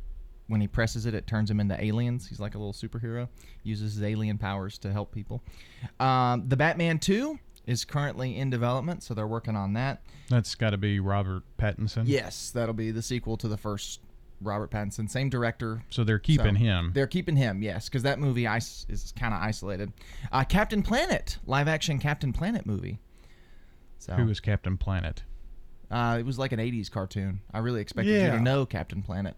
[0.48, 2.26] when he presses it, it turns him into aliens.
[2.28, 3.28] He's like a little superhero.
[3.62, 5.42] Uses his alien powers to help people.
[6.00, 10.02] Um, the Batman 2 is currently in development, so they're working on that.
[10.30, 12.04] That's got to be Robert Pattinson.
[12.06, 14.00] Yes, that'll be the sequel to the first
[14.40, 15.82] Robert Pattinson, same director.
[15.90, 16.92] So they're keeping So, him.
[16.94, 19.92] They're keeping him, yes, because that movie is, is kind of isolated.
[20.32, 23.00] Uh, Captain Planet, live action Captain Planet movie.
[23.98, 25.24] So Who is Captain Planet?
[25.90, 27.40] Uh, it was like an '80s cartoon.
[27.52, 29.34] I really expected you to know Captain Planet.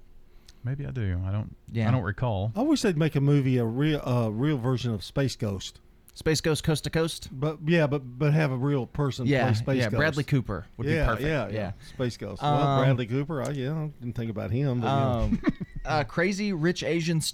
[0.64, 1.20] Maybe I do.
[1.26, 1.54] I don't.
[1.72, 1.88] Yeah.
[1.88, 2.52] I don't recall.
[2.54, 5.80] I wish they'd make a movie a real uh, real version of Space Ghost.
[6.14, 7.28] Space Ghost Coast to Coast.
[7.32, 9.76] But yeah, but but have a real person Yeah, play Space Ghost.
[9.76, 9.96] yeah, Ghost.
[9.96, 11.22] Bradley Cooper would be perfect.
[11.22, 11.72] Yeah, yeah, Yeah.
[11.94, 12.42] Space Ghost.
[12.42, 13.42] Um, well, Bradley Cooper.
[13.42, 14.80] I, yeah, I didn't think about him.
[14.80, 15.10] But, yeah.
[15.22, 15.42] Um,
[15.86, 17.32] uh, Crazy Rich Asians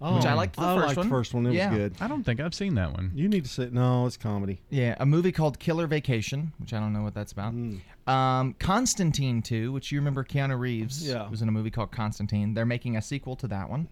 [0.00, 1.06] 2, which I liked the I first liked one.
[1.08, 1.46] the first one.
[1.46, 1.70] It yeah.
[1.70, 1.94] was good.
[2.00, 3.12] I don't think I've seen that one.
[3.14, 3.72] You need to sit.
[3.72, 4.60] No, it's comedy.
[4.70, 7.54] Yeah, a movie called Killer Vacation, which I don't know what that's about.
[8.06, 11.28] Um, Constantine 2, which you remember Keanu Reeves Yeah.
[11.28, 12.54] was in a movie called Constantine.
[12.54, 13.88] They're making a sequel to that one.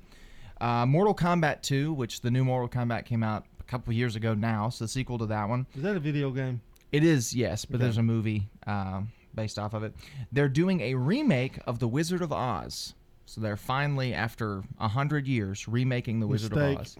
[0.61, 4.15] Uh, Mortal Kombat 2, which the new Mortal Kombat came out a couple of years
[4.15, 5.67] ago now, so the sequel to that one.
[5.75, 6.61] Is that a video game?
[6.93, 7.85] It is, yes, but Okay.
[7.85, 9.95] there's a movie um, based off of it.
[10.31, 12.95] They're doing a remake of The Wizard of Oz.
[13.27, 16.75] So they're finally, after a hundred years, remaking The Wizard Mistake.
[16.77, 16.97] of Oz.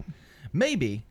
[0.53, 1.05] Maybe,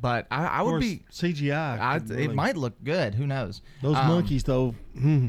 [0.00, 1.02] but I, I Of would course, be.
[1.12, 1.78] CGI.
[1.80, 3.14] I, could it might look good.
[3.14, 3.62] Who knows?
[3.82, 4.74] Those Um, monkeys, though.
[4.98, 5.28] hmm,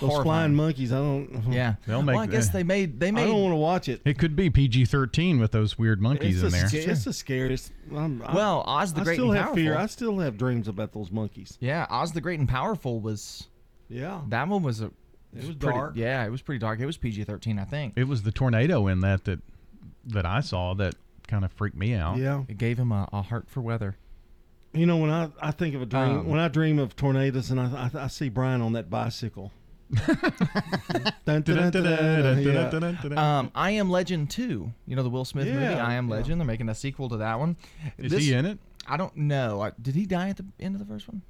[0.00, 0.92] Those flying monkeys.
[0.92, 1.44] I don't.
[1.52, 1.74] Yeah.
[1.86, 2.14] They'll make.
[2.14, 2.98] well, I guess uh, they made.
[3.00, 3.22] They made.
[3.24, 4.00] I don't want to watch it.
[4.04, 6.82] It could be PG-13 with those weird monkeys it's in the there.
[6.82, 7.72] sca- It's the scariest.
[7.94, 9.72] I'm, I- Well, Oz the I Great still and have fear.
[9.72, 9.82] Powerful.
[9.82, 11.56] I still have dreams about those monkeys.
[11.60, 13.48] Yeah, Oz the Great and Powerful was.
[13.88, 14.20] Yeah.
[14.28, 14.90] That one was a.
[15.34, 15.92] It was pretty- dark.
[15.96, 16.80] Yeah, it was pretty dark.
[16.80, 17.94] It was PG thirteen, I think.
[17.96, 19.40] It was the tornado in that that
[20.06, 20.94] that I saw that
[21.28, 22.16] kind of freaked me out.
[22.18, 22.42] Yeah.
[22.48, 23.96] It gave him a, a heart for weather.
[24.72, 27.50] You know, when I, I think of a dream, Um, when I dream of tornadoes,
[27.50, 29.52] and I, I, I see Brian on that bicycle.
[31.26, 32.70] Yeah.
[33.16, 34.72] Um, I Am Legend 2.
[34.86, 36.14] You know the Will Smith movie, I Am yeah.
[36.14, 36.40] Legend.
[36.40, 37.56] They're making a sequel to that one.
[37.98, 38.58] Is he in it?
[38.86, 39.60] I don't know.
[39.60, 41.22] I- Did he die at the end of the first one?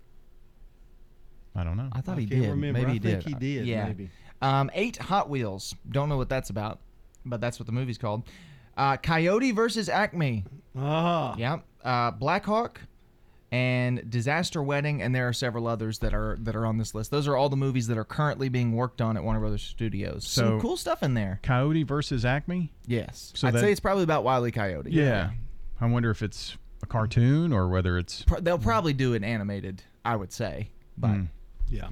[1.55, 1.89] I don't know.
[1.93, 2.51] I thought I he can't did.
[2.51, 2.79] remember.
[2.81, 3.29] Maybe I he think did.
[3.29, 3.87] he did, Yeah.
[3.87, 4.11] maybe.
[4.43, 5.75] Um, eight Hot Wheels.
[5.91, 6.81] Don't know what that's about,
[7.27, 8.23] but that's what the movie's called.
[8.77, 10.45] Uh, Coyote versus Acme.
[10.77, 11.35] Ah.
[11.37, 11.59] Yeah.
[11.85, 12.81] Uh, Black Hawk.
[13.53, 17.11] and Disaster Wedding, and there are several others that are that are on this list.
[17.11, 20.25] Those are all the movies that are currently being worked on at Warner Brothers Studios.
[20.27, 21.41] So- Some cool stuff in there.
[21.43, 22.73] Coyote versus Acme.
[22.87, 24.53] Yes, So I'd that- say it's probably about Wile E.
[24.53, 24.93] Coyote.
[24.93, 25.31] Yeah.
[25.81, 28.23] I wonder if it's a cartoon or whether it's.
[28.23, 29.83] Pro- they'll probably do it animated.
[30.05, 31.09] I would say, but.
[31.09, 31.25] Hmm.
[31.71, 31.89] Yeah.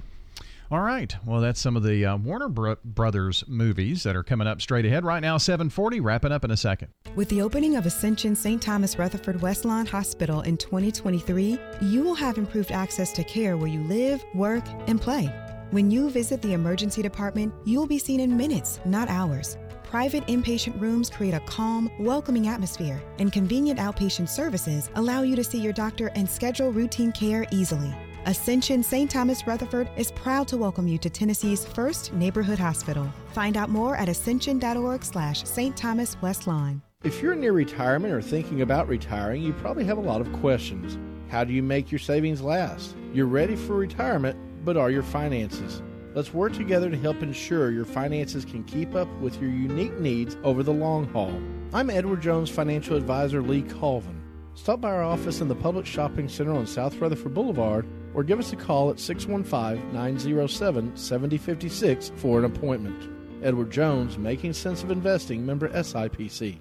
[0.71, 1.15] All right.
[1.25, 4.85] Well, that's some of the uh, Warner Bro- Brothers movies that are coming up straight
[4.85, 5.37] ahead right now.
[5.37, 5.99] 740.
[5.99, 6.89] Wrapping up in a second.
[7.15, 8.61] With the opening of Ascension St.
[8.61, 13.81] Thomas Rutherford Westlawn Hospital in 2023, you will have improved access to care where you
[13.85, 15.25] live, work, and play.
[15.71, 19.57] When you visit the emergency department, you'll be seen in minutes, not hours.
[19.83, 25.43] Private inpatient rooms create a calm, welcoming atmosphere, and convenient outpatient services allow you to
[25.43, 27.91] see your doctor and schedule routine care easily.
[28.25, 29.09] Ascension St.
[29.09, 33.07] Thomas Rutherford is proud to welcome you to Tennessee's first neighborhood hospital.
[33.31, 35.75] Find out more at ascension.org slash St.
[35.75, 36.81] Thomas Westlawn.
[37.03, 40.97] If you're near retirement or thinking about retiring, you probably have a lot of questions.
[41.29, 42.93] How do you make your savings last?
[43.13, 45.81] You're ready for retirement, but are your finances?
[46.13, 50.35] Let's work together to help ensure your finances can keep up with your unique needs
[50.43, 51.41] over the long haul.
[51.71, 54.21] I'm Edward Jones financial advisor Lee Colvin.
[54.55, 58.39] Stop by our office in the Publix Shopping Center on South Rutherford Boulevard or give
[58.39, 63.09] us a call at 615 907 7056 for an appointment.
[63.43, 66.57] Edward Jones, Making Sense of Investing, member SIPC.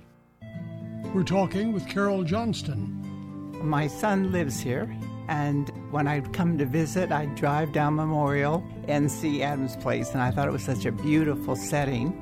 [1.15, 2.95] We're talking with Carol Johnston.
[3.63, 4.95] My son lives here,
[5.29, 10.23] and when I'd come to visit, I'd drive down Memorial and see Adams Place, and
[10.23, 12.15] I thought it was such a beautiful setting.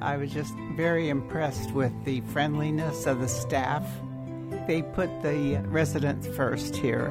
[0.00, 3.86] I was just very impressed with the friendliness of the staff.
[4.66, 7.10] They put the residents first here,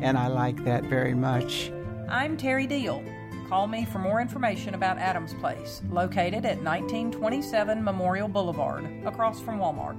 [0.00, 1.70] and I like that very much.
[2.08, 3.02] I'm Terry Deal.
[3.48, 9.58] Call me for more information about Adams Place, located at 1927 Memorial Boulevard, across from
[9.58, 9.98] Walmart.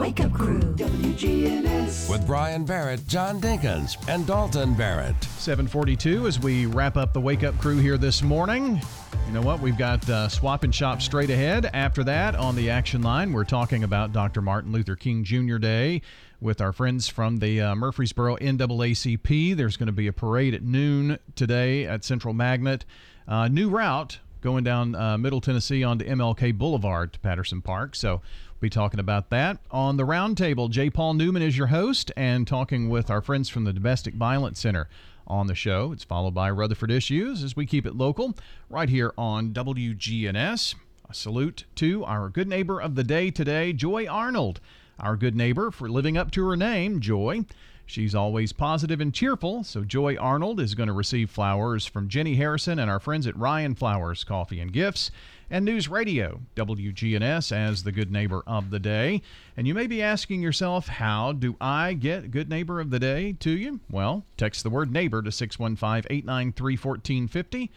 [0.00, 2.08] The Wake Up Crew, WGNS.
[2.08, 5.22] With Brian Barrett, John Dinkins, and Dalton Barrett.
[5.24, 8.80] 742 as we wrap up the wake up crew here this morning.
[9.26, 9.60] You know what?
[9.60, 11.68] We've got uh, swap and shop straight ahead.
[11.74, 14.40] After that, on the action line, we're talking about Dr.
[14.40, 15.58] Martin Luther King Jr.
[15.58, 16.00] Day
[16.40, 19.54] with our friends from the uh, Murfreesboro NAACP.
[19.54, 22.86] There's going to be a parade at noon today at Central Magnet.
[23.28, 27.94] Uh, new route going down uh, Middle Tennessee onto MLK Boulevard to Patterson Park.
[27.94, 28.20] So we'll
[28.60, 29.58] be talking about that.
[29.70, 30.90] On the roundtable, J.
[30.90, 34.88] Paul Newman is your host and talking with our friends from the Domestic Violence Center
[35.26, 35.92] on the show.
[35.92, 38.36] It's followed by Rutherford Issues as we keep it local
[38.68, 40.74] right here on WGNS.
[41.08, 44.60] A salute to our good neighbor of the day today, Joy Arnold,
[44.98, 47.46] our good neighbor for living up to her name, Joy.
[47.86, 52.36] She's always positive and cheerful, so Joy Arnold is going to receive flowers from Jenny
[52.36, 55.10] Harrison and our friends at Rion Flowers Coffee and Gifts
[55.50, 59.20] and News Radio, WGNS, as the good neighbor of the day.
[59.56, 63.34] And you may be asking yourself, how do I get good neighbor of the day
[63.40, 63.80] to you?
[63.90, 67.70] Well, text the word neighbor to 615 893 1450.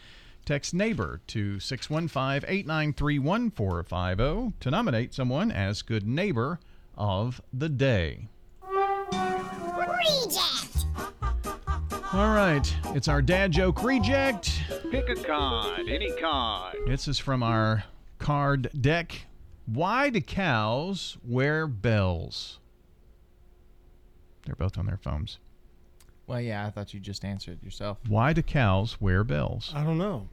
[0.45, 6.59] Text neighbor to 615 893 1450 to nominate someone as good neighbor
[6.95, 8.27] of the day.
[9.93, 10.82] Reject!
[12.13, 14.51] All right, it's our dad joke reject.
[14.91, 16.75] Pick a card, any card.
[16.85, 17.85] This is from our
[18.19, 19.25] card deck.
[19.65, 22.59] Why do cows wear bells?
[24.45, 25.39] They're both on their phones.
[26.27, 27.97] Well, yeah, I thought you just answered yourself.
[28.07, 29.71] Why do cows wear bells?
[29.75, 30.27] I don't know.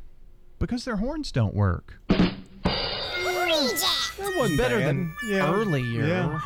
[0.58, 1.94] Because their horns don't work.
[2.10, 2.26] Reject!
[2.64, 4.88] That wasn't better bad.
[4.88, 5.50] than Yeah.
[5.50, 6.06] earlier.
[6.06, 6.40] Yeah.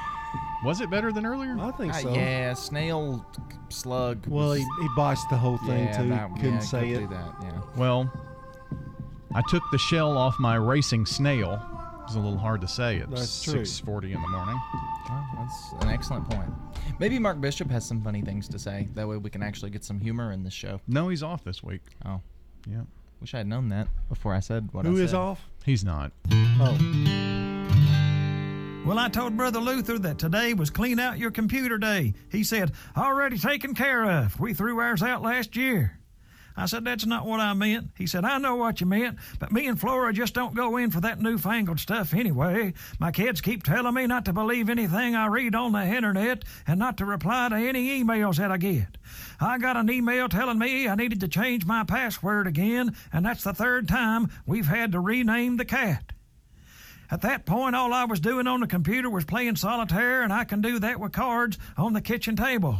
[0.64, 1.56] Was it better than earlier?
[1.60, 2.14] I think Uh, so.
[2.14, 3.24] yeah, snail
[3.68, 4.26] slug.
[4.26, 6.08] Well, he, he botched the whole thing yeah, too.
[6.08, 7.08] that- Couldn't yeah, say could it.
[7.08, 7.60] do that, yeah.
[7.76, 8.10] Well,
[9.34, 11.54] I took the shell off my racing snail.
[12.00, 13.60] It was a little hard to say at That's true.
[13.62, 14.58] 6:40 in the morning.
[15.10, 16.50] Oh, that's an excellent point.
[16.98, 18.88] Maybe Mark Bishop has some funny things to say.
[18.94, 20.80] That way we can actually get some humor in this show.
[20.86, 21.80] No, he's off this week.
[22.04, 22.20] Oh,
[22.70, 22.82] yeah.
[23.20, 25.04] Wish I had known that before I said what I Who said.
[25.04, 25.48] is off?
[25.64, 26.12] He's not.
[26.30, 27.53] Oh.
[28.84, 32.12] Well, I told Brother Luther that today was clean out your computer day.
[32.30, 34.38] He said, already taken care of.
[34.38, 35.98] We threw ours out last year.
[36.54, 37.92] I said, That's not what I meant.
[37.96, 40.90] He said, I know what you meant, but me and Flora just don't go in
[40.90, 42.74] for that newfangled stuff anyway.
[43.00, 46.78] My kids keep telling me not to believe anything I read on the internet and
[46.78, 48.98] not to reply to any emails that I get.
[49.40, 53.44] I got an email telling me I needed to change my password again, and that's
[53.44, 56.12] the third time we've had to rename the cat.
[57.10, 60.44] At that point, all I was doing on the computer was playing solitaire, and I
[60.44, 62.78] can do that with cards on the kitchen table.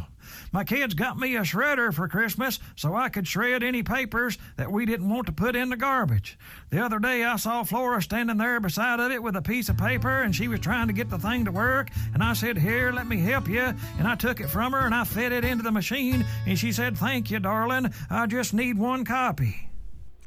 [0.51, 4.71] My kids got me a shredder for Christmas so I could shred any papers that
[4.71, 6.37] we didn't want to put in the garbage.
[6.69, 9.77] The other day, I saw Flora standing there beside of it with a piece of
[9.77, 11.89] paper, and she was trying to get the thing to work.
[12.13, 13.73] And I said, Here, let me help you.
[13.99, 16.71] And I took it from her and I fed it into the machine, and she
[16.71, 17.93] said, Thank you, darling.
[18.09, 19.69] I just need one copy.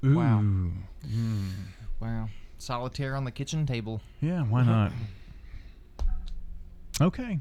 [0.03, 0.41] Wow.
[0.41, 0.73] Mm.
[1.07, 1.51] Mm.
[2.01, 2.29] Wow.
[2.59, 4.01] Solitaire on the kitchen table.
[4.21, 4.71] Yeah, why mm-hmm.
[4.71, 4.93] not?
[7.01, 7.39] Okay.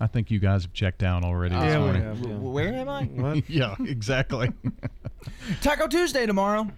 [0.00, 2.02] I think you guys have checked out already this Yeah, we morning.
[2.02, 2.36] have, yeah.
[2.36, 3.04] Where am I?
[3.14, 3.48] What?
[3.50, 4.50] yeah, exactly.
[5.60, 6.68] Taco Tuesday tomorrow.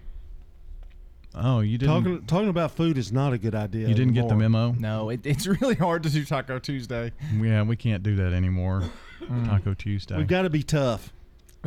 [1.33, 1.93] oh, you didn't.
[1.93, 3.87] Talking talking about food is not a good idea.
[3.87, 4.73] you didn't get the anymore.
[4.73, 4.75] memo?
[4.79, 7.11] No, it, it's really hard to do Taco Tuesday.
[7.33, 8.83] Yeah, we can't do that anymore.
[9.45, 10.17] Taco Tuesday.
[10.17, 11.11] We've got to be tough.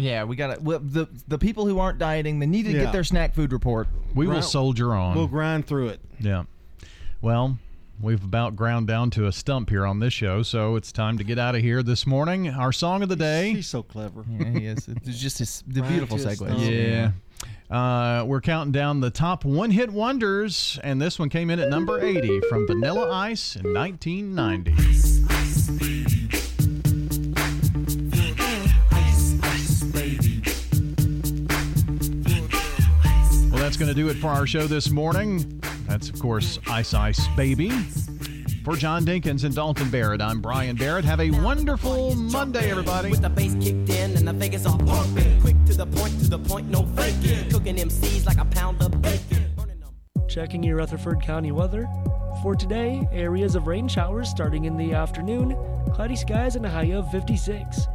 [0.01, 0.61] Yeah, we got to.
[0.63, 2.85] Well, the the people who aren't dieting, they need to Yeah.
[2.85, 3.89] get their snack food report.
[4.15, 5.15] we will Grind- soldier on.
[5.17, 6.01] We'll grind through it.
[6.19, 6.45] Yeah.
[7.23, 7.59] Well,
[8.01, 11.25] we've about ground down to a stump here on this show, so it's time to
[11.25, 12.49] get out of here this morning.
[12.49, 13.53] Our song of the day.
[13.55, 14.25] He's so clever.
[14.29, 14.89] Yeah, he is.
[14.89, 16.47] It's just his, the Right beautiful to his segue.
[16.47, 16.61] stump.
[16.61, 17.11] Yeah.
[17.71, 21.69] Uh, we're counting down the top one hit wonders, and this one came in at
[21.71, 25.30] number 80 from Vanilla Ice in 1990.
[33.81, 35.59] Going to do it for our show this morning.
[35.89, 37.71] That's, of course, Ice Ice Baby.
[38.63, 41.03] For John Dinkins and Dalton Barrett, I'm Brian Barrett.
[41.07, 43.09] Have a wonderful Monday, everybody.
[43.09, 45.41] With the bass kicked in and the Vegas all pumping.
[45.41, 47.49] Quick to the point, to the point, no faking.
[47.49, 49.51] Cooking MCs like a pound of bacon.
[50.29, 51.89] Checking your Rutherford County weather.
[52.43, 55.57] For today, areas of rain showers starting in the afternoon,
[55.95, 57.87] cloudy skies and a high of 56.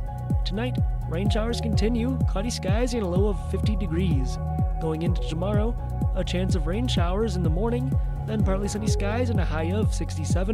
[0.45, 0.77] Tonight,
[1.09, 4.37] rain showers continue, cloudy skies and a low of 50 degrees.
[4.79, 5.75] Going into tomorrow,
[6.15, 7.91] a chance of rain showers in the morning,
[8.27, 10.53] then partly sunny skies and a high of 67.